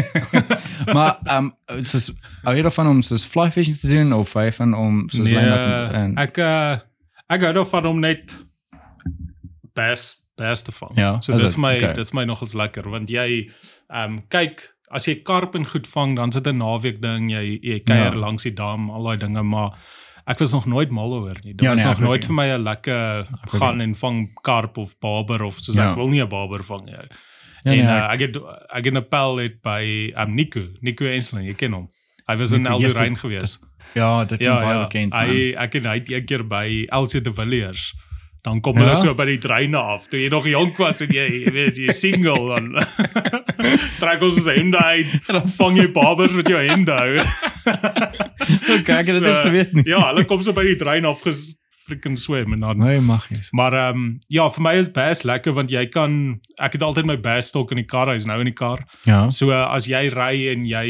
[0.95, 2.11] maar ehm um, soos
[2.43, 5.35] hou jy daarvan om soos fly fishing te doen of hy van om soos nee,
[5.39, 6.77] line-up te- en ek uh,
[7.29, 8.37] ek hou daarvan om net
[9.73, 10.95] best best te vang.
[10.97, 11.93] Ja, so is dis my Okay.
[11.93, 13.49] dis my nogals lekker want jy
[13.89, 17.59] ehm um, kyk as jy karp en goed vang dan sit 'n naweek ding jy
[17.61, 18.19] jy kuier Ja.
[18.19, 19.71] langs die dam al daai dinge maar
[20.27, 21.53] ek was nog nooit mal oor nie.
[21.53, 22.27] Dit Ja, was nee, nog ek nooit nie.
[22.27, 23.27] vir my 'n lekker
[23.59, 25.89] gaan en vang karp of barber of soos Ja.
[25.91, 26.93] ek wil nie 'n barber vang nie.
[26.93, 28.35] Ja, en nee, uh, ek het
[28.75, 31.89] ek het 'n pel het by um, Nico, Nico Enslin, jy ken hom.
[32.27, 33.59] Hy was in Nico, yes, Eldorein dit- gewees.
[33.93, 34.81] ja, dit is Ja, baie ja.
[34.87, 35.11] bekend.
[35.11, 35.25] man.
[35.27, 37.93] Hy ek en hy het een keer by Elsie de Villiers.
[38.43, 38.83] Dan kom Ja?
[38.83, 40.07] hulle so by die treine af.
[40.07, 42.73] Toe jy nog jonk was en jy jy weet jy single dan
[43.99, 45.07] trek ons ons hemde uit.
[45.27, 47.11] Dan vang jy barbers met jou hemde hou.
[48.77, 49.85] okay, ek het dit So, geweet nie.
[49.89, 53.29] Ja, hulle kom so by die trein af ges freaking swem en dan Nee, mag
[53.29, 53.39] nie.
[53.51, 57.05] Maar ehm um, ja, vir my is bass lekker want jy kan ek het altyd
[57.09, 58.85] my bass stok in die kar, hy's nou in die kar.
[59.09, 59.25] Ja.
[59.29, 60.85] So uh, as jy ry en jy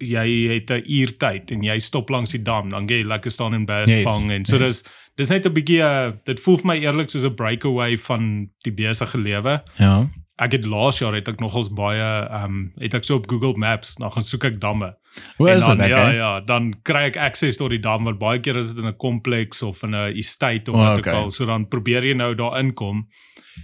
[0.00, 3.30] jy het 'n uur tyd en jy stop langs die dam, dan gaan jy lekker
[3.30, 4.82] staan en bass Yes, vang en so yes.
[4.82, 8.48] dis dis net 'n bietjie uh, dit voel vir my eerlik soos 'n breakaway van
[8.64, 9.62] die besige lewe.
[9.78, 10.06] Ja.
[10.36, 13.54] Ek het laas jaar het ek nogals baie ehm um, het ek so op Google
[13.56, 14.96] Maps dan gaan soek ek damme.
[15.38, 15.88] Hoe en is dan dit?
[15.88, 16.14] ja okay?
[16.16, 18.96] ja, dan kry ek access tot die dam wat baie keer is dit in 'n
[18.96, 21.12] kompleks of in 'n estate of Oh, wat okay.
[21.14, 21.30] ook al.
[21.30, 23.06] So dan probeer jy nou daar inkom.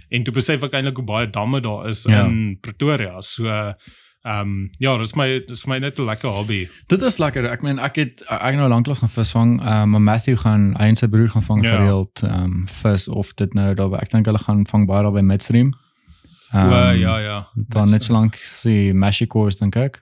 [0.09, 2.23] En toe besef ek eintlik hoe baie damme daar is Ja.
[2.25, 3.21] in Pretoria.
[3.21, 3.73] So uh,
[4.23, 6.69] Ehm ja, dis my dis my net 'n lekker hobby.
[6.87, 7.45] Dit is lekker.
[7.45, 9.59] Ek meen ek het ek nou lanklaas gaan visvang.
[9.61, 11.71] Ehm um, Matthew gaan hy en sy broer gaan vang Ja.
[11.77, 15.11] gereeld ehm um, vis of dit nou daar ek dink hulle gaan vang baie daar
[15.11, 15.73] by Midstream.
[16.53, 17.47] Um, o ja ja.
[17.55, 20.01] Dan net so lank die Mashicores dink ek.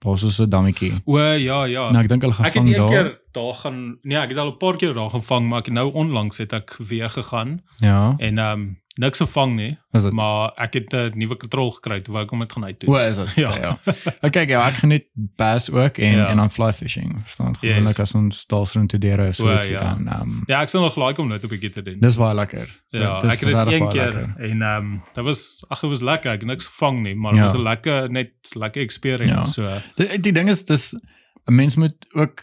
[0.00, 1.00] Daar's so 'n dammetjie.
[1.04, 1.90] O ja ja.
[1.90, 2.88] Nou ek dink hulle gaan Ek het vang een daar.
[2.88, 5.74] keer daar gaan nee, ek het al 'n paar keer daar gevang, maar ek het
[5.74, 8.14] nou onlangs het ek weer gegaan Ja.
[8.18, 12.12] en ehm um, niks gevang nie, Is maar ek het 'n nuwe katrol gekry toe
[12.14, 13.04] wou ek hom dit gaan O, uittoets.
[13.06, 13.34] is dit?
[13.44, 13.52] Ja.
[13.60, 13.76] ja.
[14.20, 16.28] Okay, ja, ek geniet bass ook en Ja.
[16.28, 17.20] en dan fly fishing.
[17.24, 17.56] Verstaan?
[17.60, 17.70] Yes.
[17.72, 19.94] Gewoonlik as ons daarsroom toe deur so O, iets ja.
[19.94, 21.98] dan um, Ja, ek sal nog like om dit 'n bietjie te doen.
[22.00, 22.80] dis baie lekker.
[22.88, 24.34] Ja, Dit- ek dis het dit een keer lekker.
[24.38, 26.32] en ehm um, dit was ag dit was lekker.
[26.32, 27.42] Ek niks gevang nie, maar Ja.
[27.42, 29.60] dit was 'n lekker net lekker experience.
[29.62, 29.78] Ja.
[29.78, 30.92] So Die, die ding is dis
[31.48, 32.42] 'n mens moet ook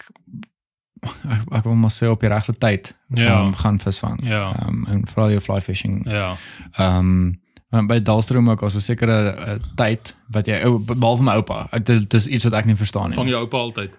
[1.30, 3.42] ek, ek wil maar sê op die regte tyd Ja.
[3.42, 4.20] um, gaan visvang.
[4.28, 4.54] Ja.
[4.68, 6.02] Um, en veral jou fly fishing.
[6.10, 6.36] ja.
[6.78, 7.34] Ehm
[7.72, 11.68] um, by Dalstroom ook as 'n sekere uh, tyd wat jy ou behalwe my oupa.
[11.72, 13.34] Ek- Dit dis iets wat ek nie verstaan Vang nie.
[13.34, 13.98] jou oupa altyd.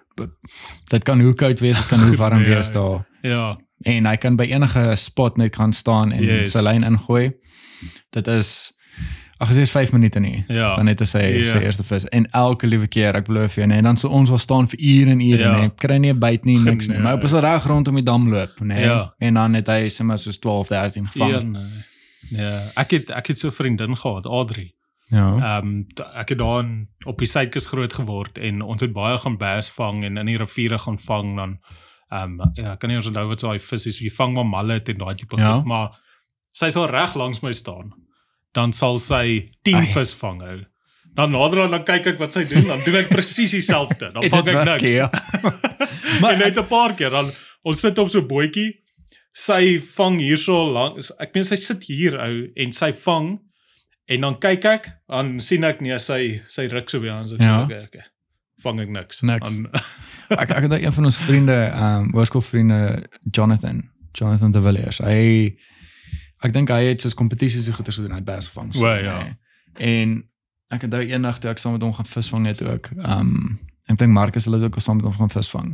[0.89, 2.73] Dit kan hoe koud wees, dit kan hoe warm Ja, wees ja.
[2.73, 3.05] daar.
[3.21, 3.57] Ja.
[3.83, 6.51] En hy kan by enige spot net gaan staan en Yes.
[6.51, 7.31] sy lyn ingooi.
[8.09, 8.73] Dit is
[9.39, 10.43] ag as dit is 5 minute nie.
[10.47, 10.75] Ja.
[10.75, 11.51] Dan net as hy Ja.
[11.53, 14.29] sy eerste vis en elke liewe keer ek belowe vir jou nee, dan sou ons
[14.29, 15.59] al staan vir ure en ure Ja.
[15.59, 16.97] nee, kry nie 'n byt nie niks nie.
[16.99, 18.83] Maar op is reg rondom die dam loop, nee.
[18.83, 19.13] Ja.
[19.19, 21.31] En dan het hy sê maar soos 12, 13 gevang.
[21.31, 21.85] Ja, nee.
[22.29, 24.73] Ja, ek het ek het so 'n vriendin gehad, Adri.
[25.11, 25.35] Ja.
[25.35, 29.17] Ehm um, ek het daar in, op die suidkus groot geword en ons het baie
[29.17, 31.59] gaan bass vang en in die riviere gaan vang dan
[32.11, 34.45] ehm um, ja, kan nie eens onthou wat so daai vis is, jy vang maar
[34.45, 35.53] mallet en daai tipe Ja.
[35.55, 35.89] goed, maar
[36.51, 37.93] sy sal reg langs my staan.
[38.53, 39.85] Dan sal sy 10 Ai.
[39.93, 40.59] vis vang hou.
[41.15, 44.11] Dan nader aan dan kyk ek wat sy doen, dan doen ek presies dieselfde.
[44.13, 44.91] Dan vang ek niks.
[44.97, 45.09] ja.
[46.21, 47.31] maar net 'n paar keer dan
[47.63, 48.79] ons sit op so 'n bootjie.
[49.33, 51.11] Sy vang hierso langs.
[51.19, 53.39] Ek meen sy sit hier ou en sy vang
[54.09, 57.41] en dan kyk ek, dan sien ek nee sy sy ruk so aan so ek
[57.41, 57.59] Ja.
[57.59, 58.05] sê okay, okay.
[58.63, 59.21] Vang ek niks.
[59.21, 59.49] Niks.
[59.49, 59.69] Dan,
[60.39, 63.83] ek ek het een van ons vriende, ehm um, hoërskoolvriende Jonathan,
[64.13, 64.97] Jonathan de Villiers.
[64.97, 65.55] Hy
[66.43, 68.73] ek dink hy het sy kompetisies so goeie gedoen, hy het bass gevang.
[68.75, 69.17] O, ja.
[69.23, 69.35] nee.
[69.79, 70.13] En
[70.69, 72.89] ek het nou eendag toe ek saam met hom gaan visvang het ook.
[72.97, 73.59] Ehm um,
[73.89, 75.69] ek dink Marcus hulle het ook saam met hom gaan visvang.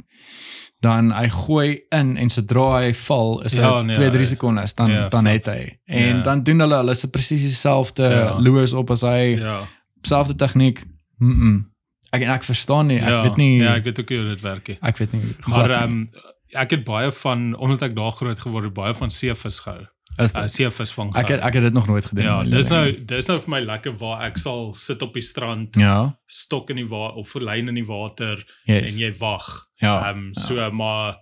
[0.80, 4.30] Dan hy gooi in en sodra hy val is dit Ja, nee, 2 3 hy-
[4.30, 5.80] sekondes dan ja, dan het hy.
[5.86, 6.22] En Ja.
[6.24, 8.38] dan doen hulle hulle se presies dieselfde Ja.
[8.39, 9.68] lures op as hy ja.
[10.01, 10.84] selfde tegniek.
[11.18, 11.32] Mm.
[11.39, 11.72] -mm.
[12.11, 12.99] Ek ek verstaan nie.
[12.99, 13.22] Ek ja.
[13.24, 13.57] weet nie.
[13.57, 14.78] Ja, ek weet ook nie hoe dit werk nie.
[14.82, 15.22] Ek weet nie.
[15.47, 16.09] Maar ehm um,
[16.53, 19.86] ek het baie van omdat ek daar groot geword het, baie van seevis gehou.
[20.18, 21.16] Is Uh, seevis vang.
[21.16, 22.24] ek het ek het dit nog nooit gedoen.
[22.24, 25.76] Ja, dis nou dis nou vir my lekker waar ek sal sit op die strand,
[25.76, 26.18] Ja.
[26.26, 28.91] stok in die water of lyn in die water Yes.
[28.91, 29.68] en jy wag.
[29.82, 30.09] ja.
[30.09, 31.18] Ehm um, so maar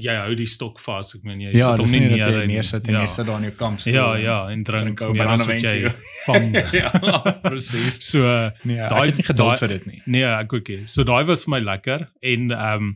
[0.00, 1.14] jy hou die stok vas.
[1.14, 3.00] Ek meen jy ja, sit hom nie neer en neersit en ja.
[3.00, 5.88] jy sit daar in jou kamp stoel Ja, ja, en drink meer as wat jy
[6.26, 6.54] vang.
[6.82, 6.90] ja,
[7.42, 8.00] presies.
[8.10, 8.18] So
[8.64, 10.02] Nee, Daai het nie is- geduld vir dit nie.
[10.06, 10.82] nee, ek ook nie.
[10.86, 12.94] So daai was vir my lekker en ehm um,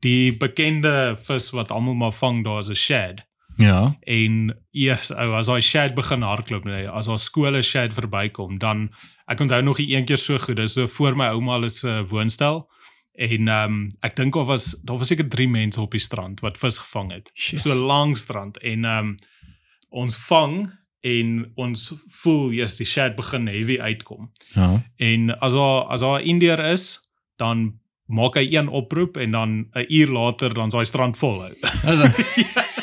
[0.00, 3.20] die bekende vis wat almal maar vang daar is 'n shad.
[3.56, 3.96] Ja.
[4.00, 8.88] En eers ou as daai shad begin hardloop nee, as daar skole shad verbykom, dan
[9.30, 12.02] ek onthou nog die een keer so goed, dis so voor my ouma se uh,
[12.08, 12.64] woonstel
[13.14, 16.40] en ehm um, ek dink daar was daar was seker 3 mense op die strand
[16.40, 17.30] wat vis gevang het.
[17.34, 17.62] Yes.
[17.62, 19.14] So 'n lang strand en ehm um,
[19.90, 20.66] ons vang
[21.00, 21.92] en ons
[22.22, 24.30] voel jy's die shad begin heavy uitkom.
[24.54, 24.82] Ja.
[24.96, 27.00] En as daar as daar 'n Indiër is,
[27.36, 31.42] dan maak hy een oproep en dan 'n uur later dan is daai strand vol.
[31.42, 31.54] ou.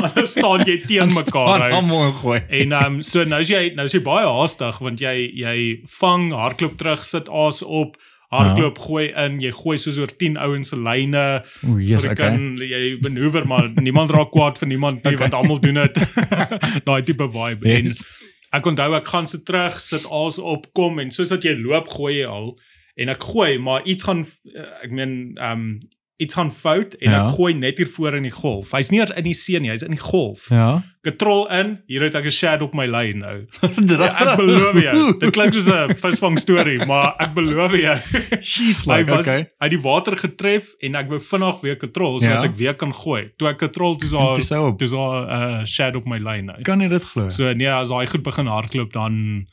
[0.00, 1.66] dan staan jy teen mekaar.
[1.68, 1.76] ou.
[1.80, 2.40] Almal gooi.
[2.48, 5.54] En ehm um, so nou is jy nou is jy baie haastig want jy jy
[5.98, 7.96] vang, hardloop terug, sit aas op,
[8.32, 11.24] hardloop gooi in, jy gooi soos oor 10 ouens se lyne.
[11.68, 12.16] O, yes, okay.
[12.16, 15.28] kan jy manoeuvre maar niemand raak kwaad vir niemand nie Okay.
[15.28, 16.02] want almal doen dit.
[16.88, 17.68] Daai tipe vibe.
[17.68, 18.00] Yes.
[18.00, 21.56] En ek onthou ek gaan so terug, sit aas op, kom en soos wat jy
[21.60, 22.54] loop gooi jy al
[23.00, 25.80] en ek gooi maar iets gaan eh, ek meen ehm um,
[26.16, 27.24] iets gaan fout en Ja.
[27.26, 28.70] ek gooi net hier voor in die golf.
[28.70, 30.48] Hy's nie eens in die see nie, hy's in die golf.
[30.50, 30.82] Ja.
[31.02, 33.46] Katrol in, hier het ek 'n shad op my lyn nou.
[33.90, 35.18] Ja, ek beloof jou.
[35.18, 37.96] Dit klink soos 'n visvang storie, maar ek beloof jou.
[38.42, 39.46] She's Hy like was okay.
[39.60, 42.48] hy die water getref en ek wou vinnig weer katrol sodat Ja.
[42.50, 43.30] ek weer kan gooi.
[43.36, 44.34] Toe ek katrol toe so.
[44.36, 46.62] toe daar 'n uh, shad op my lyn nou.
[46.62, 47.28] Kan jy dit glo?
[47.30, 49.46] So nee, as hy goed begin hardloop dan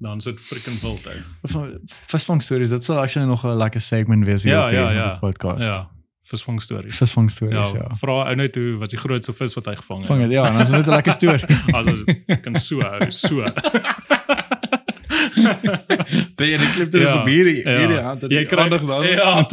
[0.00, 1.78] dan sit freaking wild ou.
[2.06, 4.90] Visvang stories, dit sal actually nog 'n lekker segment wees hier Ja, op die, ja,
[4.92, 5.16] ja.
[5.20, 5.62] podcast.
[5.62, 5.88] Ja,
[6.30, 6.96] visvang stories.
[6.98, 7.94] Visvang stories, Ja, ja.
[8.00, 10.08] vra ou net hoe wat die grootste vis wat hy gevang het.
[10.10, 11.44] Vang dit ja, en dan is dit 'n lekker storie.
[11.76, 11.94] Also
[12.42, 13.44] kan so ou, so.
[16.38, 17.78] Ben jy die klip dit is Ja, op hierdie ja.
[17.80, 19.02] hierdie hand dat Jy jy kry- aandag dan.
[19.18, 19.46] ja.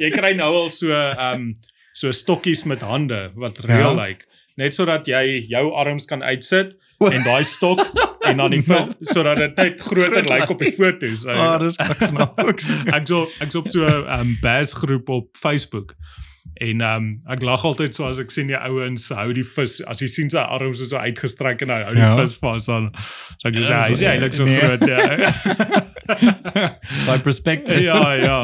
[0.00, 1.54] jy kry nou al so ehm um,
[1.94, 4.06] so stokkies met hande wat reël Ja.
[4.06, 4.24] lyk.
[4.56, 6.74] Net sodat jy jou arms kan uitsit
[7.12, 7.80] en daai stok
[8.24, 11.26] en dan die vis sodat dit net groter lyk op die foto's.
[11.26, 12.68] Ah, dis ek snaaks.
[12.94, 15.94] ek so op so 'n um, bass groep op Facebook.
[16.60, 20.00] En um ek lag altyd so as ek sien die ouens hou die vis as
[20.00, 22.14] jy sien sy arms is so uitgestrek en hy hou die Ja.
[22.16, 22.90] vis vas dan
[23.38, 24.60] so ek sê Ja, hy is eintlik so nee.
[24.60, 25.82] groot ja.
[27.06, 27.80] Daai perspective.
[27.82, 28.38] ja, ja.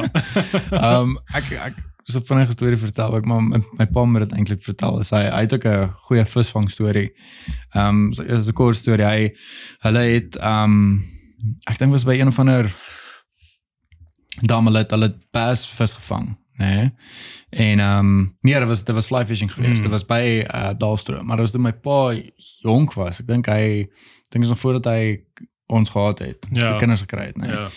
[0.73, 1.75] Ehm ek ek
[2.05, 5.01] so 'n vinnige storie vertel ek maar my, my pa het dit eintlik vertel.
[5.01, 7.11] Is hy hy het ook 'n goeie visvang storie.
[7.73, 9.05] Ehm um, so, is 'n kort storie.
[9.05, 9.35] Hy
[9.81, 11.05] hulle het ehm um,
[11.67, 12.73] ek dink was by een of ander
[14.41, 16.67] damelet hulle het bass vis gevang, né?
[16.67, 16.91] Nee?
[17.51, 19.77] En ehm um, nee, dit was dit was fly fishing geweest.
[19.77, 19.83] Mm.
[19.83, 22.15] Dit was by uh, Dalstroom, maar dit was toe my pa
[22.63, 23.21] jonk was.
[23.21, 23.91] Ek dink hy
[24.29, 25.25] dink is nog voordat hy
[25.67, 26.47] ons gehad het.
[26.53, 26.71] Ja.
[26.71, 27.47] die kinders gekry het, né?
[27.47, 27.57] Nee?
[27.57, 27.69] ja.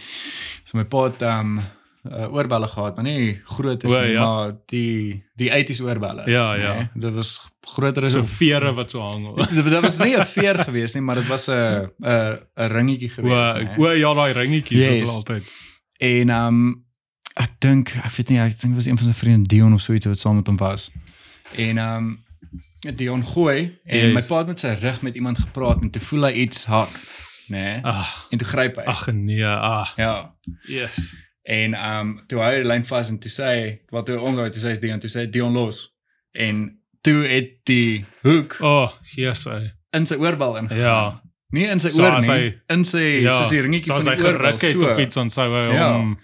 [0.64, 1.58] So my pa het ehm
[2.04, 4.26] uh, oorbelle gehad, maar nie groot is O, nie, ja.
[4.26, 6.24] maar die die 80s oorbelle.
[6.30, 6.74] Ja, ja.
[6.74, 9.36] Nee, dit was groter as So 'n vere wat so hang.
[9.36, 11.54] dit, dit was nie 'n veer gewees nie, maar dit was 'n
[11.99, 13.54] 'n 'n ringetjie O, gewees.
[13.54, 13.78] nee.
[13.88, 14.99] o ja, daai ringetjies Yes.
[14.99, 15.51] wat altyd.
[15.97, 16.86] En ehm um,
[17.36, 19.93] ek dink ek weet nie, ek dink was een van sy vriende Dion of so
[19.93, 20.91] iets wat saam met hom was.
[21.56, 22.22] En ehm um,
[22.95, 24.14] Dion gooi en Yes.
[24.14, 26.89] my pa het met sy rug met iemand gepraat en toe voel hy iets hak,
[27.47, 27.58] nê?
[27.58, 28.84] Nee, Ag, en toe gryp hy.
[28.84, 29.95] ag nee, ag.
[29.95, 30.34] Ja.
[30.68, 31.14] Yes.
[31.44, 34.50] En ehm um, toe hy die lyn vas en toe sê hy wat toe omdraai
[34.52, 35.89] toe sê hy Dion toe sê hy, Dion los.
[36.34, 39.44] En toe het die hoek O, oh, yes.
[39.46, 39.72] Hy.
[39.94, 40.70] in sy oorbal in.
[40.72, 41.20] Ja.
[41.54, 43.41] Nie in sy So oor nie, hy- in sy Ja.
[43.41, 44.58] soos die ringetjie So van hy die oorbal.
[44.58, 45.91] geruk het of iets dan sou hy Ja.
[45.98, 46.18] hom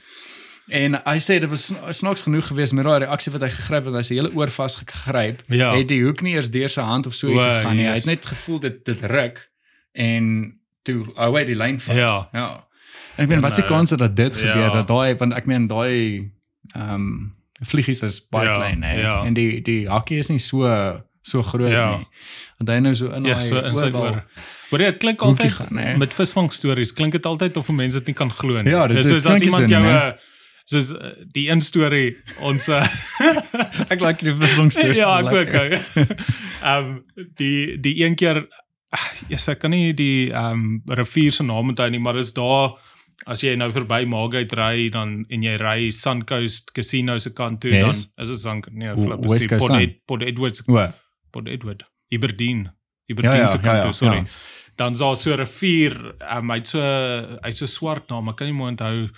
[0.71, 3.85] En hy sê dit was sna- snaaks genoeg geweest met daai reaksie wat hy gegryp
[3.85, 5.41] het, hy sy hele oor vasgegryp.
[5.49, 5.73] Ja.
[5.75, 7.85] Het die hoek nie eers deur sy hand of so iets gegaan nie.
[7.87, 8.05] Hy yes.
[8.05, 9.49] het net gevoel dit dit ruk
[9.93, 11.95] en toe hou hy die lyn vas.
[11.95, 12.29] Ja.
[12.33, 12.67] Ja.
[13.19, 14.51] Ek meen En, wat se uh, kans is dat dit ja.
[14.53, 16.31] gebeur dat daai want ek meen daai
[16.75, 17.35] ehm um,
[17.67, 18.93] vliegies is baie Ja, klein hè.
[19.01, 19.17] ja.
[19.27, 20.63] En die die hakkie is nie so
[21.21, 21.89] so groot Ja.
[21.97, 22.07] nie.
[22.57, 24.23] Want hy nou so in Ja, daai so in sy oorbal- oor.
[24.71, 28.05] Maar dit klink altyd gaan, met visvang stories klink dit altyd of 'n mens dit
[28.05, 28.71] nie kan glo nie.
[28.71, 30.11] Ja, dit- Dis dit soos as iemand so, jou uh,
[30.65, 32.67] soos uh, die een storie ons
[33.93, 34.95] Ek like die vervangstorie.
[34.95, 35.53] ja, ek ook.
[36.69, 36.99] Ehm
[37.35, 38.45] die die een keer
[38.89, 42.33] ag, yes, ek kan nie die ehm um, rivier se naam onthou nie, maar dis
[42.33, 42.77] daar
[43.25, 47.71] as jy nou verby Margate ry dan en jy ry Suncoast Casino se kant toe
[47.71, 48.07] Yes.
[48.15, 49.71] dan is dit Sun nee, flip is Port.
[49.81, 50.63] Ed, Port Edward se
[51.31, 51.83] Port Edward.
[52.13, 52.69] Aberdeen.
[53.09, 54.17] Aberdeen Ja, ja, se ja, kant ja, toe, sorry.
[54.17, 54.25] ja.
[54.75, 56.79] Dan is daar so 'n rivier, um, hy't so
[57.41, 59.09] hy't so swart naam, ek kan nie mooi onthou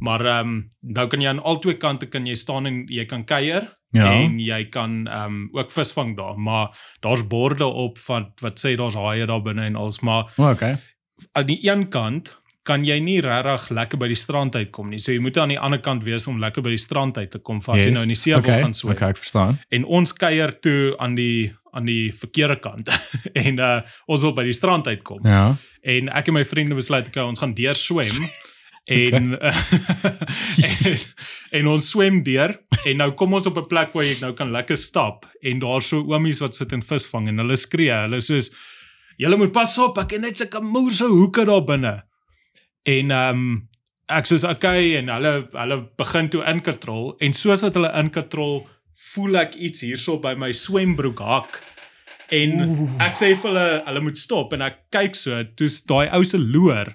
[0.00, 3.24] maar ehm um, nou kan jy aan albei kante kan jy staan en jy kan
[3.24, 4.04] kuier Ja.
[4.12, 6.68] en jy kan ehm um, ook visvang daar, maar
[7.00, 10.76] daar's borde op van wat sê daar's haie daar binne en alles, maar O, okay.
[11.32, 12.36] aan die een kant
[12.68, 15.00] kan jy nie regtig lekker by die strand uitkom nie.
[15.00, 17.40] So jy moet aan die ander kant wees om lekker by die strand uit te
[17.40, 18.58] kom as jy nou in die see okay.
[18.58, 18.92] wil gaan swem.
[18.96, 19.56] Okay, ek verstaan.
[19.72, 22.88] En ons kuier toe aan die aan die verkeerde kant
[23.46, 25.24] en uh ons wil by die strand uitkom.
[25.28, 25.54] Ja.
[25.82, 28.28] En ek en my vriende besluit okay, ons gaan deur swem.
[28.88, 29.36] En,
[30.64, 30.94] en
[31.58, 32.54] en ons swem deur
[32.88, 35.84] en nou kom ons op 'n plek waar jy nou kan lekker stap en daar
[35.84, 38.48] so oomies wat sit en vis vang en hulle skree hulle soos
[39.20, 41.92] julle moet pas op ek het net sulke moerse hoeke daar binne
[42.88, 43.48] en ehm um,
[44.18, 48.62] ek sê okay en hulle hulle begin toe inkatrol en soos wat hulle inkatrol
[49.12, 51.58] voel ek iets hierso by my swembroek hak
[52.38, 52.54] en
[53.04, 56.40] ek sê vir hulle hulle moet stop en ek kyk so toe's daai ou se
[56.40, 56.94] loer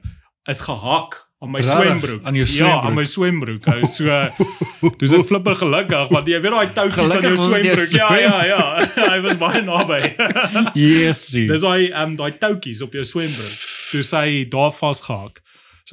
[0.49, 1.75] is gehak aan my Regtig?
[1.75, 2.21] swembroek.
[2.23, 2.85] Aan jou Ja, swembroek?
[2.87, 3.65] aan my swembroek.
[3.73, 4.19] Ou so
[5.01, 7.91] dis 'n flipper gelukkig want jy weet daai toutjies aan jou swembroek.
[7.99, 8.61] Ja, ja, ja.
[9.11, 10.01] Hy was baie naby.
[10.87, 11.25] Yes.
[11.35, 13.57] Dis daai ehm um, daai toutjies op jou swembroek.
[13.91, 15.41] Toe sy daar vasgehak.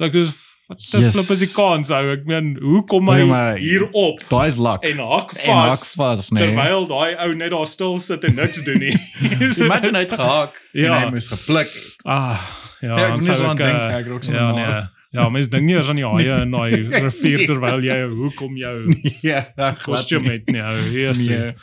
[0.01, 0.31] So ek was
[0.71, 1.13] wat die Yes.
[1.13, 2.11] flip is die kans ou.
[2.13, 4.83] Ek meen, hoe kom hy Nee, maar- hier op Daai is luck.
[4.83, 6.41] en hak En hak vas vas, nee.
[6.47, 8.95] terwyl daai ou net daar stil sit en niks doen nie.
[9.53, 10.95] So Imagine hy dit- het gehak Ja.
[10.95, 11.99] en hy moes gepluk het.
[12.05, 12.39] Ah,
[12.81, 14.87] ja, Ja, ek sou aan ek, dink, eh, ek raak so Ja, nee.
[15.13, 16.71] Ja, mens dink nie eers aan die haie in daai
[17.05, 19.45] rivier terwyl jy 'n hoek om jou ja,
[19.83, 20.61] kostuum het nie.
[20.61, 20.77] ou.
[20.89, 21.19] Yes.
[21.27, 21.37] Nee.
[21.37, 21.53] Ja.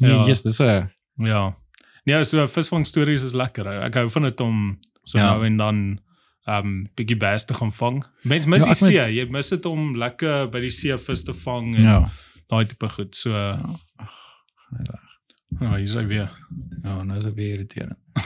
[0.00, 0.90] Nee, yes, dis 'n
[1.22, 1.54] Ja.
[2.04, 3.64] Nee, so visvang stories is lekker.
[3.66, 3.80] ou.
[3.86, 5.30] Ek hou van dit om so Ja.
[5.30, 6.00] nou en dan
[6.46, 8.04] um bietjie bass te gaan vang.
[8.22, 11.32] Mens mis Ja, die see, jy mis dit om lekker by die see vis te
[11.34, 12.10] vang en ja.
[12.48, 13.14] daai tipe goed.
[13.16, 13.30] So
[15.60, 16.30] ja, hier is hy weer.
[16.82, 17.98] Ja, nou is dit weer irriterend.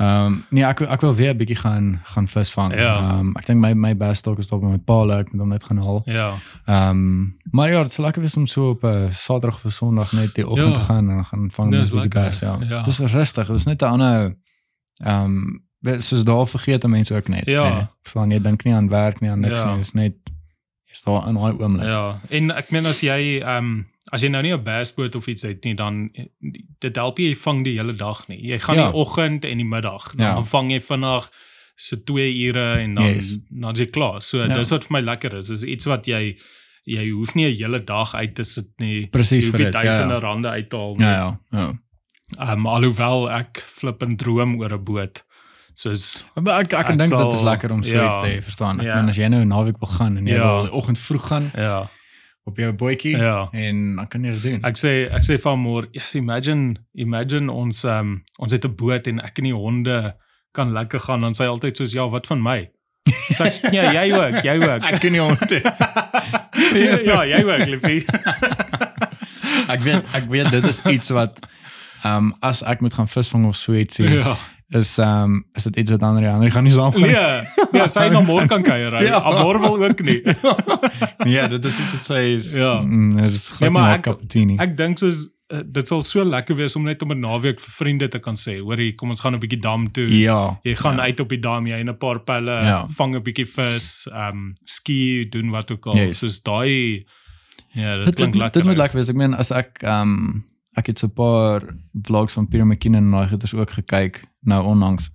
[0.00, 2.74] Ehm um, nee, ek ek wil weer 'n bietjie gaan gaan visvang.
[2.74, 2.94] Ja.
[2.98, 5.40] Ehm um, ek dink my my best stok is op met my paal, ek moet
[5.40, 6.00] hom net gaan haal.
[6.06, 6.30] Ja.
[6.66, 10.12] Ehm um, maar ja, dit sal lekker wees om so op 'n Saterdag of Sondag
[10.12, 10.78] net die oggend Ja.
[10.80, 12.58] te gaan en dan gaan vang Dis met die best, ja.
[12.68, 12.82] ja.
[12.82, 14.36] Dis rustig, dis net 'n ander
[15.02, 15.63] ehm um,
[16.00, 17.46] soos daar vergeet mense ook net.
[17.46, 17.68] Ja.
[17.74, 19.70] Nee, verstaan jy dink nie aan werk nie aan niks Ja.
[19.74, 20.14] nie, dis net
[20.92, 21.86] is daar in daai oomblik.
[21.86, 25.26] Ja, en ek meen as jy ehm um, as jy nou nie 'n bassboot of
[25.26, 26.10] iets het nie, dan
[26.78, 28.38] dit help jy vang die hele dag nie.
[28.46, 28.90] Jy gaan Ja.
[28.90, 30.42] die oggend en die middag, dan Ja.
[30.44, 31.30] vang jy vinnig
[31.76, 33.38] so 2 ure en dan Yes.
[33.50, 34.22] dan is jy klaar.
[34.22, 34.54] So Ja.
[34.54, 35.46] dis wat vir my lekker is.
[35.48, 36.36] Dis iets wat jy
[36.86, 39.06] jy hoef nie 'n hele dag uit te sit nie.
[39.06, 39.74] Presies Jy hoef vir nie dit.
[39.74, 40.20] Ja, duisende ja.
[40.20, 41.06] rande uit te haal nie.
[41.06, 41.72] Ja, ja.
[42.38, 42.52] ja.
[42.52, 45.24] Um, alhoewel ek flip en droom oor 'n boot.
[45.74, 48.06] Soos Maar ek ek kan dink dit is lekker om so ja.
[48.06, 48.78] iets te hê, verstaan?
[48.80, 48.94] Ek Ja.
[49.00, 50.46] meen as jy nou 'n naweek wil gaan en jy Ja.
[50.54, 51.90] wil die oggend vroeg gaan ja,
[52.44, 53.48] op jou bootjie ja.
[53.52, 54.62] en dan kan jy dit doen.
[54.62, 59.06] Ek sê ek sê van môre, yes, imagine imagine ons um ons het 'n boot
[59.06, 60.14] en ek en die honde
[60.52, 62.70] kan lekker gaan dan sê hy altyd soos ja, wat van my?
[63.34, 64.82] So sê nee, jy ook, jy ook.
[64.92, 65.60] Ek ken nie honde.
[67.04, 68.04] ja, jy ook, liefie.
[69.74, 71.38] ek weet ek weet dit is iets wat
[72.04, 74.36] ehm um, as ek moet gaan visvang of so ietsie ja.
[74.74, 77.00] Is ehm um, is dit iets wat ander ander gaan nie saam gaan.
[77.00, 78.92] Nee, nee, sy na môre kan kuier.
[78.92, 79.02] Ja.
[79.14, 79.20] Ja.
[79.22, 80.22] Amor wil ook nie.
[81.28, 82.80] nee, dit is iets wat sê is Ja.
[82.82, 84.56] mm, dit is Nee, maar ek- kapitini.
[84.58, 87.70] Ek dink soos uh, dit sal so lekker wees om net om 'n naweek vir
[87.78, 90.08] vriende te kan sê, hoorie, kom ons gaan 'n bietjie dam toe.
[90.18, 90.58] Ja.
[90.64, 91.02] Jy gaan ja.
[91.02, 92.86] uit op die dam, jy en 'n paar pelle, Ja.
[92.88, 95.96] vang 'n bietjie vis, ehm um, ski, doen wat ook al.
[95.96, 96.18] Yes.
[96.18, 97.04] Soos daai
[97.74, 98.60] ja, dit Dit klink dit, lekker.
[98.60, 99.08] dit moet lekker wees.
[99.08, 100.44] Ek meen as ek ehm um,
[100.76, 101.62] ek het so 'n paar
[102.02, 105.10] vlogs van Peter McKinnon en daai goeters ook gekyk nou onlangs.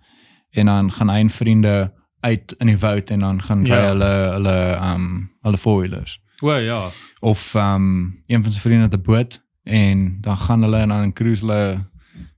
[0.50, 3.88] En dan gaan hy en vriende uit in die woud en dan gaan ry Ja.
[3.88, 6.20] hulle hulle ehm um, hulle four-wheelers.
[6.42, 6.90] O ja.
[7.20, 11.14] of um, een van sy vriende het 'n boot en dan gaan hulle en dan
[11.14, 11.86] cruise hulle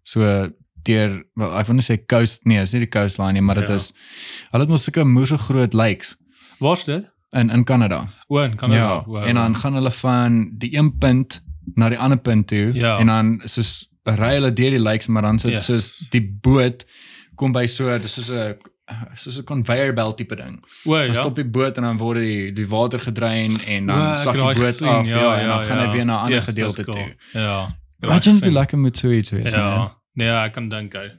[0.03, 0.49] so
[0.83, 3.67] deur wel ek wil nie sê coast nee, is nie die coastline nie, maar dit
[3.67, 3.73] Ja.
[3.75, 3.93] is
[4.51, 6.17] hulle het mos sulke moeë groot lakes
[6.59, 7.11] Waar's dit?
[7.31, 8.07] in in Kanada.
[8.27, 9.03] O, in Kanada.
[9.07, 9.23] ja.
[9.25, 11.43] En dan gaan hulle van die een punt
[11.75, 12.97] na die ander punt toe Ja.
[12.97, 15.65] en dan soos ry hulle deur die lakes maar dan sit Yes.
[15.65, 16.85] soos die boot
[17.35, 18.55] kom by so dis soos 'n
[19.15, 20.63] soos 'n conveyor belt tipe ding.
[20.85, 21.13] o Dan ja.
[21.13, 24.41] stop die boot en dan word die die water gedrein en dan O, sak die
[24.41, 26.95] boot gesien, af ja, en dan gaan hy weer na 'n ander Yes, gedeelte cool.
[26.95, 27.15] toe.
[27.33, 27.75] Ja.
[28.03, 29.51] Imagine hoe lekker moet so iets wees.
[29.51, 29.95] Ja.
[30.13, 31.11] Nee, ek kan dink hy.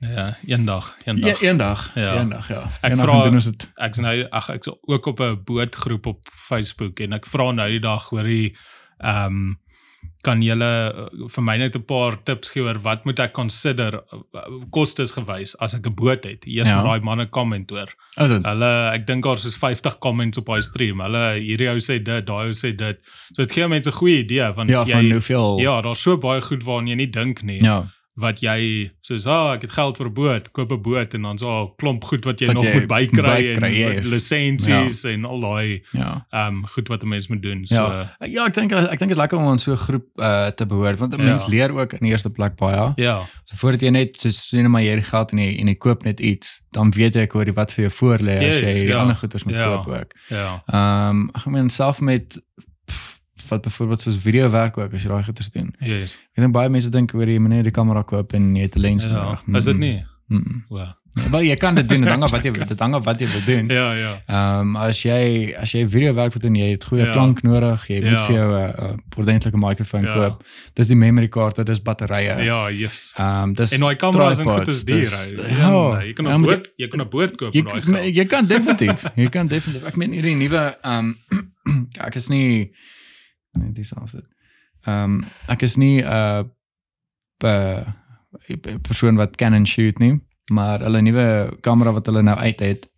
[0.00, 1.42] Ja, eendag, Ja, eendag.
[1.42, 1.90] eendag.
[1.94, 2.14] Ja.
[2.20, 2.62] Eendag, ja.
[2.82, 3.68] Ek Eendag vra- doen ons dit.
[3.76, 7.80] ek's nou ag ek's ook op 'n bootgroep op Facebook en ek vra nou die
[7.80, 8.56] dag hoor die
[8.98, 9.58] ehm um,
[10.24, 14.00] kan julle uh, vir my net 'n paar tips gee oor wat moet ek consider
[14.12, 16.44] uh, kostes gewys as ek 'n boot het.
[16.46, 16.76] Eers Ja.
[16.76, 17.88] met daai manne comment oor.
[18.16, 21.00] Hulle ek dink daar's soos 50 comments op daai stream.
[21.00, 22.98] Hulle hierdie ou sê dit, daai ou sê dit.
[23.36, 26.40] So dit gee mense 'n goeie idee Ja, van jy hoeveel ja, daar's so baie
[26.42, 27.84] goed waaraan jy nie dink nie Ja.
[28.16, 31.38] Wat jy soos ah ek het geld vir 'n boot, koop 'n boot en dan
[31.38, 34.06] so 'n klomp goed wat jy Wat nog jy moet bykry en yes.
[34.06, 36.26] lisensies en al daai Ja.
[36.30, 37.64] um, goed wat 'n mens moet doen.
[37.64, 38.16] So Ja.
[38.26, 40.66] Ja, ek dink ek dink dit is lekker om aan so 'n groep uh te
[40.66, 41.24] behoort want 'n Ja.
[41.24, 42.92] mens leer ook in die eerste plek baie.
[42.96, 43.20] ja.
[43.44, 45.74] So voordat jy net so sien maar jy het die geld en jy en jy
[45.74, 48.74] koop net iets, dan weet jy ek hoor wat vir jou voor lê as Yes,
[48.74, 48.98] jy die ja.
[49.00, 49.74] ander goeders moet Ja.
[49.76, 50.12] koop ook.
[50.30, 50.62] Ja.
[50.66, 52.40] Ehm um, ek meen self met
[53.48, 55.74] wat byvoorbeeld soos video werk ook as jy daai goeders doen.
[55.78, 56.14] Yes.
[56.34, 58.76] Ek dink baie mense dink oor jy moet net die kamera koop en jy het
[58.76, 59.10] 'n lens Ja.
[59.12, 59.42] nodig.
[59.56, 60.04] Is dit Mm, nie?
[60.28, 60.64] mm.
[60.68, 60.92] Wow.
[61.30, 63.28] Wel jy kan dit doen, dit hang af wat jy dit hang af wat jy
[63.28, 63.68] wil doen.
[63.68, 64.12] Ja, ja.
[64.26, 67.12] Ehm um, as jy as jy video werk wil doen, jy het goeie Ja.
[67.12, 68.26] klank nodig, jy moet Ja.
[68.26, 70.14] vir jou 'n uh, ordentlike mikrofoon Ja.
[70.14, 70.42] koop.
[70.74, 72.42] Dis die memory kaarte, dis batterye.
[72.44, 73.12] Ja, yes.
[73.16, 75.10] Ehm um, dis En daai kameras en goed is duur.
[75.10, 77.64] Ja, Ja, jy kan Ja, 'n moet jy- boot, jy kan 'n boot koop met
[77.64, 78.14] daai geld.
[78.14, 79.02] jy kan definitief.
[79.14, 79.84] Jy kan definitief.
[79.86, 82.72] Ek meen hierdie nuwe ehm um, ek is nie
[83.54, 84.24] nee, dis af dit.
[84.84, 86.12] Ehm um, ek is nie 'n
[87.44, 87.86] uh,
[88.66, 90.20] 'n persoon wat Canon shoot nie,
[90.52, 92.88] maar hulle nuwe kamera wat hulle nou uit het,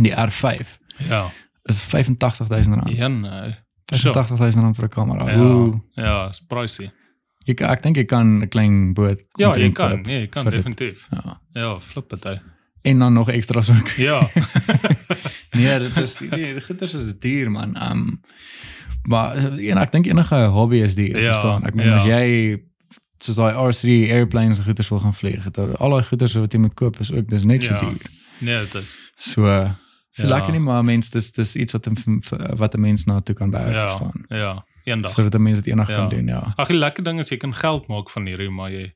[0.00, 0.78] die R5
[1.08, 1.30] Ja.
[1.62, 2.96] is 85000 rand.
[2.96, 3.54] Ja, nee.
[3.92, 5.30] 85000 rand vir 'n kamera.
[5.30, 5.80] Ja.
[6.02, 6.92] Ja, is pricey.
[7.54, 9.90] kan, ek dink jy kan 'n klein boot Ja, jy kan.
[9.90, 10.60] koop Nee, jy kan vir dit.
[10.64, 11.08] definitief.
[11.10, 11.40] Ja.
[11.52, 12.38] Ja, flip dit ou.
[12.82, 13.88] En dan nog extra's ook.
[13.96, 14.28] Ja.
[15.50, 17.74] nee, dit is die, die goeders is duur man.
[17.76, 18.20] Ehm um,
[19.08, 21.64] maar en ek dink enige hobby is duur, Ja, verstaan.
[21.64, 21.96] Ek meen ja.
[21.98, 22.58] as jy
[23.18, 26.58] soos daai R3 airplanes en goeders wil gaan vlieg, het al daai goeders wat jy
[26.60, 27.80] moet koop is ook dis net so Ja.
[27.80, 28.00] duur.
[28.40, 28.98] Nee, dit is.
[29.16, 29.42] So
[30.12, 30.28] so Ja.
[30.28, 32.22] lekker nie maar mens dis dis iets wat 'n
[32.56, 33.82] wat 'n mens na toe kan werk, Ja.
[33.88, 34.24] verstaan.
[34.28, 35.10] Ja, eendag.
[35.10, 35.94] Sodat 'n mens dit eendag Ja.
[35.96, 36.52] kan doen, ja.
[36.56, 38.92] Ag, die lekker ding is jy kan geld maak van hierdie, maar jy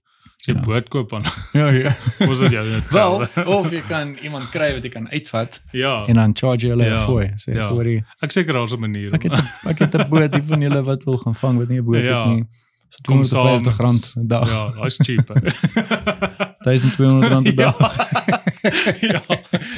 [0.47, 0.61] jy Ja.
[0.65, 1.97] boot koop dan Ja, ja.
[2.19, 6.05] kos dit jou net Wel, of jy kan iemand kry wat jy kan uitvat ja.
[6.07, 7.27] en dan charge jy hulle Ja, ja, fooi.
[7.37, 7.69] Sê ja.
[7.71, 9.13] hoorie, Ek seker daar's 'n manier.
[9.15, 11.69] ek het 'n- ek het 'n boot hier van julle wat wil gaan vang wat
[11.69, 12.25] nie 'n boot Ja.
[12.29, 12.45] het nie.
[12.89, 13.63] So Kom saam.
[13.63, 14.49] 250 rand 'n dag.
[14.49, 15.29] Ja, daai's cheap.
[15.29, 15.41] hè.
[16.65, 17.77] 1200 rand 'n dag.
[19.13, 19.23] ja.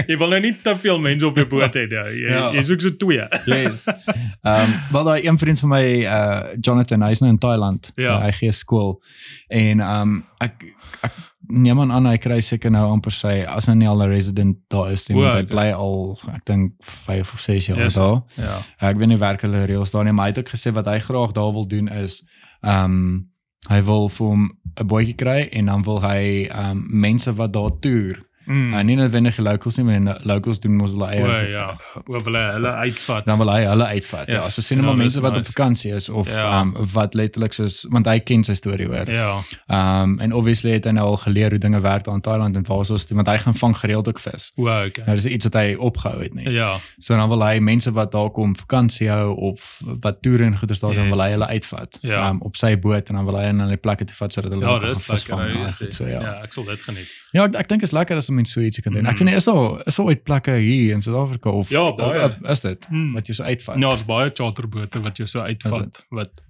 [0.06, 1.96] Jy wil nou nie te veel mense op jou boot hê nie.
[2.24, 2.50] Jy Ja.
[2.54, 3.26] jy soek so twee.
[3.46, 3.84] Yes.
[3.86, 7.90] Ehm um, wel daai een vriend van my uh Jonathan hy's nou in Thailand.
[7.94, 8.16] Ja.
[8.18, 9.02] Uh, hy gee skool
[9.48, 10.64] en ehm um, ek
[11.02, 11.12] ek
[11.50, 14.56] neem aan aan hy kry seker nou amper sy as hy nie al 'n resident
[14.68, 17.94] daar is nie, want hy bly al ek dink 5 of 6 jaar Yes.
[17.94, 18.22] daar.
[18.36, 18.58] Ja.
[18.82, 20.86] Uh, ek weet nie werk hulle reëls daar nie, maar hy het ook gesê wat
[20.86, 22.22] hy graag daar wil doen is
[22.60, 23.26] ehm um,
[23.68, 24.44] hy wil vir hom
[24.80, 28.29] 'n bootjie kry en dan wil hy ehm um, mense wat daar toer.
[28.50, 28.72] Mm.
[28.74, 31.66] Uh, nie noodwendig die locals nie, maar die locals doen mos hulle eie O ja.
[32.06, 33.24] Oor hulle hulle uitvat.
[33.28, 34.26] dan wil hy hulle uitvat.
[34.26, 35.52] Ja, Yes, so sien maar ja, mense wat op nice.
[35.52, 36.60] vakansie is of Ja.
[36.60, 39.10] ehm um, wat letterlik soos want hy ken sy storie hoor.
[39.10, 39.38] Ja.
[39.68, 42.56] Ehm um, en obviously het hy nou al geleer hoe dinge werk daar in Thailand
[42.56, 44.52] en waar soos want hy gaan vang gereeld ook vis.
[44.56, 45.04] O okay.
[45.06, 46.48] Nou dis iets wat hy opgehou het nie.
[46.50, 46.78] Ja.
[46.98, 50.78] So dan wil hy mense wat daar kom vakansie hou of wat toer en goeie
[50.80, 51.16] daar dan Yes.
[51.16, 51.98] wil hy hulle uitvat.
[52.02, 52.26] Ja.
[52.28, 54.64] Ehm op sy boot en dan wil hy na die plekke toe vat sodat hulle
[54.66, 55.40] Ja, dis lekker.
[55.40, 56.20] en So ja.
[56.20, 57.08] Ja, ek sal dit geniet.
[57.32, 59.06] Ja, ek, ek dink is lekker as mens so ietsie kan doen.
[59.06, 59.16] Ek Mm.
[59.26, 62.24] vind is daar is daar ooit plekke hier in Suid-Afrika of Ja, baie.
[62.24, 63.12] of- is dit Mm.
[63.14, 63.76] wat jy so uitvat?
[63.76, 66.42] Ja, daar's baie charterbote wat jy so uitvat wat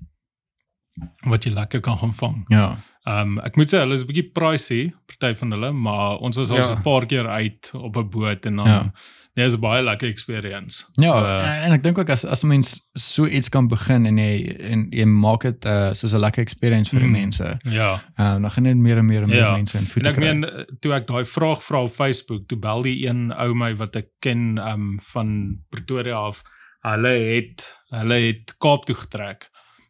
[1.28, 2.44] wat jy lekker kan gaan vang.
[2.48, 2.78] Ja.
[3.08, 6.36] Ehm um, ek moet sê hulle is 'n bietjie pricey, party van hulle, maar ons
[6.36, 6.62] was al Ja.
[6.62, 8.92] so 'n paar keer uit op 'n boot en dan Ja.
[9.40, 9.46] Ja.
[9.46, 10.84] is 'n baie lekker experience.
[10.94, 14.16] Ja, So, uh, en ek dink ook as as mens so iets kan begin en
[14.18, 17.12] jy en jy maak dit uh, soos 'n lekker experience vir die Mm.
[17.12, 17.56] mense.
[17.64, 18.00] ja.
[18.16, 19.52] Ehm um, dan gaan net meer en meer en meer Ja.
[19.52, 20.24] mense in En voete ek kry.
[20.24, 23.74] meen eh, toe ek daai vraag vra op Facebook, toe bel die een ou my
[23.76, 26.42] wat ek ken um van Pretoria af.
[26.82, 29.48] Hulle het hulle het Kaap toe getrek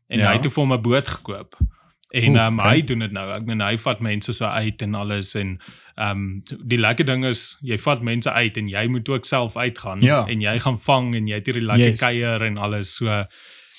[0.09, 0.27] en Ja.
[0.27, 1.55] hy het toe vir hom 'n boot gekoop.
[2.11, 2.75] En Oeh, um, okay.
[2.75, 3.27] hy doen dit nou.
[3.37, 5.59] Ek meen hy vat mense so uit en alles en
[6.01, 10.01] um die lekker ding is jy vat mense uit en jy moet ook self uitgaan
[10.01, 10.25] Ja.
[10.27, 12.01] en jy gaan vang en jy het hierdie lekker Yes.
[12.01, 13.25] kuier en alles so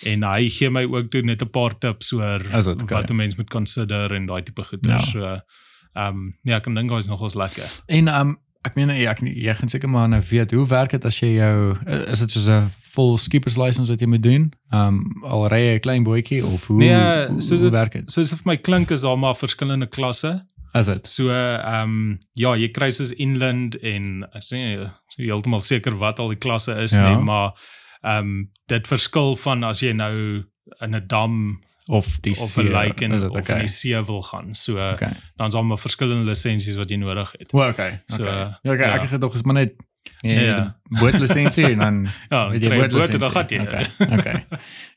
[0.06, 2.98] en hy gee my ook toe net 'n paar tips oor okay.
[2.98, 4.88] wat 'n mens moet consider en daai tipe goeie.
[4.88, 5.00] Ja.
[5.00, 7.70] So ehm um, ja, ek dink hy's nogals lekker.
[7.88, 10.92] En ehm um, ek meen ja, ek jy gaan seker maar nou weet hoe werk
[10.92, 11.76] dit as jy jou
[12.12, 14.54] is dit soos 'n vol skippers license wat jy moet doen?
[14.72, 17.92] Ehm um, al ry jy 'n klein bootjie of hoe Nee, hoe, soos dit- werk
[17.94, 18.12] dit?
[18.12, 20.46] Soos vir my klink is daar maar verskillende klasse.
[20.74, 21.08] Is dit?
[21.08, 25.98] So ehm um, ja, jy kry soos inland en ek sê nie so heeltemal seker
[25.98, 27.10] wat al die klasse is Ja.
[27.16, 27.52] nie, maar
[28.04, 30.44] ehm um, dit verskil van as jy nou
[30.82, 31.60] in 'n dam
[31.92, 33.60] Of die of 'n lake en of in okay?
[33.60, 34.54] die see wil gaan.
[34.56, 35.12] So okay.
[35.36, 37.52] Dan is daar maar verskillende lisensies wat jy nodig het.
[37.52, 38.02] Well, okay.
[38.06, 38.36] So, okay.
[38.36, 38.94] ja, okay, ja.
[38.94, 39.74] ek het gedog is maar net
[40.22, 40.42] ja, Ja.
[40.42, 40.76] ja.
[41.00, 43.20] bootlisensie en dan Ja, jy kry jy bootlisensie?
[43.26, 43.60] dan gaan jy.
[43.62, 43.86] Okay.
[44.18, 44.46] Okay.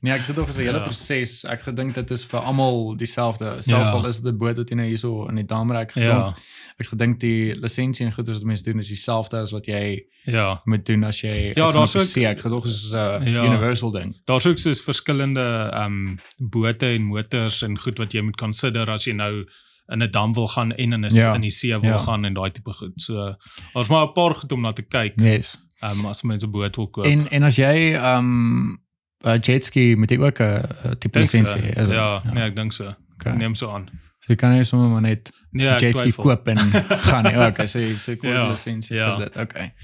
[0.01, 0.85] Nee, ek het is 'n hele Ja.
[0.85, 1.45] proses.
[1.45, 3.45] Ek gedink dit is vir almal dieselfde.
[3.63, 3.97] Selfs Ja.
[3.97, 6.13] al is dit 'n boot wat jy nou hierso in die damrek gedink.
[6.13, 6.35] Ja,
[6.77, 10.61] Ek gedink die lisensie en goeie wat mense doen is dieselfde as wat jy ja.
[10.65, 12.25] moet doen as jy Ja, daar's ook- see.
[12.27, 13.45] Ek het gedog is 'n uh, Ja.
[13.45, 14.17] universal ding.
[14.25, 16.19] Daar's ook soos verskillende ehm um,
[16.51, 19.45] bote en motors en goed wat jy moet consider as jy nou
[19.89, 21.35] in 'n dam wil gaan en in 'n Ja.
[21.35, 21.97] in die see wil Ja.
[21.99, 22.93] gaan en daai tipe goed.
[23.01, 23.37] So
[23.73, 25.13] daar's maar 'n paar goed om na te kyk.
[25.21, 25.59] Yes.
[25.81, 27.05] Ehm um, as mense 'n boot wil koop.
[27.05, 28.79] En en as jy um
[29.25, 30.63] 'n jetski met jy ook 'n
[30.99, 31.39] tipe Dink so.
[31.39, 31.95] lisensie, hê, is dit?
[31.97, 32.95] Ja, nee, ek dink so.
[33.15, 33.37] Okay.
[33.37, 33.89] Neem so aan.
[34.21, 36.57] So jy kan nie sommer maar net Nee, ja, jetski koop en
[37.09, 37.37] gaan nie.
[37.47, 39.17] Okay, so jy so koop Ja, ja, lisensie ja.
[39.17, 39.37] vir dit.
[39.37, 39.75] Okay.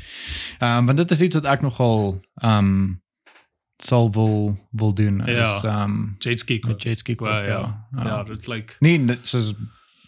[0.58, 3.02] Ehm um, want dit is iets wat ek nogal ehm um,
[3.78, 5.56] sal wil wil doen Ja.
[5.56, 6.80] is ehm um, Jetski met koop.
[6.80, 7.28] jetski koop.
[7.28, 7.48] Well, Ja.
[7.48, 7.86] ja.
[7.96, 8.04] Ja.
[8.08, 9.54] Ja, dit's like Nee, soos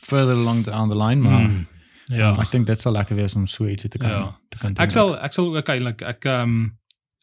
[0.05, 1.67] further along down the line, maar mm,
[2.11, 2.17] ja.
[2.17, 2.37] ja.
[2.43, 4.39] ek dink dit sal lekker wees om so ietsie te kan Ja.
[4.51, 4.83] te kan doen.
[4.85, 6.79] Ek sal ek sal ook eintlik ek ehm um,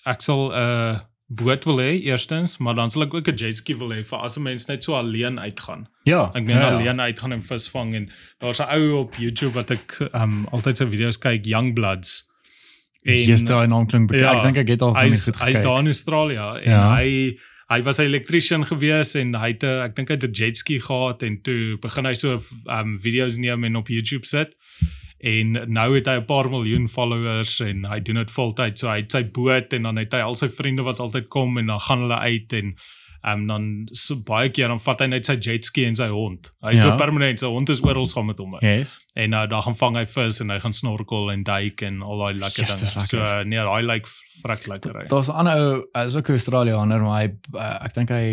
[0.05, 0.99] ek sal 'n uh,
[1.29, 4.37] boot wil hê eerstens, maar dan sal ek ook 'n jetski wil hê vir as
[4.37, 5.87] 'n mens net so alleen uitgaan.
[6.05, 6.75] ja, Ek meen ja, ja, ja.
[6.77, 10.85] alleen uitgaan en visvang en daar's 'n ou op YouTube wat ek um altyd sy
[10.85, 12.27] video's kyk, Youngbloods.
[13.03, 14.25] Yes, daai naam klink bekend.
[14.25, 16.95] Ja, ek dink ek het al van hy's goed hy's daar in Australië en Ja.
[16.95, 17.37] hy
[17.69, 20.79] hy was 'n elektriesien gewees en hy het 'n ek dink hy het 'n jetski
[20.81, 24.55] gehad en toe begin hy so um video's neem en op YouTube sit.
[25.19, 28.79] En nou het hy 'n paar miljoen followers en hy doen dit voltyd.
[28.79, 31.57] So hy het sy boot en dan het hy al sy vriende wat altyd kom
[31.57, 32.75] en dan gaan hulle uit en
[33.25, 36.51] um, dan so baie keer dan vat hy net sy jetski en sy hond.
[36.63, 36.91] Hy's Ja.
[36.91, 38.55] so permanent, sy hond is oral saam met hom.
[38.61, 38.97] Yes.
[39.15, 42.17] En uh, daar gaan vang hy vis en hy gaan snorkel en duik en al
[42.19, 43.05] daai lekker Yes, dis dinge.
[43.07, 44.07] So uh, nee, hy like
[44.41, 44.93] vrek lekker.
[45.01, 45.05] hy.
[45.07, 48.25] Daar's 'n ander ou, hy is ook 'n Australianer, maar hy uh, ek dink hy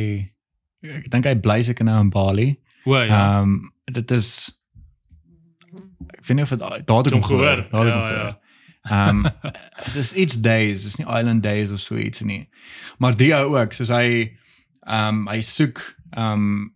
[0.82, 2.56] ek dink hy bly seker nou in Bali.
[2.86, 3.40] O Ehm ja.
[3.40, 4.50] um, dit is
[6.14, 7.66] ek weet nie of dit daar het Hom hom gehoor.
[7.70, 8.36] Daar het hom Ja, gehoor.
[8.86, 9.22] Ehm
[9.86, 12.48] dit is iets days, dit is nie island days of so iets nie.
[12.98, 14.36] Maar die ou ook, soos hy
[14.86, 15.82] ehm um, hy soek
[16.16, 16.74] ehm um,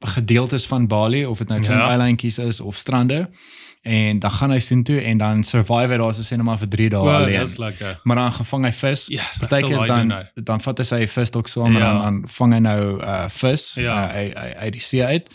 [0.00, 1.88] gedeeltes van Bali of dit nou klein Ja.
[1.90, 3.30] eilandjies is of strande
[3.82, 6.68] en dan gaan hy soontoe en dan survive hy daar so sê net maar vir
[6.68, 7.38] 3 dae Wel, alleen.
[7.38, 8.00] dis lekker.
[8.04, 9.06] Maar dan gaan vang hy vis.
[9.06, 10.24] Yes, sal Partykeer dan nou.
[10.34, 11.92] dan vat hy sy visstok saam en Ja.
[11.92, 14.04] dan, dan vang hy nou uh vis Ja.
[14.08, 15.26] uh, uit uit- uit die see uit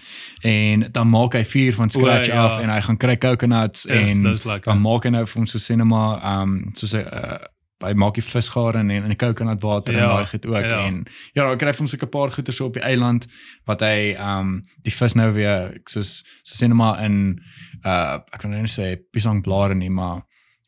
[0.44, 2.44] en dan maak hy vuur van scratch O, ja.
[2.46, 4.72] af en hy gaan kry coconuts Yes, en dis lekker.
[4.72, 7.38] dan maak hy nou vir ons so sê net maar um soos 'n uh,
[7.86, 10.80] hy maak die visgaar en en die coconut water en Ja, daai goed ook ja.
[10.88, 11.06] en
[11.36, 13.28] ja dan kry hy vir hom so 'n paar goeie so op die eiland
[13.66, 17.40] wat hy um die vis nou weer soos so sê net maar in
[17.86, 20.22] uh ek kan nou nie sê piesangblare nie maar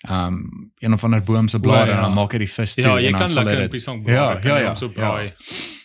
[0.09, 1.95] um een of ander boom se blare O, ja.
[1.97, 3.61] en dan maak hy die vis toe Ja, jy en dan kan sal hy lekker
[3.61, 4.91] dit- piesang Ja, braai, kan ja, jy ja, hom so ja.
[4.93, 5.33] braai.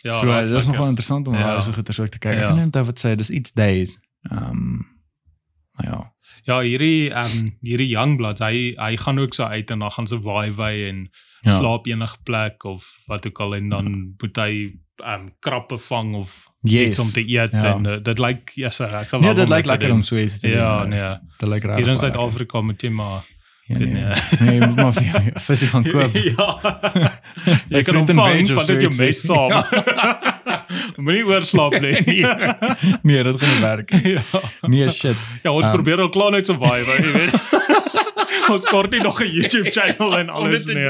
[0.03, 0.73] Ja, so uh, daar's dit is lekker.
[0.73, 1.41] nogal interessant om Ja.
[1.55, 2.33] daai so goeie te kyk.
[2.33, 2.41] Ja.
[2.41, 3.99] Ek kan net wat sê, dis iets days.
[4.31, 4.90] Um maar
[5.85, 6.13] ja.
[6.45, 10.07] Ja, hierdie ehm um, hierdie Youngbloods, hy hy gaan ook so uit en dan gaan
[10.07, 11.11] sy waai wy en
[11.43, 11.51] Ja.
[11.57, 14.51] slaap enige plek of wat ook al en dan moet hy
[15.05, 16.89] ehm um, krappe vang of Yes.
[16.89, 17.75] iets om te eet Ja.
[17.75, 20.03] en uh, dit lyk ja, yes, ek sal Nee, wel dit om lyk lekker om
[20.03, 20.57] so iets te doen.
[20.57, 20.89] Ja, eh.
[20.89, 21.19] nee.
[21.39, 21.77] Dit lyk reg.
[21.77, 21.97] Hier in.
[21.97, 23.40] Suid-Afrika moet jy maar Ja,
[23.79, 23.87] nee.
[23.93, 24.05] Nee.
[24.41, 26.15] Nee, jy moet maar vir visie gaan koop.
[26.37, 26.49] ja.
[27.75, 29.55] jy kan hom vang, vat dit jou mes saam.
[30.97, 31.95] Moenie oorslaap nie.
[33.03, 33.91] nee, dit gaan nie werk.
[34.05, 34.23] ja.
[34.69, 35.17] Nee, shit.
[35.43, 37.35] Ja, ons Um, probeer al klaar net survive, jy weet.
[38.51, 40.87] ons kort nie nog 'n YouTube channel en alles nie.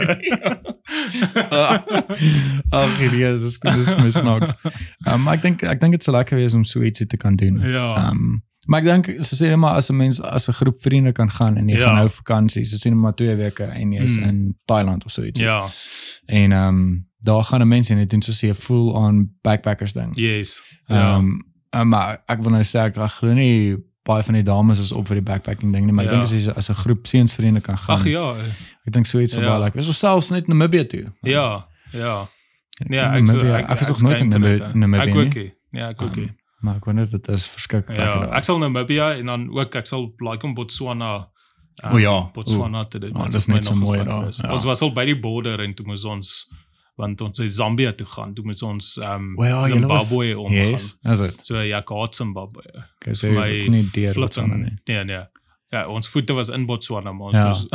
[2.70, 4.52] Ag, nee, dis dis mis snaaks.
[5.06, 7.36] Um, maar ek dink ek dink dit sal lekker wees om so ietsie te kan
[7.36, 7.60] doen.
[7.60, 8.08] Ja.
[8.10, 11.12] Um, maar ek dink so sê net maar as 'n mens as 'n groep vriende
[11.12, 11.84] kan gaan en jy Ja.
[11.84, 14.22] gaan nou vakansie, so sê net maar 2 weke en jy's Mm.
[14.28, 15.40] in Thailand of so iets.
[15.40, 15.68] Ja,
[16.26, 19.92] En ehm um, daar gaan 'n mense en dit doen soos 'n full on backpackers
[19.92, 20.16] ding.
[20.16, 20.62] yes.
[20.86, 21.16] Ehm Ja.
[21.16, 21.44] um,
[21.74, 24.92] uh, maar ek wil nou sê ek ek glo nie baie van die dames is
[24.92, 26.16] op vir die backpacking ding nie, maar ek Ja.
[26.16, 27.96] dink as jy as 'n groep seunsvriende kan gaan.
[27.96, 28.34] Ag ja.
[28.86, 29.48] Ek dink so iets sal Ja.
[29.48, 29.88] baie lekker wees.
[29.88, 31.12] Of selfs net Namibië toe.
[31.22, 32.28] Ja, ja.
[32.88, 35.26] Nee, dink ek sou- ek was nog nooit in skyn Namibië- dit, Namibië Ek nie.
[35.26, 35.52] ook nie.
[35.72, 36.30] Ja, ek ook nie.
[36.60, 38.36] Maar ek wonder dit is verskriklik Ja, lekker daar.
[38.36, 41.14] ek sal Namibia en dan ook ek sal like om Botswana
[41.84, 43.14] um, O ja, Botswana te doen.
[43.16, 44.50] Ja, Dit sal net so mooi daar, ja.
[44.52, 46.34] Ons was al by die border en toe moes ons
[47.00, 48.34] want ons het Zambia toe gaan.
[48.36, 50.52] Toe moes ons um O ja, julle was- Zimbabwe omgaan.
[50.76, 51.38] Yes, is dit.
[51.46, 52.62] So ja, ek haat Zimbabwe.
[53.00, 54.74] Okay, so my dit's nie deur Botswana nie.
[54.84, 55.22] Nee, nee.
[55.70, 57.46] Ja, ons voete was in Botswana, maar ons Ja.
[57.46, 57.66] moes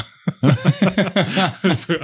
[1.86, 1.98] so,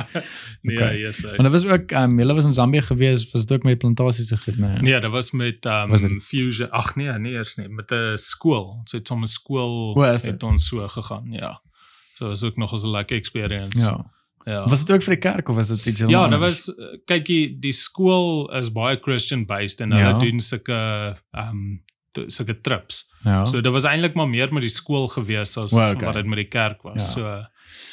[0.61, 0.97] Nee, Okay.
[0.99, 1.21] yes.
[1.23, 3.77] Maar dit was ook ehm um, julle was in Zambië gewees, was dit ook met
[3.77, 4.77] plantasies se goed, nee.
[4.77, 6.69] Nee, dit was met um Was Fusion.
[6.69, 8.63] Ag nee, nee, eers nie, met 'n skool.
[8.79, 10.31] Ons het sommer skool O, is dit?
[10.31, 11.61] het ons so gegaan, ja.
[12.13, 13.79] So was ook nog 'n lekker experience.
[13.85, 14.11] Ja.
[14.43, 14.67] Ja.
[14.67, 16.65] Was dit ook vir die kerk of was dit iets Ja, heeltemal dit anders?
[16.65, 19.95] was uh, kykie, die skool is baie Christian based en Ja.
[19.97, 21.90] hulle doen sulke um t-
[22.27, 23.09] sulke trips.
[23.23, 23.45] Ja.
[23.45, 26.05] So dit was eintlik maar meer met die skool gewees as Wel, okay.
[26.05, 27.13] wat dit met die kerk was.
[27.15, 27.21] Ja.
[27.21, 27.45] So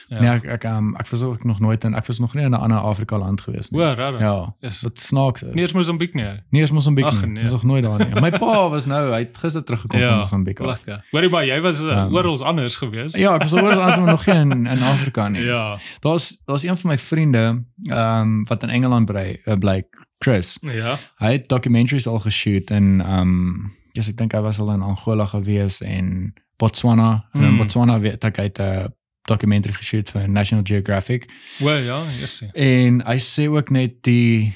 [0.09, 0.21] ja.
[0.21, 2.51] Nee, ek ek um, ek was ook nog nooit in ek was nog nie in
[2.51, 3.81] 'n ander Afrika land gewees nie.
[3.81, 4.21] O, rarig.
[4.21, 4.55] Ja.
[4.61, 4.81] Yes.
[4.83, 5.55] Wat snaaks is.
[5.55, 6.25] Nee, is Mosambiek nie.
[6.51, 7.31] Nee, is Mosambiek Ag, nie.
[7.31, 7.43] nee.
[7.43, 8.21] Ons nog nooit daar nie.
[8.21, 10.61] My pa was nou, hy het gister teruggekom van Mosambiek.
[10.61, 10.67] af.
[10.67, 11.05] Lekker.
[11.11, 13.17] Hoorie maar, jy was uh, Um, oral anders gewees.
[13.17, 15.45] Ja, ek was oor as ons nog geen in, in Afrika nie.
[15.45, 15.79] Ja.
[16.01, 19.85] Daar's daar's een van my vriende ehm um, wat in Engeland bly, uh, bly
[20.19, 20.59] Chris.
[20.61, 20.97] Ja.
[21.17, 24.83] Hy het documentaries al geshoot en ehm um, yes, ek dink hy was al in
[24.87, 27.29] Angola gewees en Botswana.
[27.35, 27.59] En in Mm.
[27.59, 28.93] Botswana weet ek hy het 'n
[29.29, 31.29] documentary geshoot vir National Geographic.
[31.59, 32.43] Wel ja, yes.
[32.55, 34.55] En hy sê ook net die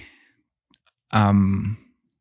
[1.13, 1.79] ehm um,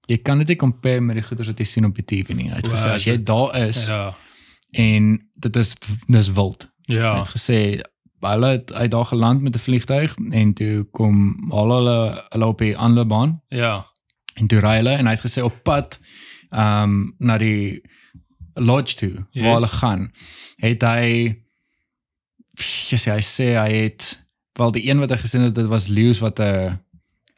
[0.10, 2.50] jy kan dit nie compare met die goeders wat jy sien op die TV nie.
[2.50, 4.14] Hy het Wow, gesê as jy dit- daar is Ja.
[4.74, 5.76] en dit is
[6.08, 6.68] dis wild.
[6.88, 7.20] Hy Ja.
[7.20, 7.82] het gesê
[8.22, 12.46] hulle het hy het daar geland met 'n vliegtuig en toe kom al hulle hulle
[12.46, 13.86] op die aanloopbaan Ja.
[14.36, 16.00] en toe ry hulle en hy het gesê op pad
[16.52, 17.82] um, na die
[18.56, 19.44] lodge toe Yes.
[19.44, 20.12] waar hulle gaan
[20.62, 21.36] het hy
[22.90, 24.08] yes, hy sê hy het
[24.60, 26.80] wel die een wat hy gesien het dit was leeu's wat 'n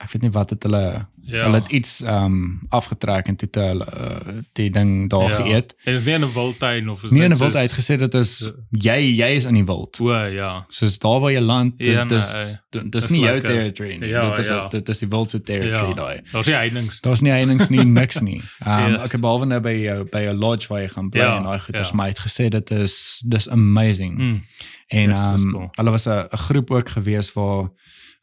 [0.03, 1.43] ek weet nie wat het hulle Ja.
[1.45, 5.35] hulle het iets ehm um, afgetrek en toe het hulle uh, die ding daar Ja.
[5.39, 7.61] geëet En is nie in 'n wildtuin of is nie in 'n dit wild soos-
[7.61, 10.65] hy het gesê dit is jy jy is in die wild O ja.
[10.69, 12.55] soos daar waar jy land dit Ja, nee, is
[12.89, 13.49] dis is nie jou lekker.
[13.49, 14.67] territory nie Ja, dit is ja.
[14.67, 15.93] dit is die wild se territory Ja.
[15.93, 16.99] daai Daar's nie heininge.
[17.01, 18.41] Daar's nie heininge nie niks nie.
[18.65, 19.05] Ehm um, Yes.
[19.05, 21.43] ek het behalwe nou by jou by 'n lodge waar jy gaan bly Ja, en
[21.43, 21.97] daai goeders ja.
[22.03, 24.17] hy het gesê dit is dis amazing.
[24.17, 24.41] Mm.
[24.87, 25.69] en yes, ehm dis um, cool.
[25.71, 27.69] hulle was 'n groep ook gewees waar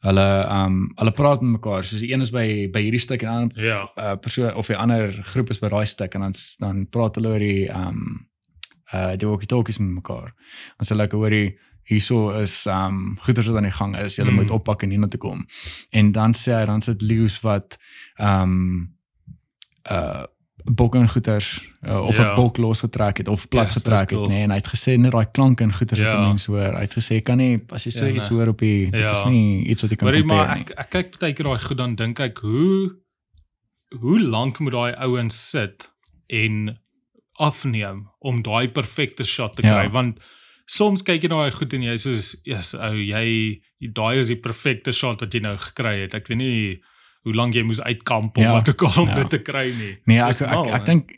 [0.01, 1.83] hulle ehm um, hulle praat met mekaar.
[1.85, 3.79] Soos die een is by by hierdie stuk en ander Ja.
[3.97, 7.27] uh, persoon of die ander groep is by daai stuk en dan dan praat hulle
[7.35, 8.27] oor die ehm um,
[8.93, 10.33] uh die walkie-talkies met mekaar.
[10.79, 11.57] Ons sê like hoorie
[11.87, 14.15] hierso is ehm um, goeders wat aan die gang is.
[14.17, 14.35] Jy Mm.
[14.35, 15.45] moet oppak en hiernatoe kom.
[15.91, 17.77] En dan sê hy dan sit leeu's wat
[18.17, 18.95] ehm um,
[19.91, 20.25] uh
[20.63, 22.35] bokke en goeters uh, of 'n Ja.
[22.35, 24.27] bok losgetrek het of plat Yes, dis getrek het cool.
[24.27, 26.17] nê nee, en hy het gesê net daai klank en goeters wat Ja.
[26.17, 26.73] die mense hoor.
[26.73, 28.37] Hy het gesê kan nie as jy so Ja, iets nee.
[28.39, 29.11] hoor op die dit Ja.
[29.11, 30.61] is nie iets wat jy kan maar compare nie.
[30.63, 32.95] ek ek kyk baie keer daai goed dan dink ek hoe
[33.99, 35.91] hoe lank moet daai ouens sit
[36.27, 36.79] en
[37.39, 39.73] afneem om daai perfekte shot te Ja.
[39.83, 40.19] kry want
[40.65, 43.59] soms kyk jy na daai goed en jy soos yes, ou jy
[43.93, 46.13] daai is die perfekte shot wat jy nou gekry het.
[46.13, 46.81] Ek weet nie
[47.23, 48.51] hoe lank jy moes uitkamp om Ja.
[48.51, 49.15] wat ook al om Ja.
[49.15, 49.97] dit te kry nie.
[50.05, 50.85] Nee, ek ek, mal, ek, ek hè?
[50.85, 51.11] dink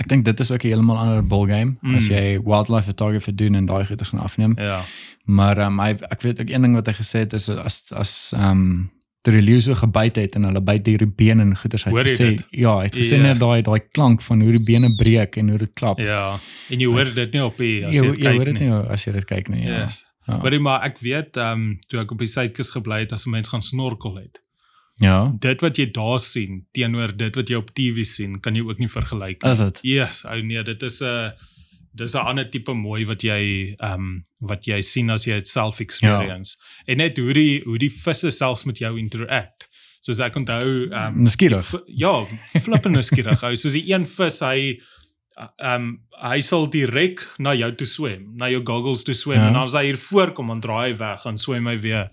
[0.00, 1.94] ek dink dit is ook 'n heeltemal ander ballgame Mm.
[1.94, 4.54] as jy wildlife photography doen en daai goeie gaan afneem.
[4.58, 4.80] Ja.
[5.24, 8.32] Maar um, hy ek weet ook een ding wat hy gesê het is as as
[8.34, 8.90] ehm um,
[9.22, 12.16] toe die leeu so gebyt het en hulle byt hierdie bene en goeters jy gesê
[12.30, 12.46] dit?
[12.50, 13.22] ja, hy het gesê Ja.
[13.22, 15.98] net daai daai klank van hoe die bene breek en hoe dit klap.
[15.98, 16.38] Ja.
[16.70, 18.60] En jy hoor dit nie op die as jy, jy dit jy hoor kyk dit
[18.60, 18.68] nie.
[18.70, 19.62] nie as jy dit kyk nie.
[19.66, 19.82] Ja.
[19.84, 20.06] Yes.
[20.26, 20.36] Ja.
[20.36, 23.30] Maar maar ek weet ehm um, toe ek op die suidkus gebly het as 'n
[23.30, 24.40] mens gaan snorkel het.
[25.00, 25.32] Ja.
[25.40, 28.78] Dit wat jy daar sien teenoor dit wat jy op TV sien, kan jy ook
[28.82, 29.52] nie vergelyk nie.
[29.52, 29.78] Is dit?
[29.82, 31.32] Yes, ou nee, dit is 'n
[31.96, 35.48] dis 'n ander tipe mooi wat jy ehm um, wat jy sien as jy dit
[35.48, 36.56] self experience.
[36.60, 36.92] Ja.
[36.92, 39.68] En net hoe die hoe die visse selfs met jou interact.
[40.00, 41.64] Soos ek onthou ehm um, Nuuskierig.
[41.66, 42.24] vi- Ja,
[42.60, 43.42] flippend nuuskierig.
[43.42, 44.80] Ou soos die een vis hy
[45.58, 49.46] ehm um, hy sal direk na jou toe swem, na jou goggles toe swem Ja.
[49.46, 52.10] en dan as hy hier voorkom dan draai hy weg en swem hy weer.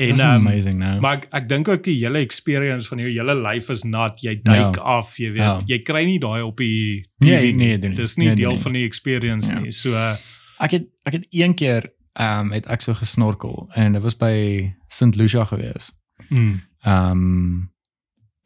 [0.00, 1.00] En That's um, amazing nou.
[1.00, 4.20] Maar ek, ek dink ook die hele experience van jou hele lyf is nat.
[4.24, 4.82] Jy duik Ja.
[4.82, 5.36] af, jy weet.
[5.42, 5.60] Ja.
[5.66, 7.52] Jy kry nie daai op die TV Nee, nie.
[7.52, 7.94] nee, nie.
[7.94, 8.60] Dis nie Nee, deel nie.
[8.62, 9.60] van die experience Ja.
[9.60, 9.72] nie.
[9.72, 10.14] So uh,
[10.60, 14.16] Ek het ek het een keer ehm um, het ek so gesnorkel en dit was
[14.16, 15.92] by St Lucia gewees.
[16.28, 17.72] mm, Ehm um,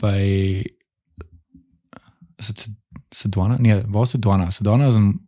[0.03, 0.63] by
[2.37, 2.69] is dit
[3.11, 3.57] Sedwana?
[3.59, 4.51] Nee, waar is Sedwana?
[4.51, 5.21] Sedwana is in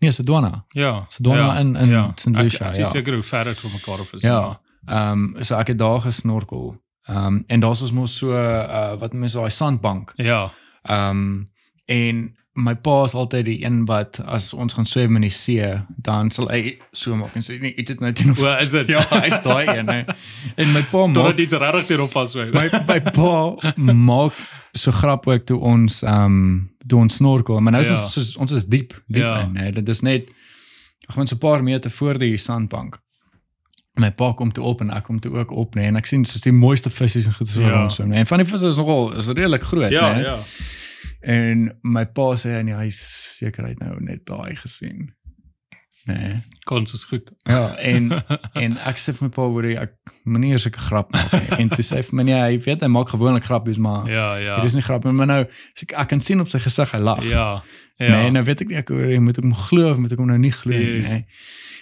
[0.00, 0.64] Nee, Sedwana.
[0.68, 1.06] ja.
[1.08, 2.12] Sedona ja, in- in ja.
[2.14, 2.26] St.
[2.36, 2.82] Lucia, Ek, ek ja.
[2.82, 4.22] is seker hoe ver dit van mekaar af is.
[4.22, 4.60] Ja.
[4.88, 6.76] Ehm um, so ek het daar gesnorkel.
[7.08, 10.12] Ehm um, en daar's ons mos so uh wat mense daai sandbank.
[10.16, 10.50] Ja.
[10.82, 11.50] Ehm um,
[11.86, 15.62] en my pa is altyd die een wat as ons gaan swem in die see,
[15.96, 18.70] dan sal hy so maak en sê nee, iets het nou teen of Wel, is
[18.70, 18.88] dit?
[18.94, 20.02] Ja, hy's daai een, hè.
[20.56, 22.48] En my pa maak Totdat iets regtig hierop vaswy.
[22.52, 23.54] my my pa
[23.92, 24.34] maak
[24.74, 27.94] so grap ook toe ons ehm um, toe ons snorkel, maar nou is Ja.
[27.94, 29.40] ons soos, ons is diep, diep Ja.
[29.40, 29.70] in, hè.
[29.72, 30.30] Dit is net
[31.08, 32.98] gewoon so 'n paar meter voor die sandbank.
[33.98, 36.24] My pa kom toe op en ek kom toe ook op, nee, en ek sien
[36.24, 37.70] soos die mooiste visse en goed so Ja.
[37.80, 38.08] rond swem.
[38.08, 40.24] Nee, en van die visse is nogal is redelik groot, Ja, nee.
[40.24, 40.38] ja.
[41.20, 45.08] En my pa sê nee, hy seker hy het nou net daai gesien.
[46.08, 46.38] Nee.
[46.64, 47.32] Kans is goed.
[47.44, 48.12] Ja, en
[48.64, 49.92] en ek sê vir my pa hoor ek
[50.24, 51.58] moenie eers 'n grap maak nie.
[51.58, 54.36] En toe sê hy vir my nee, hy weet hy maak gewoonlik grappies, maar Ja,
[54.36, 54.56] ja.
[54.62, 55.40] Dit is nie grappig, maar nou
[55.82, 57.22] ek, ek kan sien op sy gesig hy lag.
[57.24, 57.62] Ja.
[57.98, 58.08] Ja.
[58.22, 60.28] Nee, nou weet ek nie ek hoor, moet ek hom glo of moet ek hom
[60.30, 60.96] nou nie glo nie.
[61.02, 61.10] Yes.
[61.10, 61.26] Nee.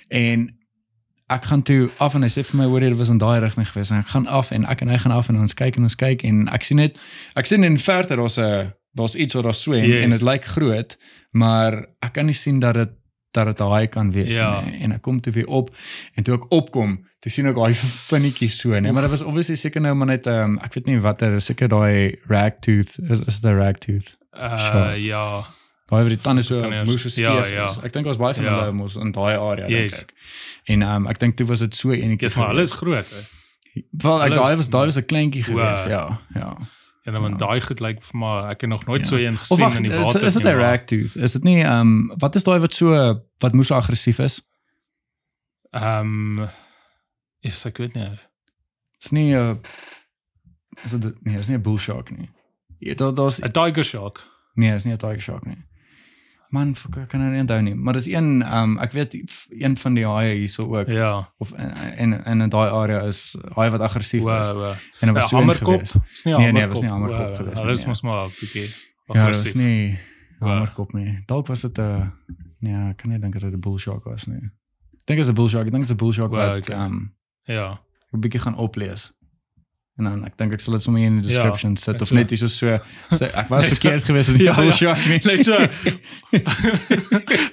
[0.08, 0.48] En
[1.28, 3.40] ek gaan toe af en hy sê vir my hoor jy dit was in daai
[3.40, 5.76] rigting gewees en ek gaan af en ek en hy gaan af en ons kyk
[5.76, 6.96] en ons kyk en ek sien net
[7.36, 10.04] ek sien in verte daar's 'n daar's iets wat daar swem Yes.
[10.04, 10.96] en dit lyk groot,
[11.32, 12.88] maar ek kan nie sien dat dit
[13.32, 14.60] dat dit 'n haai kan wees Ja.
[14.64, 14.80] nie.
[14.82, 15.70] En ek kom toe weer op
[16.14, 17.74] en toe ek opkom, toe sien ek daai
[18.10, 21.00] vinnetjie so, nee, maar dit was obviously seker nou maar net um, ek weet nie
[21.00, 24.16] watter, seker daai ragtooth is is dit 'n ragtooth?
[24.32, 25.02] Uh, Sure.
[25.02, 25.44] ja.
[25.86, 27.64] Daai waar die tande so moes so ja, skeef ja.
[27.70, 27.76] is.
[27.86, 28.58] Ek dink ons baie van Ja.
[28.58, 29.96] hulle mos in daai area Yes.
[29.98, 30.14] dink ek.
[30.64, 32.16] En ehm um, ek dink toe was dit so enetjie.
[32.28, 33.22] Dis maar hulle is groot, hè.
[33.90, 35.58] Wel ek daai was daai was 'n kleintjie Wow.
[35.58, 36.20] gewees, ja.
[36.34, 36.56] Ja.
[37.04, 39.06] En dan want daai goed lyk vir my ek het nog nooit Ja.
[39.06, 41.16] so een gesien wag, in die water is dit nie, 'n ragtooth?
[41.16, 42.88] Is dit nie ehm um, wat is daai wat so
[43.38, 44.40] wat moes so aggressief is?
[45.70, 46.48] Ehm um,
[47.40, 48.18] is ek weet nie.
[49.02, 49.60] Is nie 'n
[50.84, 52.28] is dit nee, is nie 'n bull shark nie.
[52.78, 54.24] Ja, daar daar's 'n tiger shark.
[54.54, 55.62] nee, is nie 'n tiger shark nie.
[56.50, 59.14] Man, ek kan nou nie onthou nie, maar dis een um, ek weet
[59.50, 61.28] een van die haie hierso ook Ja.
[61.38, 64.24] of in in in in daai area is haai wat aggressief is.
[64.24, 64.52] Wow.
[64.52, 64.70] wow.
[65.00, 65.80] En dit was Ja, so hammerkop.
[65.80, 65.94] gewees.
[66.12, 66.72] Is nie 'n Nee, nee, hammerkop.
[66.72, 67.88] was nie hammerkop Wow, gewees Hulle nie, is ja.
[67.88, 68.68] mos maar 'n bietjie
[69.06, 69.54] Ja, aggressief.
[69.54, 69.98] nie 'n
[70.38, 70.48] Wow.
[70.50, 71.22] hammerkop nie.
[71.26, 72.12] Dalk was dit 'n
[72.60, 74.40] nee, ek kan nie dink dat dit 'n bull shark was nie.
[75.04, 75.66] Dink dit is 'n bull shark.
[75.66, 76.84] Ek dink dit is 'n bull shark Wow, wat okay.
[76.86, 77.14] um,
[77.46, 77.80] Ja.
[78.12, 79.12] 'n bietjie gaan oplees.
[79.98, 82.08] En dan ek dink ek sal dit sommer in die Ja, description sit net of
[82.08, 82.14] so.
[82.14, 82.46] net hier so
[83.16, 84.70] sê ek was verkeerd geweest met die Ja, ja.
[84.76, 85.20] shark nie.
[85.24, 85.56] Net so.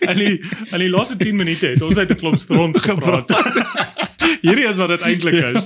[0.10, 3.32] en die en die laaste 10 minute het ons uit 'n klomp stront gepraat.
[4.46, 5.64] Hierdie is wat dit eintlik is.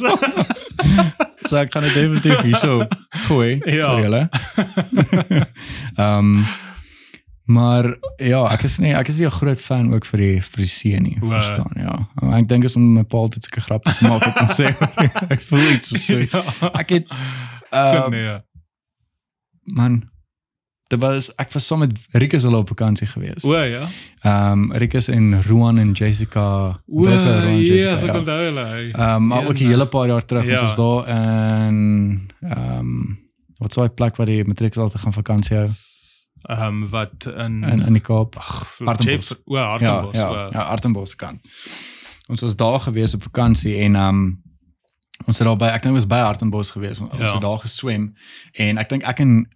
[1.50, 2.86] So ek gaan dit definitief hierso
[3.28, 3.96] gooi Ja.
[3.96, 4.30] vir julle.
[5.98, 6.46] Ehm
[7.48, 7.86] maar
[8.20, 10.68] ja, ek is nie ek is nie 'n groot fan ook vir die vir die
[10.72, 11.32] see nie, Wow.
[11.32, 11.96] verstaan ja.
[12.22, 14.68] Maar ek dink is om my pa altyd sulke grappies maak wat kan sê.
[15.36, 16.20] ek voel iets so.
[16.20, 16.44] ja.
[16.76, 17.08] Ek het
[17.72, 18.38] uh, nee.
[19.64, 20.04] man
[20.88, 23.44] dit was ek was saam met Rikus hulle op vakansie gewees.
[23.44, 23.88] O ja.
[24.24, 26.80] Ehm um, Rikus en Roan en Jessica.
[26.86, 28.18] Buffer, en ja, Jessica, so ja.
[28.18, 28.92] onthou hulle.
[28.92, 30.52] Ehm maar ook 'n Een, hele paar jaar terug ja.
[30.52, 31.08] ons was daar
[31.68, 33.16] in ehm
[33.58, 35.70] wat sou 'n plek waar die matrieks altyd gaan vakansie hou
[36.48, 38.36] Ehm wat in in in die Kaap.
[38.38, 39.36] Ag, Hartenbos.
[39.46, 40.18] O, Ja, Hartenbos.
[40.18, 40.50] ja, o.
[40.52, 41.40] ja, Artenbos kant.
[42.28, 44.26] Ons was daar gewees op vakansie en ehm
[45.26, 47.02] ons het daar by ek dink ons was by Artenbos gewees.
[47.02, 47.32] Ons Ja.
[47.34, 48.14] het daar geswem
[48.54, 49.48] en ek dink ek en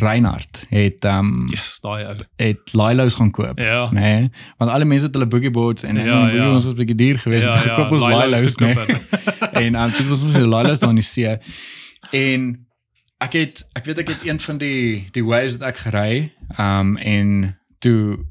[0.00, 2.16] Reinhard het ehm um, Yes, daai ou.
[2.36, 3.58] het Lilos gaan koop.
[3.58, 3.88] Ja.
[3.92, 6.48] Nee, want alle mense het hulle boogie boards en Ja, ja, boogie ja.
[6.48, 7.44] boards was 'n bietjie duur geweest.
[7.46, 8.74] Ja, ja, gekoop ons Lila's Lilos, nee.
[8.74, 9.52] gekoop het.
[9.64, 10.34] en um, dit was ons
[10.80, 11.38] daar in die see.
[12.10, 12.65] En
[13.18, 16.96] ek het ek weet ek het een van die die waves wat ek gery, um
[16.96, 18.26] en toe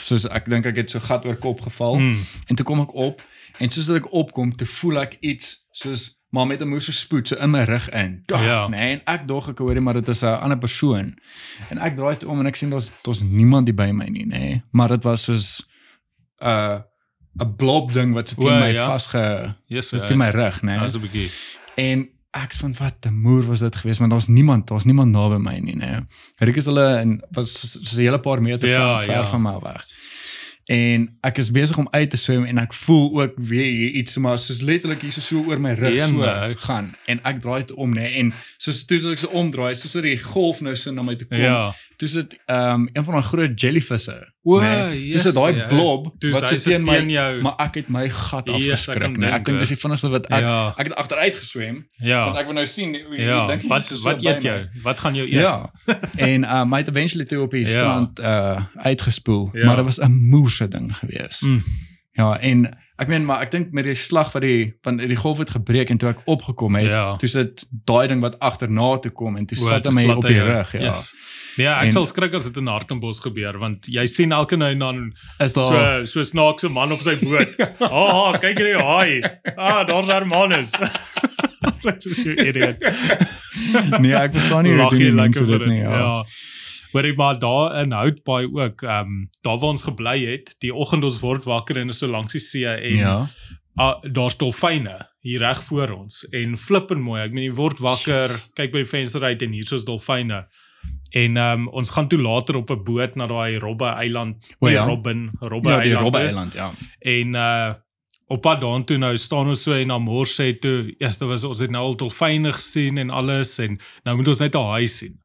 [0.00, 2.22] soos ek dink ek het so gat oor kop geval mm.
[2.46, 3.22] En toe kom ek op
[3.58, 7.28] en soos dat ek opkom, toe voel ek iets soos maar met 'n moeë spoed
[7.28, 8.22] so in my rug in.
[8.26, 8.68] Ja.
[8.68, 11.18] Nee, en ek dog ek hoorie maar dit is 'n ander persoon.
[11.68, 14.26] En ek draai toe om en ek sien daar's daar's niemand hier by my nie,
[14.26, 14.38] nê.
[14.38, 14.62] Nee.
[14.70, 15.66] Maar dit was soos
[16.38, 16.78] 'n uh,
[17.38, 18.86] 'n blob ding wat so teen my ja.
[18.86, 20.06] vasge Yes, so ja.
[20.06, 20.76] teen my rug, nê.
[20.78, 21.30] Daar's 'n bietjie.
[21.74, 25.36] En ek van wat 'n moer was dit geweest, maar daar's niemand, daar's niemand naby
[25.38, 26.06] my nie, nê.
[26.38, 29.26] Ryk is hulle en was so 'n hele paar meter Ja, van ver ja.
[29.26, 29.82] van my weg.
[30.70, 34.16] En ek is besig om uit te swem en ek voel ook weer hier iets
[34.22, 36.54] maar soos letterlik hier so, so oor my rug Een, so nou.
[36.62, 38.30] gaan en ek draai dit om nê en
[38.62, 41.26] soos toe as ek so omdraai soos dat die golf nou so na my toe
[41.26, 41.42] kom.
[41.42, 41.72] Ja.
[42.00, 44.14] Toe sit ehm um, een van daai groot jellyvisse.
[44.42, 45.66] O, nee, dis yes, daai ja.
[45.68, 47.42] blob Toe wat so teen my jou.
[47.44, 49.28] maar ek het my gat Yes, afgeskrik kan nee.
[49.28, 50.54] Ek dink, dink dis die vinnigste wat ek Ja.
[50.78, 52.24] ek het agteruit geswem Ja.
[52.24, 53.46] want ek wil nou sien hoe Ja.
[53.50, 54.48] dink Wat so wat eet my.
[54.48, 54.64] jou?
[54.86, 55.34] Wat gaan jou eet?
[55.44, 55.70] Ja.
[56.30, 57.68] en uh my het eventually toe op die Ja.
[57.68, 59.66] strand uh uitgespoel, Ja.
[59.66, 60.12] maar dit was 'n
[60.60, 61.42] moerse ding geweest.
[61.42, 61.62] Mm.
[62.12, 62.66] Ja, en
[63.00, 65.90] ek meen maar ek dink met die slag wat die van die golf het gebreek
[65.90, 67.16] en toe ek opgekom het, Ja.
[67.16, 70.34] toe sit daai ding wat agterna toe kom en toe slat my slat op die
[70.36, 70.46] jou.
[70.48, 70.80] rug, ja.
[70.90, 71.14] Yes.
[71.56, 74.70] Ja, ek En- sal skrik as dit in Hartenbos gebeur want jy sien elke nou
[74.70, 77.56] en dan Is daar so so snaakse man op sy boot.
[77.80, 79.22] Ah, oh, kyk hierdie haai.
[79.56, 80.72] Ah, daar's Hermanus.
[81.80, 82.76] Dit is so idiot.
[84.00, 85.90] Nee, ek verstaan nie hoe mense dit nie, ja.
[85.92, 86.24] Ja.
[86.92, 91.04] Hoorie maar daar in Houtbaai ook, ehm um, daar waar ons gebly het, die oggend
[91.04, 93.26] ons word wakker en is so langs die see en Ja.
[93.76, 97.22] ah, daar's dolfyne hier reg voor ons en flippend mooi.
[97.22, 100.46] Ek meen jy word wakker, kyk by die venster uit en hier is dolfyne.
[101.12, 104.66] En ehm um, ons gaan toe later op 'n boot na daai Robbe eiland, O,
[104.66, 104.84] nie ja.
[104.86, 106.02] Robben, Robbe Ja, die eiland.
[106.02, 106.72] Robbe eiland, ja.
[106.98, 107.74] En uh
[108.30, 111.44] op pad daartoe nou staan ons so en na mors sê toe, eers daar was
[111.44, 114.88] ons het nou al dolfyne gesien en alles en nou moet ons net 'n haai
[114.88, 115.19] sien.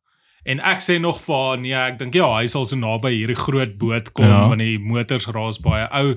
[0.46, 3.36] En ek sê nog vir haar, nee, ek dink ja, hy sal so naby hierdie
[3.40, 4.48] groot boot kom Ja.
[4.48, 6.16] want die motors raas baie ou.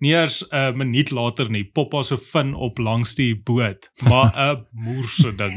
[0.00, 3.90] Nie eers 'n uh, minuut later nie, pop haar so fin op langs die boot.
[4.02, 5.56] Maar 'n moerse ding.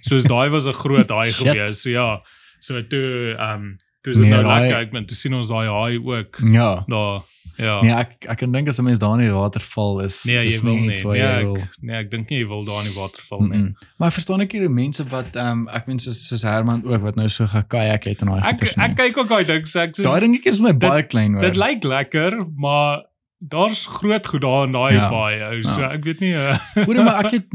[0.00, 1.82] Soos daai was 'n groot haai gewees.
[1.82, 2.20] Ja.
[2.60, 4.78] So toe ehm um, toe is dit Nee, nou lekker.
[4.78, 6.84] Ek bedoel, toe sien ons daai haai ook Ja.
[6.86, 7.22] daar.
[7.60, 7.80] Ja.
[7.82, 10.46] Nee, ek ek kan dink as 'n mens daar in die water val is Nee,
[10.46, 10.86] is jy wil nie.
[10.88, 13.58] Nee, ek, wil- nee, ek dink nie jy wil daar in die water val nie.
[13.58, 13.74] Mm -mm.
[13.98, 16.82] Maar ek verstaan ek hier hoe mense wat ehm um, ek meen soos soos Herman
[16.84, 18.84] ook wat nou so gekajak het en daai Ek goeters nie.
[18.86, 21.32] ek kyk ook daai ding sê ek daai sê dingetjie is my dit- baie klein
[21.32, 21.40] hoor.
[21.42, 23.04] dit lyk lekker, maar
[23.38, 25.08] daar's groot goed daar in daai Ja.
[25.10, 25.62] baai ou.
[25.62, 25.92] So Ja.
[25.92, 26.34] ek weet nie.
[26.40, 27.46] Uh, Hoor maar ek het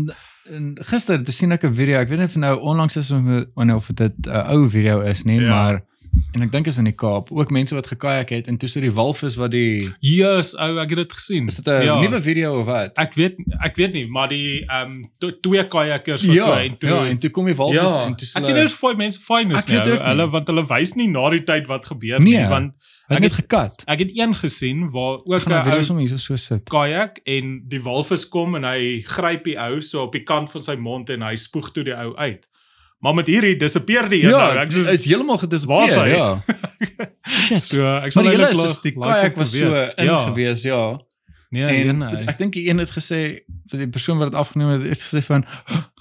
[0.49, 3.21] en gister te sien ek 'n video, ek weet nie of nou onlangs is of
[3.75, 5.49] of dit 'n uh, ou video is nie, Ja.
[5.49, 5.83] maar
[6.33, 8.79] en ek dink is in die Kaap, ook mense wat gekajak het en toe so
[8.83, 11.47] die walvis wat die Jesus, ou, ek het dit gesien.
[11.47, 11.99] is dit 'n Ja.
[12.01, 12.91] nuwe video of wat?
[12.97, 16.89] Ek weet ek weet nie, maar die ehm um, twee kajakkers was so en toe
[16.89, 19.51] ja, en toe kom die walvis Ja, en toe ek weet of baie mense fyn
[19.51, 19.97] is nie, ou.
[20.09, 22.37] hulle want hulle wys nie na die tyd wat gebeur Nee.
[22.39, 22.73] nie, want
[23.09, 23.83] ek het gekat.
[23.87, 26.63] ek het een gesien waar ook 'n ou sommer hier so sit.
[26.69, 30.61] kajak en die walvis kom en hy gryp die ou so op die kant van
[30.61, 32.47] sy mond en hy spoeg toe die ou uit.
[33.05, 34.57] Maar met hierdie disappear die een Ja, nou.
[34.65, 36.09] Ek sê is heeltemal Waar is gedisappeer, hy?
[36.17, 36.43] ja.
[37.61, 40.17] So ek Maar sal la- dus die like kajak te was so in ja.
[40.29, 40.79] gewees, ja.
[41.49, 42.25] Nee, En en, nee.
[42.27, 43.19] ek dink die een het gesê
[43.69, 45.45] vir die persoon wat dit afgeneem het, het gesê van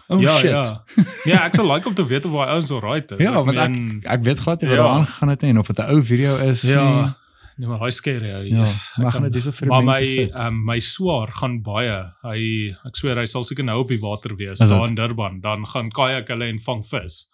[0.08, 0.50] oh ja, shit.
[0.50, 0.84] ja.
[1.24, 3.20] Ja, ek sal like om te weet of hy ouens alright is.
[3.24, 4.84] Ja, want meen, Ek weet glad nie wat Ja.
[4.84, 6.84] daar aangegaan het nie en of dit 'n ou video is ja.
[6.84, 7.12] Nee,
[7.56, 8.42] maar hy scary ou.
[8.42, 8.50] nie.
[8.50, 11.98] Ja, maar kan- gaan dit hierso vir Maar mense my um, my swaar gaan baie.
[12.22, 15.40] Hy ek sweer hy sal seker nou op die water wees Is daar in Durban.
[15.40, 17.30] Dan gaan kajak hulle en vang vis.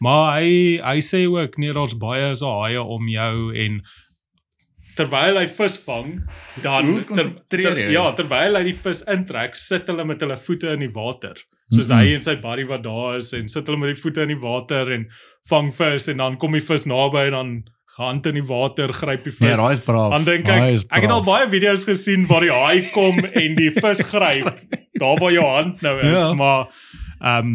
[0.00, 3.80] Maar hy hy sê ook nee daar's baie so haie om jou en
[4.96, 6.12] terwyl hy vis vang
[6.62, 7.88] dan Hoe konsentreer jy?
[7.96, 11.34] ja terwyl hy die vis intrek sit hulle met hulle voete in die water
[11.72, 11.98] soos Mhm.
[11.98, 14.38] hy en sy buddy wat daar is en sit hulle met die voete in die
[14.42, 15.08] water en
[15.50, 17.64] vang vis en dan kom die vis naby en dan
[17.96, 20.10] hand in die water gryp die Nee, vis daai is braaf.
[20.12, 21.40] dan dink ek is ek het al braaf.
[21.44, 24.50] baie video's gesien waar die haai kom en die vis gryp
[25.02, 26.34] daar waar jou hand nou is Ja.
[26.34, 26.66] maar
[27.20, 27.46] ehm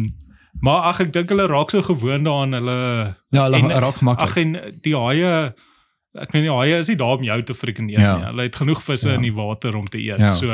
[0.60, 2.78] maar ag ek dink hulle raak so gewoond daaraan hulle
[3.32, 4.28] Ja, hulle en- raak maklik.
[4.28, 5.54] Ag en die haie
[6.20, 8.16] ek weet nie haie is nie daar om jou te freaking eet Ja.
[8.16, 8.24] nie.
[8.26, 9.14] Hulle het genoeg visse Ja.
[9.14, 10.18] in die water om te eet.
[10.18, 10.28] Ja.
[10.30, 10.48] So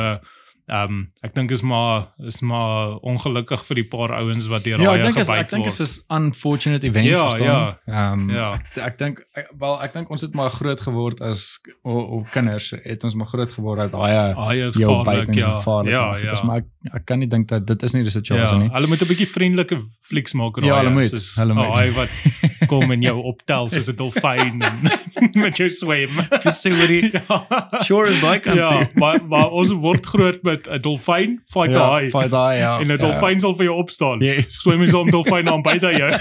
[0.66, 4.80] ehm um, ek dink is maar is maar ongelukkig vir die paar ouens wat deur
[4.82, 5.88] Ja, ek haie dink is gebyt ek dink is word.
[5.88, 7.76] is unfortunate events Ja, verstaan.
[7.86, 8.48] Ehm Ja.
[8.54, 9.20] ek ek dink
[9.60, 13.26] wel ek dink ons het maar groot geword as o, o kinders het ons maar
[13.30, 15.54] groot geword dat haie Haie is gevaarlik, ja.
[15.60, 16.30] gevaarlik Ja, ja.
[16.30, 18.68] Dis maar ek, ek kan nie dink dat dit is nie die situasie Ja, nie.
[18.74, 21.64] hulle moet 'n bietjie vriendelike flieks maak oor Ja, hulle moet, soos hulle moet.
[21.66, 22.10] 'n haai wat
[22.70, 24.80] kom en jou optel soos 'n dolfyn en
[25.46, 26.10] met jou swem.
[26.28, 27.80] What he ja.
[27.84, 32.10] sure is like Ja, maar maar ons word groot met 'n dolfyn, fight Ja, daai.
[32.10, 32.78] fight daai ja.
[32.80, 34.20] En 'n dolfyn sal vir jou opstaan.
[34.24, 34.46] Yes.
[34.62, 36.10] Swem jy saam dolfyn aan buite jou.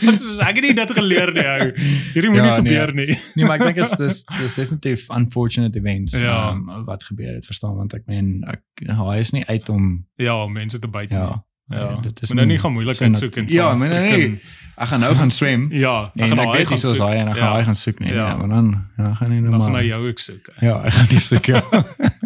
[0.00, 1.66] Dis ek het nie dit geleer nie ou.
[2.14, 2.72] Hierdie moenie Ja, nee.
[2.72, 3.16] gebeur nie.
[3.36, 6.50] Nee, maar ek dink is dis dis definitief unfortunate events Ja.
[6.52, 10.46] um, wat gebeur het, verstaan want ek meen ek hy is nie uit om Ja,
[10.46, 11.10] mense te byt.
[11.10, 11.18] nie.
[11.18, 11.44] ja.
[11.70, 12.00] Ja.
[12.02, 14.58] dit is Moet nou nie gaan moeilikheid soek en Ja, saam maar nee, freaking- nee.
[14.80, 15.68] Ek gaan nou gaan swem.
[15.84, 17.08] Ja, En gaan ek hy weet gaan nie soos soek.
[17.08, 17.56] hy en ek gaan Ja.
[17.58, 18.08] hy gaan soek nie.
[18.12, 18.26] Ja.
[18.28, 20.48] Ja, maar dan dan gaan hy nou Dan gaan maar hy jou ook soek.
[20.60, 21.62] Ja, ek gaan nie soek ja.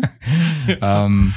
[0.80, 1.28] Ehm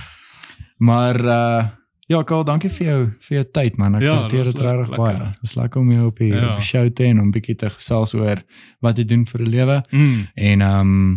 [0.77, 1.67] maar uh
[2.07, 3.95] ja, Karl, dankie vir jou vir jou tyd man.
[3.95, 5.33] Ek Ja, waardeer dit regtig baie.
[5.41, 6.53] Dis lekker om jou op die, Ja.
[6.53, 8.39] op die show te en om bietjie te gesels oor
[8.79, 10.27] wat jy doen vir 'n lewe Mm.
[10.35, 11.15] en ehm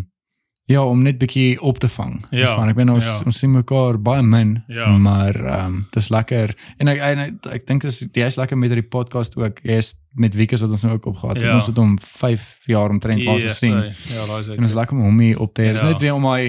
[0.70, 2.20] ja, om net bietjie op te vang.
[2.30, 2.68] Ja, Verstaan?
[2.70, 3.16] ek ben ons ja.
[3.26, 4.86] ons sien mekaar baie min, Ja.
[5.02, 6.54] maar ehm dis lekker.
[6.78, 9.58] En ek en ek, ek dink dis jy's lekker met hierdie podcast ook.
[9.66, 11.44] Jy's met Wieke wat ons nou ook opgehad het.
[11.46, 11.54] Ja.
[11.56, 13.76] Ons het hom 5 jaar omtrent pas Yes, gesien.
[13.78, 15.72] hy- Ja, daai is En dit is lekker om hom hier op te hê.
[15.72, 15.88] Dis Ja.
[15.88, 16.40] net weer om hy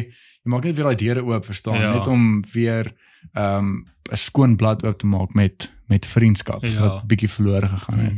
[0.43, 1.79] jy maak net weer daai deure oop, verstaan?
[1.79, 1.93] Ja.
[1.93, 2.93] Net om weer
[3.33, 3.65] ehm
[4.11, 6.79] 'n skoon blad oop te maak met met vriendskap Ja.
[6.79, 8.13] wat bietjie verlore gegaan het.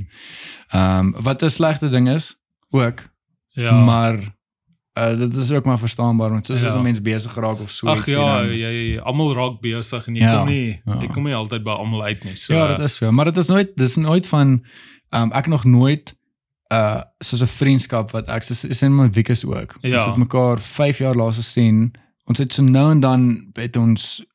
[0.71, 2.35] Ehm wat 'n slegte ding is
[2.71, 3.09] ook,
[3.55, 3.83] Ja.
[3.85, 4.19] maar
[4.97, 6.67] uh, dit is ook maar verstaanbaar want soos Ja.
[6.73, 6.77] ja.
[6.79, 8.55] 'n mens besig raak of so Ag ja, jy
[8.93, 10.99] jy almal raak besig en jy Ja, kom nie ja.
[11.01, 12.35] jy kom nie altyd by almal uit nie.
[12.35, 14.65] So ja, dit is so, maar dit is nooit dis nooit van
[15.09, 16.15] ehm ek nog nooit
[16.73, 19.77] uh soos 'n vriendskap wat ek soos is in my Wiekes ook.
[19.81, 19.95] Ja.
[19.97, 21.91] Ons het mekaar 5 jaar laas gesien.
[22.25, 24.25] Ons het so nou en dan het ons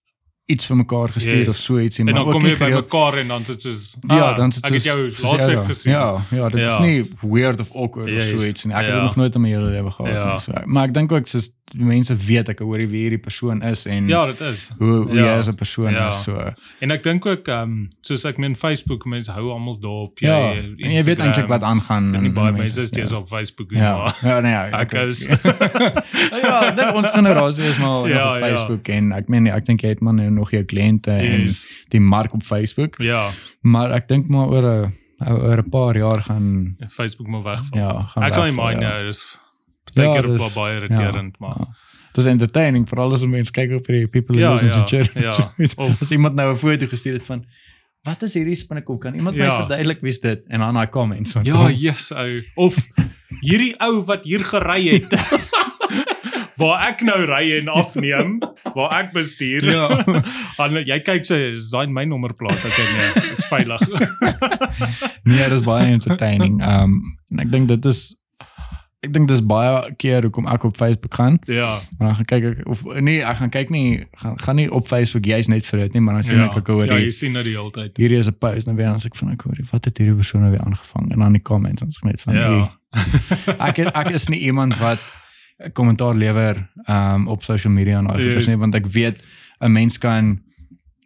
[0.48, 1.48] iets vir mekaar gestuur Yes.
[1.48, 4.16] of so ietsie, en maar dan kom jy by mekaar en dan sit soos Ja,
[4.30, 5.92] ah, dan sit ek het soos- jou soos laasweek ja, gesien.
[5.92, 6.72] Ja, ja, dit Ja.
[6.72, 8.32] is nie weird of awkward Yes.
[8.32, 8.74] of so iets nie.
[8.74, 8.94] Ek het Ja.
[8.94, 10.30] dit nog nooit in my hele lewe gehad Ja.
[10.32, 10.40] nie.
[10.40, 14.06] So, maar ek dink ook soos mense weet ek hoor wie hierdie persoon is en
[14.08, 14.70] Ja, dit is.
[14.78, 15.22] hoe hoe Ja.
[15.24, 16.08] jy as 'n persoon Ja.
[16.08, 16.22] is.
[16.22, 20.18] So En ek dink ook ehm um, soos ek meen Facebook mense hou almal daarop.
[20.18, 22.14] ja, en jy weet eintlik wat aangaan.
[22.14, 22.94] en en baie mense is ja.
[22.94, 25.26] steeds op Facebook Ja, maar ja, nee, ja, ek is
[26.42, 28.46] ja, ek dink ons generasie is maar Ja, op ja.
[28.48, 31.66] Facebook en ek meen ek dink jy het maar nou nog jou kliënte en Yes.
[31.88, 33.30] die mark op Facebook, ja,
[33.60, 34.92] maar ek dink maar oor 'n
[35.28, 37.78] oor 'n paar jaar gaan Facebook moet wegval.
[37.78, 38.88] ja, gaan ek sal nie mind ja.
[38.88, 39.38] nou, dis
[39.94, 41.68] baie Ja, dis- ba- baie irriterend, maar Ja.
[42.14, 45.12] Dis entertaining vir alles om mense kyk op hierdie people Ja, listen ja, to church.
[45.14, 45.52] ja.
[45.84, 47.44] Of- As iemand nou 'n foto gestuur het van
[48.02, 49.00] wat is hierdie spinnekop?
[49.00, 49.56] Kan iemand my Ja.
[49.56, 50.42] verduidelik wie's dit?
[50.48, 52.42] En dan daai comments van Ja, yes, ou.
[52.54, 52.74] Of
[53.40, 55.12] hierdie ou wat hier gery het.
[56.58, 58.38] waar ek nou ry en afneem,
[58.74, 59.64] waar ek bestuur.
[59.64, 60.02] Ja.
[60.58, 62.58] Dan jy kyk sê is daai my nommerplaat.
[62.64, 63.80] Okay, nee, dit's veilig.
[65.22, 66.58] nee, dis baie entertaining.
[66.66, 66.98] Um
[67.30, 68.00] en ek dink dit is
[69.06, 71.38] ek dink dis baie keer hoekom ek op Facebook gaan.
[71.46, 71.78] ja.
[71.98, 74.88] En dan gaan kyk ek of nee, ek gaan kyk nie gaan gaan nie op
[74.88, 77.04] Facebook jy's net vir dit nie, maar dan sien Ja, ek ook oor ja, die
[77.04, 77.96] jy sien dit die hele tyd.
[77.96, 80.14] hierdie is 'n post en dan weer as ek van ek hoor wat het hierdie
[80.16, 82.50] persoon nou weer aangevang en dan die comments is ek net van Ja.
[82.50, 82.70] ja.
[83.68, 84.98] ek het- ek is nie iemand wat
[85.72, 88.26] kommentaar lewer um op social media en daai Yes.
[88.26, 89.22] goeders nie want ek weet
[89.60, 90.42] 'n mens kan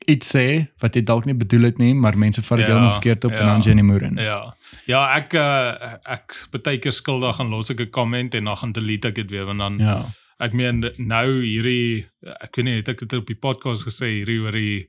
[0.07, 2.93] iets sê wat jy dalk nie bedoel het nie maar mense vat dit Ja, heeltemal
[3.01, 3.39] verkeerd op ja.
[3.39, 4.17] en dan jy in die moer in.
[4.17, 4.55] Ja.
[4.87, 8.73] Ja, ek uh, ek baie keer skuldig gaan los ek 'n comment en dan gaan
[8.73, 10.05] delete ek dit weer want dan Ja.
[10.41, 12.07] ek meen nou hierdie
[12.41, 14.87] ek weet nie het ek dit op die podcast gesê hierdie oor die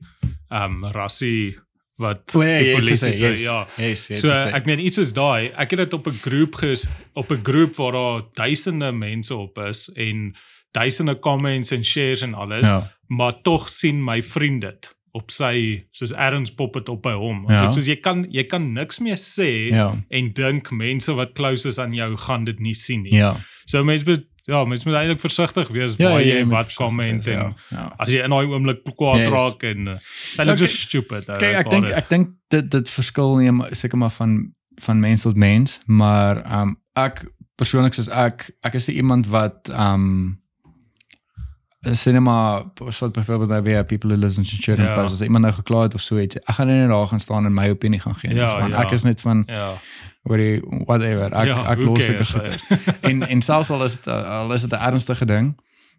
[0.50, 1.56] ehm um, rassie
[1.98, 3.66] wat O ja, die polisie sê yes, ja.
[3.78, 6.88] Yes, het So ek meen iets soos daai, ek het dit op 'n groep ges
[7.14, 10.34] op 'n groep waar daar duisende mense op is en
[10.72, 12.90] duisende comments en shares en alles, ja.
[13.06, 17.44] maar tog sien my vriend dit op sy soos Erns pop dit op by hom.
[17.48, 17.62] Ja.
[17.62, 17.70] Ja.
[17.72, 19.92] Soos jy kan jy kan niks meer sê Ja.
[20.10, 23.14] en dink mense wat close is aan jou gaan dit nie sien nie.
[23.14, 23.36] Ja.
[23.66, 26.76] So mense moet ja, mense moet eintlik versigtig wees Ja, waar jy jy wat wees,
[27.00, 27.86] en ja, ja.
[27.98, 29.28] as jy in daai oomblik kwaad Yes.
[29.32, 31.28] raak en uh, is Ja, eintlik so stupid.
[31.28, 35.22] ou, Kyk, ek dink ek dink dit dit verskil nie seker maar van van mens
[35.22, 37.24] tot mens, maar ehm um, ek
[37.56, 40.40] persoonlik soos ek ek is iemand wat ehm um,
[41.92, 44.94] cinema soort byvoorbeeld nou weer people who listen to children Ja.
[44.94, 45.02] ja.
[45.02, 47.44] as iemand nou gekla het of so iets ek gaan nie net daar gaan staan
[47.44, 48.82] en my opinie gaan gee nie, Ja, want ja.
[48.82, 49.72] ek is net van ja.
[50.22, 52.52] oor die whatever ek Ja, ek los cares, goeie
[53.10, 55.54] en en selfs al is dit al is dit 'n ernstige ding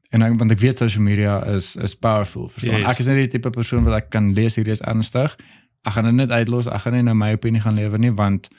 [0.10, 2.91] en ek, want ek weet social media is is powerful verstaan Yes.
[2.91, 5.36] ek is nie die tipe persoon wat ek kan lees hierdie is ernstig
[5.84, 8.49] ek gaan dit net uitlos ek gaan nie nou my opinie gaan lewer nie want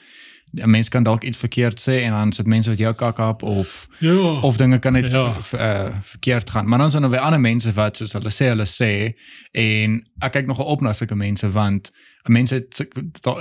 [0.53, 3.43] 'n mens kan dalk iets verkeerd sê en dan sit mense wat jou kak op
[3.43, 4.39] of Ja.
[4.41, 5.35] of dinge kan net Ja.
[5.51, 5.87] ja.
[5.89, 8.65] uh, verkeerd gaan maar dan is daar weer ander mense wat soos hulle sê hulle
[8.65, 9.13] sê
[9.51, 11.91] en ek kyk nogal op na sulke mense want
[12.27, 12.87] mense het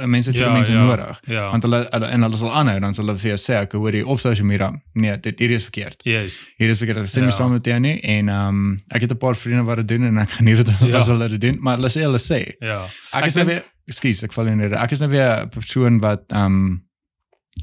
[0.06, 1.50] mense het sulke mense nodig Ja.
[1.50, 3.92] want hulle, hulle en hulle sal aanhou dan sal hulle vir jou sê ek hoor
[3.92, 6.40] die op social media nee dit hierdie is verkeerd yes.
[6.56, 7.28] hier is verkeerd ek stem Ja.
[7.28, 9.88] nie saam met jou nie en ehm um, ek het 'n paar vriende wat dit
[9.88, 10.96] doen en ek geniet dit Ja.
[10.98, 12.84] as hulle dit doen maar hulle sê hulle sê Ja.
[13.12, 14.74] ek, Ek is nou weer Ekskuus, ek val in rede.
[14.76, 16.82] Ek is nou weer 'n persoon wat ehm um,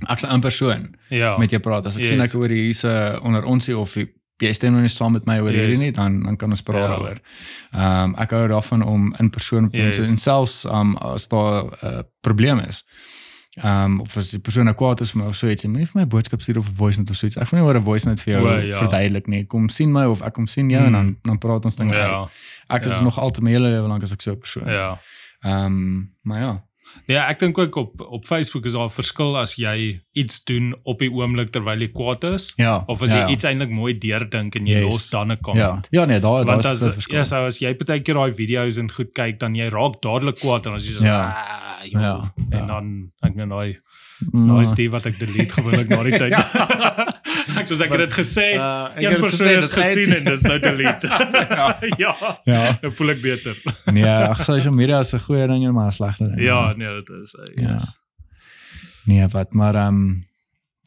[0.10, 1.38] ek's 'n persoon Ja.
[1.38, 1.86] met jou praat.
[1.86, 2.10] As ek Yes.
[2.10, 3.96] sien ek hoor hierse onder ons hier of
[4.38, 5.60] jy stem nou nie saam met my oor Yes.
[5.62, 6.96] hierdie nie, dan dan kan ons praat Ja.
[6.98, 7.18] daaroor.
[7.74, 10.10] Ehm um, ek hou daarvan om in persoon met mense Yes.
[10.10, 12.84] en selfs um, as daar 'n uh, probleem is.
[13.64, 15.86] Ehm um, of as die persoon nou kwaad is vir my of so iets, moenie
[15.86, 17.38] vir my 'n boodskap stuur of 'n voice note of so iets.
[17.38, 18.78] Ek wil nie oor 'n voice note vir jou O, ja.
[18.78, 19.46] verduidelik nie.
[19.46, 20.94] Kom sien my of ek kom sien jou en Mm.
[20.94, 22.10] dan dan praat ons dinge uit.
[22.10, 22.30] Ja.
[22.70, 23.04] Ek is ja.
[23.04, 24.68] nog altyd my hele lewe lank as ek so 'n persoon.
[24.68, 25.00] Ja.
[25.44, 26.64] Ehm um, maar ja.
[27.06, 30.76] Ja, ek dink ook op op Facebook is daar 'n verskil as jy iets doen
[30.84, 32.84] op die oomblik terwyl jy kwaad is Ja.
[32.88, 33.30] of as ja, jy ja.
[33.36, 34.92] iets eintlik mooi deurdink en jy Yes.
[34.92, 35.38] los dan 'n Ja.
[35.42, 35.88] comment.
[35.92, 37.16] Ja nee, daar daar is dit verskil.
[37.18, 40.36] ja, so as jy baie keer daai video's en goed kyk, dan jy raak dadelik
[40.40, 41.20] kwaad en as jy so Ja.
[41.26, 42.66] "Ah, joh." Ja, en ja.
[42.68, 43.78] dan ek nou daai
[44.32, 46.34] daai is die wat ek delete gewoonlik na die tyd.
[47.60, 50.60] ek soos ek het dit gesê, Uh, een persoon het dit gesien en dis nou
[50.60, 51.08] delete.
[51.58, 51.78] Ja.
[51.98, 52.16] ja.
[52.46, 52.78] Ja.
[52.82, 53.58] Nou voel ek beter.
[53.92, 56.42] Nee, ag social media is 'n goeie ding en maar 'n slegte ding.
[56.42, 57.78] Ja, nee, dit is uh, Ja.
[59.06, 59.16] Yes.
[59.16, 60.26] Nee, wat maar ehm um,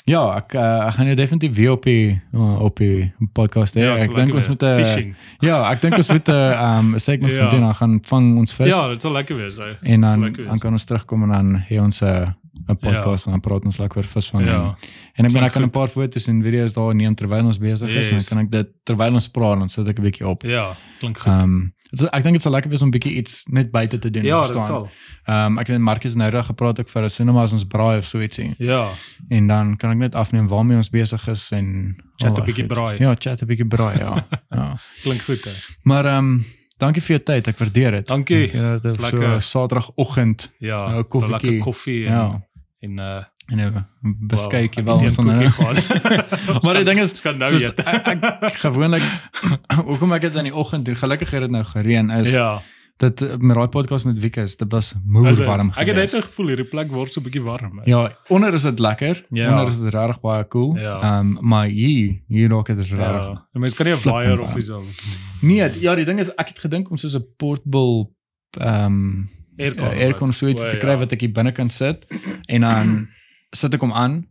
[0.06, 3.80] ja, ek uh, ek gaan jou definitief weer op die uh, op die podcast hê.
[3.82, 5.14] Ja, ek dink ons moet 'n fishing.
[5.40, 7.50] Ja, ek dink ons moet 'n ehm 'n segment Ja.
[7.50, 7.60] doen.
[7.60, 9.58] Dan gaan vang ons vis Ja, dit sal lekker wees.
[9.58, 9.74] Ou.
[9.82, 12.34] en dan dan kan ons terugkom en dan hê ons 'n
[12.68, 14.44] 'n podcast en dan praat ons lekker oor vis van.
[14.44, 14.52] Ja.
[14.54, 14.76] En,
[15.14, 17.88] en ek Klink ek kan 'n paar foto's en video's daar neem terwyl ons besig
[17.88, 18.28] is en Yes.
[18.28, 20.42] dan kan ek dit terwyl ons praat dan sit ek 'n bietjie op.
[20.42, 21.32] Ja, klink goed.
[21.32, 21.72] Ehm um,
[22.04, 24.22] ek dink dit sal lekker wees om bietjie iets net buite te doen.
[24.24, 24.60] ja, verstaan?
[24.62, 24.88] dit sal.
[25.26, 27.98] Ehm um, ek weet Marcus nou reg gepraat ook vir 'n cinema as ons braai
[27.98, 28.54] of so ietsie.
[28.58, 28.88] Ja,
[29.28, 32.46] En dan kan ek net afneem waarmee ons besig is en Chat al 'n daai
[32.46, 32.98] bietjie braai.
[32.98, 34.26] Ja, chat 'n bietjie braai, ja.
[34.50, 34.76] ja.
[35.02, 35.52] klink goed hè.
[35.82, 36.44] Maar ehm um,
[36.78, 37.48] dankie vir jou tyd.
[37.48, 38.06] Ek waardeer dit.
[38.06, 38.44] Dankie.
[38.44, 39.42] Ek, dit Dis is so lekker.
[39.42, 40.50] Saterdagoggend.
[40.58, 41.50] Ja, Nou, 'n koffietjie.
[41.50, 42.40] lekker koffie en Ja.
[42.80, 45.50] en uh En 'n beskuitjie wow, wel ek het ons nou.
[45.50, 46.62] gehad.
[46.62, 47.78] Maar die ding is Ons kan nou soos, eet.
[47.84, 49.02] ek, ek gewoonlik
[49.88, 50.96] hoekom ek dit in die oggend doen.
[50.96, 52.62] Gelukkig het dit nou gereën is Ja.
[52.96, 54.94] dit eh, met daai podcast met Wieke dit was
[55.30, 57.78] Is dit- warm Ek het net nou gevoel hierdie plek word so 'n bietjie warm.
[57.78, 57.82] hè.
[57.90, 59.24] Ja, onder is dit lekker.
[59.30, 59.50] Ja.
[59.50, 60.76] Onder is dit regtig baie cool.
[60.78, 61.00] Ja.
[61.02, 63.26] Ehm maar hier hier raak dit regtig.
[63.26, 63.46] Ja.
[63.52, 64.82] Die mense kan nie 'n flyer of iets al.
[65.40, 68.10] Nee, ja, die ding is ek het gedink om soos 'n portable
[68.60, 69.24] ehm
[69.58, 69.84] Aircon.
[69.84, 70.96] uh, aircon so iets O, te kry ja.
[70.98, 72.06] wat ek hier binne kan sit
[72.46, 73.08] en dan
[73.52, 74.26] sit ek hom aan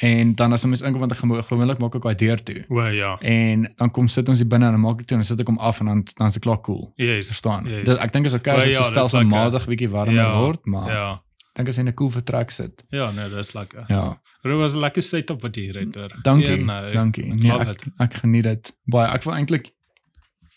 [0.00, 2.64] en dan as 'n mens inkom want ek gewoonlik maak ek daai deur toe.
[2.68, 3.18] O ja.
[3.20, 5.40] En dan kom sit ons hier binne en dan maak ek toe en dan sit
[5.40, 6.92] ek hom af en dan dan is dit klaar cool.
[6.96, 7.26] Yes.
[7.28, 7.66] Verstaan?
[7.66, 7.84] Yes.
[7.84, 11.12] Dis ek dink is okay as dit ja, stelselmatig bietjie warmer Ja, word, maar Ja.
[11.50, 12.82] ek dink as hy in 'n cool vertrek sit.
[12.90, 13.84] Ja, nee, dis lekker.
[13.88, 14.18] Ja.
[14.42, 15.94] Dit was 'n lekker setup wat jy hier het.
[15.94, 16.12] hoor.
[16.22, 16.64] Dankie.
[16.64, 17.24] Ja, nee, dankie.
[17.32, 19.08] ek Nee, ek, ek geniet dit baie.
[19.12, 19.70] Ek wil eintlik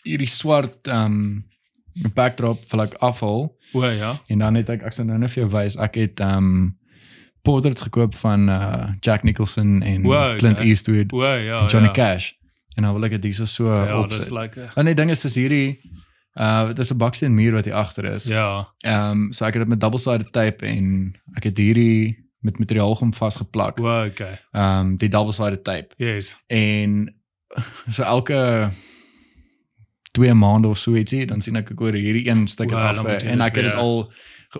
[0.04, 1.44] hierdie swart ehm um,
[2.14, 4.18] backdrop vir like afval O ja.
[4.28, 5.76] en dan het ek ek sal nou net vir jou wys.
[5.76, 6.78] Ek het ehm um,
[7.44, 10.66] portraits gekoop van uh Jack Nicholson en Wow, Clint okay.
[10.72, 11.60] Eastwood O ja.
[11.62, 11.92] en Johnny ja.
[11.94, 12.30] Cash.
[12.74, 14.20] En dan wil ek dit hierso so Ja, opsit.
[14.24, 14.72] dis lekker.
[14.74, 15.78] En die ding is is hierdie
[16.40, 18.24] uh is 'n baksteen muur wat hier agter is.
[18.26, 18.64] Ja.
[18.82, 22.94] Ehm um, so ek het dit met double-sided tape en ek het hierdie met materiaal
[22.94, 23.78] gom vasgeplak.
[23.80, 24.40] O okay.
[24.52, 25.94] Ehm um, die double-sided tape.
[25.96, 26.34] Yes.
[26.46, 27.14] En
[27.94, 28.70] so elke
[30.12, 33.22] twee maande of so ietsie, dan sien ek ek oor hierdie een stuk Wow, af
[33.22, 34.12] en ek het dit weer- al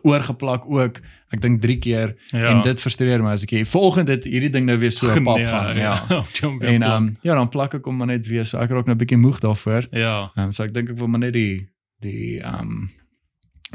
[0.03, 1.01] oorgeplak ook.
[1.35, 2.51] Ek dink 3 keer Ja.
[2.53, 5.25] en dit frustreer my as ek hier volgende dit hierdie ding nou weer so op
[5.25, 5.77] pap gaan.
[5.77, 5.95] Ja.
[6.39, 8.87] Jump En ehm um, ja, dan plak ek hom maar net weer so ek raak
[8.87, 9.89] nou 'n bietjie moeg daarvoor.
[9.91, 10.31] ja.
[10.37, 11.69] Ehm um, so ek dink ek wil maar net die
[12.01, 12.91] die ehm um,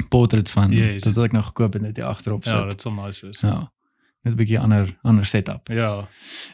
[0.08, 1.04] portret van Yes.
[1.04, 2.52] dit wat ek nou gekoop het net hier agterop sit.
[2.52, 3.40] Ja, dit sal nice wees.
[3.44, 3.70] Ja.
[4.22, 5.68] Net 'n bietjie ander ander setup.
[5.68, 6.08] Ja.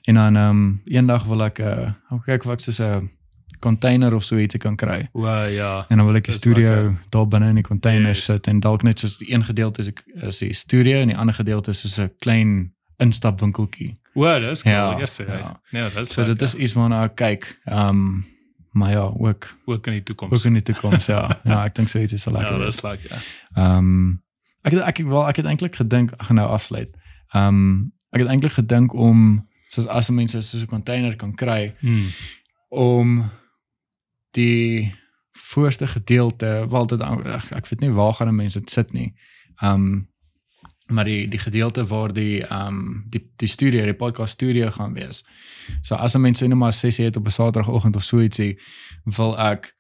[0.04, 3.10] En dan ehm um, eendag wil ek uh ek kyk of ek so 'n
[3.60, 5.08] container of so ietsie kan kry.
[5.12, 5.84] O ja.
[5.88, 8.24] En dan wil ek Dis studio daar binne in die container Yes.
[8.24, 11.16] sit en dalk net soos die een gedeelte is ek is die studio en die
[11.16, 13.96] ander gedeelte is soos 'n klein instapwinkeltjie.
[14.14, 14.74] O, dis cool.
[14.74, 15.24] Ja, Yes, ja.
[15.38, 15.60] ja.
[15.70, 17.58] Nee, dis So dit is iets waarna ek kyk.
[17.64, 18.24] Ehm um,
[18.72, 20.44] maar ja, ook ook in die ook toekoms.
[20.44, 21.38] in die toekoms ja.
[21.44, 23.10] Ja, ek dink so iets sal lekker Ja, dis lekker.
[23.54, 24.22] Ehm um,
[24.62, 26.88] ek het ek wel ek het eintlik gedink ek gaan nou afsluit.
[27.32, 31.74] Ehm um, ek het eintlik gedink om soos as mense so 'n container kan kry
[31.80, 32.06] Hmm.
[32.68, 33.30] om
[34.30, 34.94] die
[35.32, 39.14] voorste gedeelte wel dit ek, ek weet nie waar gaan mense dit sit nie.
[39.62, 40.08] Um
[40.86, 45.24] maar die die gedeelte waar die um die die studio, die podcast studio gaan wees.
[45.82, 48.58] So as 'n mens net maar 'n sessie het op 'n Saterdagoggend of so ietsie,
[49.04, 49.74] wil ek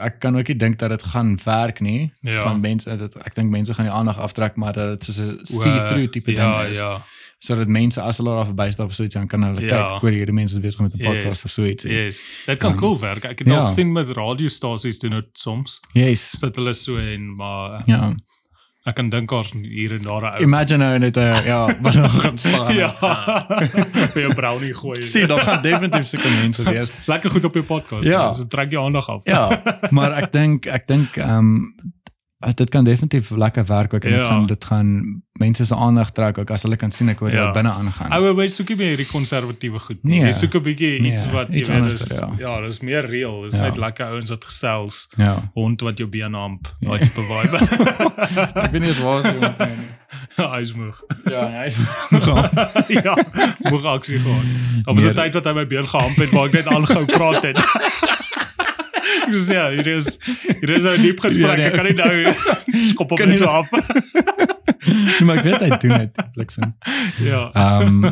[0.00, 2.42] ek kan ook nie dink dat dit gaan werk nie Ja.
[2.42, 5.46] van mense dit ek dink mense gaan die aandag aftrek maar dat dit soos 'n
[5.46, 7.02] see-through tipe ja, ding is Ja,
[7.40, 9.68] sodat mense as hulle daar verbystap of so iets dan kan hulle Ja.
[9.96, 11.06] kyk hoor hierdie mense besig met 'n Yes.
[11.08, 11.84] podcast of so iets.
[11.84, 12.24] yes.
[12.46, 13.24] Dit kan Um, cool werk.
[13.24, 13.54] Ek het ja.
[13.58, 15.80] al gesien met radiostasies doen dit soms.
[15.92, 16.30] Yes.
[16.38, 18.12] Sit hulle so en maar Ja.
[18.84, 20.42] ek kan dink daar's hier en daar 'n ou.
[20.42, 22.74] Imagine nou net 'n ja, wat nog gaan slaan.
[22.74, 22.92] Ja.
[24.12, 25.02] Vir jou brownie gooi.
[25.02, 26.90] Sien, daar gaan definitief sulke mense wees.
[26.96, 28.04] Dis lekker goed op jou podcast.
[28.04, 28.24] Ja.
[28.24, 28.34] man.
[28.34, 29.24] So trek jou aandag af.
[29.24, 31.74] Ja, maar ek dink ek dink ehm um,
[32.54, 34.26] dit kan definitief lekker werk ook en dit Ja.
[34.28, 37.42] gaan dit gaan mense se aandag trek ook as hulle kan sien ek wat Ja.
[37.44, 37.50] ja.
[37.52, 38.10] binne aangaan.
[38.12, 39.98] Ouer by soekie meer hierdie konservatiewe goed.
[40.04, 40.20] Nee.
[40.20, 42.28] Jy soek 'n bietjie iets Nee, wat jy iets weet anders, is ja.
[42.38, 43.40] ja, dis meer real.
[43.42, 43.62] Dis Ja.
[43.62, 45.08] net lekker ouens wat gesels.
[45.16, 45.50] Ja.
[45.54, 47.04] Hond wat jou been amp, daai Ja.
[47.04, 47.56] tipe vibe.
[48.64, 49.88] Ek weet nie waar se iemand nie.
[50.36, 51.02] Hy is moeg.
[51.24, 51.76] Ja, nee, hy is
[52.10, 52.50] gaan.
[53.04, 53.16] ja,
[53.70, 54.44] moeg aksie gehad.
[54.84, 57.42] Daar was 'n tyd wat hy my been gehamp het waar ek net aangehou praat
[57.42, 57.58] het.
[59.38, 60.18] Sê ja, hier is
[60.60, 61.58] hier is 'n diep gesprek.
[61.58, 63.70] Ek kan nie nou skop op net so af.
[64.90, 66.74] Nee, maar ek weet hy doen dit bliksem.
[67.20, 67.50] ja.
[67.54, 68.04] Ehm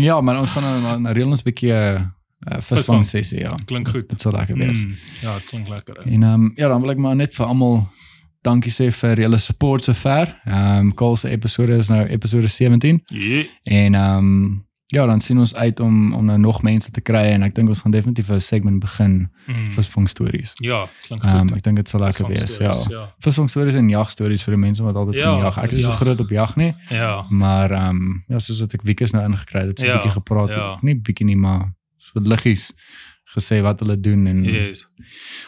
[0.00, 2.00] ja, maar ons gaan nou na reël ons 'n bietjie uh,
[2.60, 3.52] visvang sessie, ja.
[3.66, 4.08] Klink goed.
[4.10, 4.84] Dit sal lekker wees.
[4.84, 5.94] Mm, ja, klink lekker.
[6.02, 6.10] hè.
[6.10, 7.86] En ehm um, ja, dan wil ek maar net vir almal
[8.44, 10.34] dankie sê vir julle support sover.
[10.46, 13.42] Ehm um, Call se episode is nou episode 17 Ja.
[13.64, 17.22] en ehm um, ja, dan sien ons uit om om nou nog mense te kry
[17.32, 19.70] en ek dink ons gaan definitief 'n segment begin Mm.
[19.72, 20.52] visvang stories.
[20.54, 21.50] Ja, klink Ehm goed.
[21.50, 22.72] um, ek dink dit sal lekker wees, ja.
[22.90, 23.14] Ja.
[23.18, 25.56] Visvang stories en jag stories vir die mense wat altyd Ja, van jag.
[25.58, 27.24] Ek is nie so groot op jag nie, Ja.
[27.28, 30.12] maar ehm um, ja, soos wat ek Wieke nou ingekry het, so 'n Ja, bietjie
[30.20, 30.72] gepraat, ja.
[30.72, 30.82] het.
[30.82, 32.72] nie bietjie nie, maar so liggies
[33.36, 34.86] gesê wat hulle doen en Yes.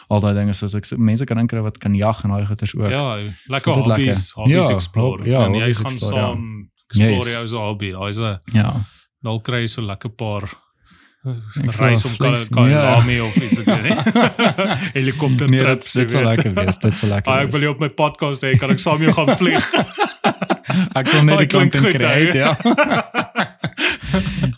[0.09, 2.75] al daai dinge soos ek sê, mense kan inkry wat kan jag en daai goeters
[2.75, 2.89] ook.
[2.89, 3.73] Ja, lekker Dit lekker.
[3.73, 5.25] hobbies, hobbies Ja, explore.
[5.29, 6.21] ja, en jy hobbies gaan explore, ja.
[6.33, 7.33] saam explore Yes.
[7.33, 7.91] jou so hobby.
[7.91, 8.73] Daai is 'n ja.
[9.23, 10.45] Dalk kry jy so lekker paar
[11.79, 13.23] reis om vlees, Kalami ja.
[13.25, 13.95] of iets weet nie.
[14.97, 15.91] Helikopter Nee, trips.
[15.97, 18.53] dit sal lekker wees, dit sal lekker Ah, ek wil jou op my podcast hê,
[18.61, 19.67] kan ek saam jou gaan vlieg?
[20.99, 22.15] Ek sal net die content hè?
[22.37, 22.51] ja.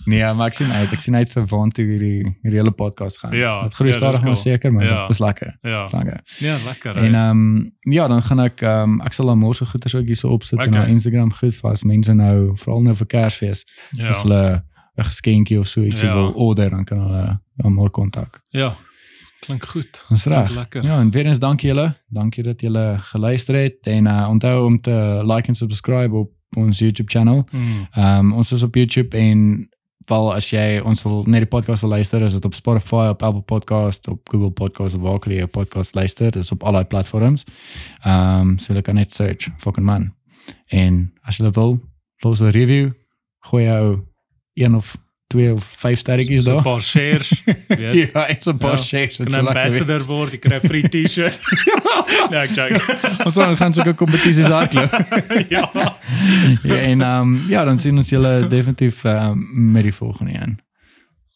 [0.06, 3.34] nee, maar ek sien uit, ek sien uit vir waantoe hierdie hierdie hele podcast gaan.
[3.38, 4.42] Ja, Dit groei ja, stadig maar cool.
[4.42, 5.02] seker, maar Ja.
[5.02, 5.58] dit is lekker.
[5.62, 5.88] ja.
[5.92, 6.20] Lekker.
[6.40, 6.96] Ja, lekker.
[6.96, 10.06] En ehm um, ja, dan gaan ek ehm um, ek sal dan môre goeders ook
[10.06, 13.66] hierso opsit en op Instagram goed vir as mense nou veral nou vir Kersfees
[13.98, 14.10] ja.
[14.10, 14.64] as hulle
[15.00, 16.14] 'n geskenkie of so ietsie Ja.
[16.16, 18.42] wil order, dan kan hulle ja, môre kontak.
[18.50, 18.76] Ja.
[19.40, 20.04] Klink goed.
[20.10, 20.50] Dis reg.
[20.52, 20.84] Lekker.
[20.84, 21.96] Ja, en weer eens dankie julle.
[22.10, 26.80] Dankie dat julle geluister het en uh, onthou om te like en subscribe op ons
[26.80, 27.46] YouTube channel.
[27.52, 27.88] Mm.
[27.92, 29.70] Ehm um, ons is op YouTube en
[30.10, 33.24] val as jy ons wil net die podcast wil luister, is dit op Spotify, op
[33.24, 36.86] Apple Podcast, op Google Podcast of waar jy 'n podcast luister, dis op al daai
[36.86, 37.46] platforms.
[38.04, 40.14] Ehm um, so jy kan net search fucking man.
[40.68, 41.80] En as jy wil,
[42.20, 42.92] los 'n review,
[43.40, 44.00] gooi jou
[44.54, 44.98] een of
[45.30, 46.64] twee of vyf sterretjies So 'n daar.
[46.66, 47.30] paar shares,
[47.68, 48.10] weet.
[48.14, 49.18] Ja, ek so 'n paar Ja, shares.
[49.22, 51.38] Kan 'n ambassador word, jy kry 'n free T-shirt.
[52.32, 52.82] nee, ek joke.
[53.28, 54.90] Ons gaan gaan sulke kompetisies hardloop.
[55.50, 55.70] ja.
[56.64, 60.58] ja, en um, ja, dan sien ons julle definitief um, met die volgende een.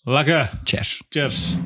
[0.04, 0.50] Lekker.
[0.64, 0.98] Cheers.
[1.10, 1.58] Cheers.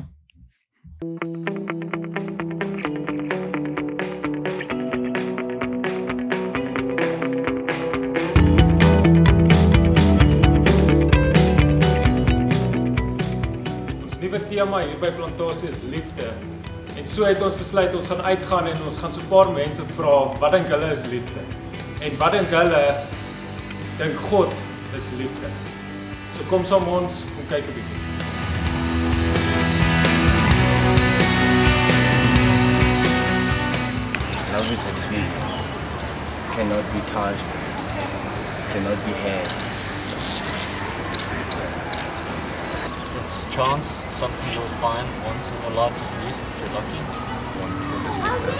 [14.48, 16.24] Tema hier by Plantasie is liefde.
[16.96, 19.82] En so het ons besluit ons gaan uitgaan en ons gaan so 'n paar mense
[19.96, 21.40] vra wat dink hulle is liefde?
[22.00, 22.84] En wat dink hulle
[23.98, 24.52] dink God
[24.94, 25.48] is liefde?
[26.32, 28.00] So kom saam ons, kom kyk 'n bietjie.
[34.52, 35.48] Love is a feeling.
[36.54, 37.48] Cannot be touched.
[38.72, 39.46] Cannot be had.
[43.20, 47.02] It's chance, something you'll find once in your life at least if you're lucky.
[47.58, 48.50] Wat is liefde?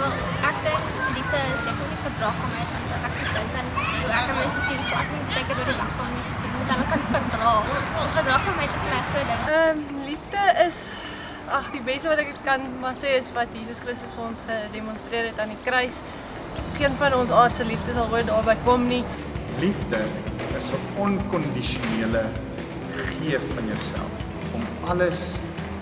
[0.00, 0.14] Wel,
[0.50, 0.86] ek dink
[1.16, 5.12] liefde is definitief verdraagsaamheid want as ek dink aan hoe ek aan mense sien, ek
[5.12, 7.52] nie baie keer oor die kom nie, so ek moet hulle kan verdra.
[8.00, 9.44] So verdraagsaamheid is my groot ding.
[9.58, 10.80] Ehm liefde is
[11.60, 15.30] ag die beste wat ek kan maar sê is wat Jesus Christus vir ons gedemonstreer
[15.30, 16.02] het aan die kruis.
[16.80, 19.04] Geen van ons aardse liefde sal ooit daarby kom nie.
[19.62, 20.02] Liefde
[20.58, 22.26] is 'n onkondisionele
[22.96, 24.24] gee van jouself
[24.56, 25.34] om alles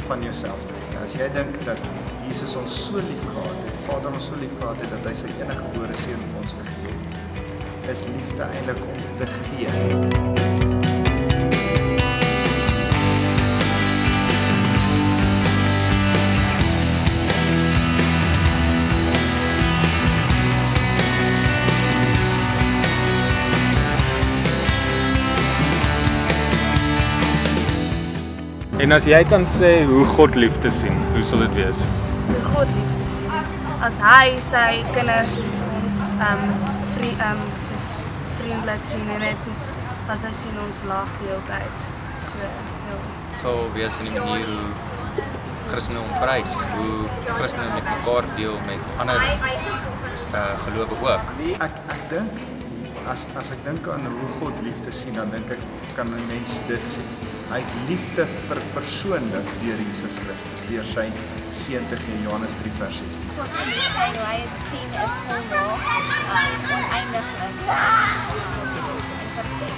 [0.06, 0.98] van jouself te gee.
[1.04, 1.80] As jy dink dat
[2.28, 5.32] Jesus ons so lief gehad het, Vader ons so lief gehad het dat hy sy
[5.40, 10.73] eniggebore seun vir ons gegee het, is liefde eintlik om te gee.
[28.82, 31.84] En as jy kan sê hoe God liefde sien, hoe sal dit wees?
[32.26, 33.30] hoe God liefde sien.
[33.84, 37.88] As hy sy kinders soos ons ehm um, vri ehm um, soos
[38.38, 39.64] vriendelik sien en net soos
[40.12, 41.88] as hy sien ons lag die hele tyd.
[42.24, 42.98] So ja.
[43.30, 45.28] Dit sal wees in die manier hoe
[45.68, 49.20] Christene hom prys, hoe Christene met mekaar deel met ander
[50.34, 51.34] uh gelowe ook.
[51.62, 52.44] Ek ek dink
[53.10, 56.60] as as ek dink aan hoe God liefde sien, dan dink ek kan 'n mens
[56.66, 57.02] dit sê.
[57.52, 61.06] Hy het liefde vir persoonlik deur Jesus Christus, deur sy
[61.52, 63.20] seun te gee Johannes 3 vers 16.
[63.38, 66.08] God se liefde en hoe hy dit sien is volmaak,
[66.38, 67.56] um, oneindiglik
[69.20, 69.76] en perfek.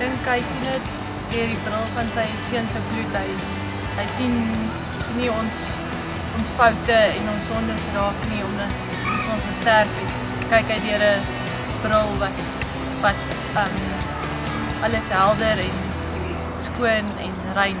[0.00, 0.88] dink hy sien dit
[1.34, 3.20] deur die bril van sy seun se bloed.
[3.20, 3.28] Hy
[4.00, 4.34] hy sien
[5.04, 5.60] sien nie ons
[6.38, 8.72] ons foute en ons sondes raak nie omdat
[9.04, 10.18] vir ons gesterf het.
[10.54, 11.22] Kyk hy deur 'n
[11.84, 12.44] bril wat
[13.04, 13.20] wat
[13.64, 13.89] um
[14.82, 15.76] alles helder en
[16.58, 17.76] skoon en rein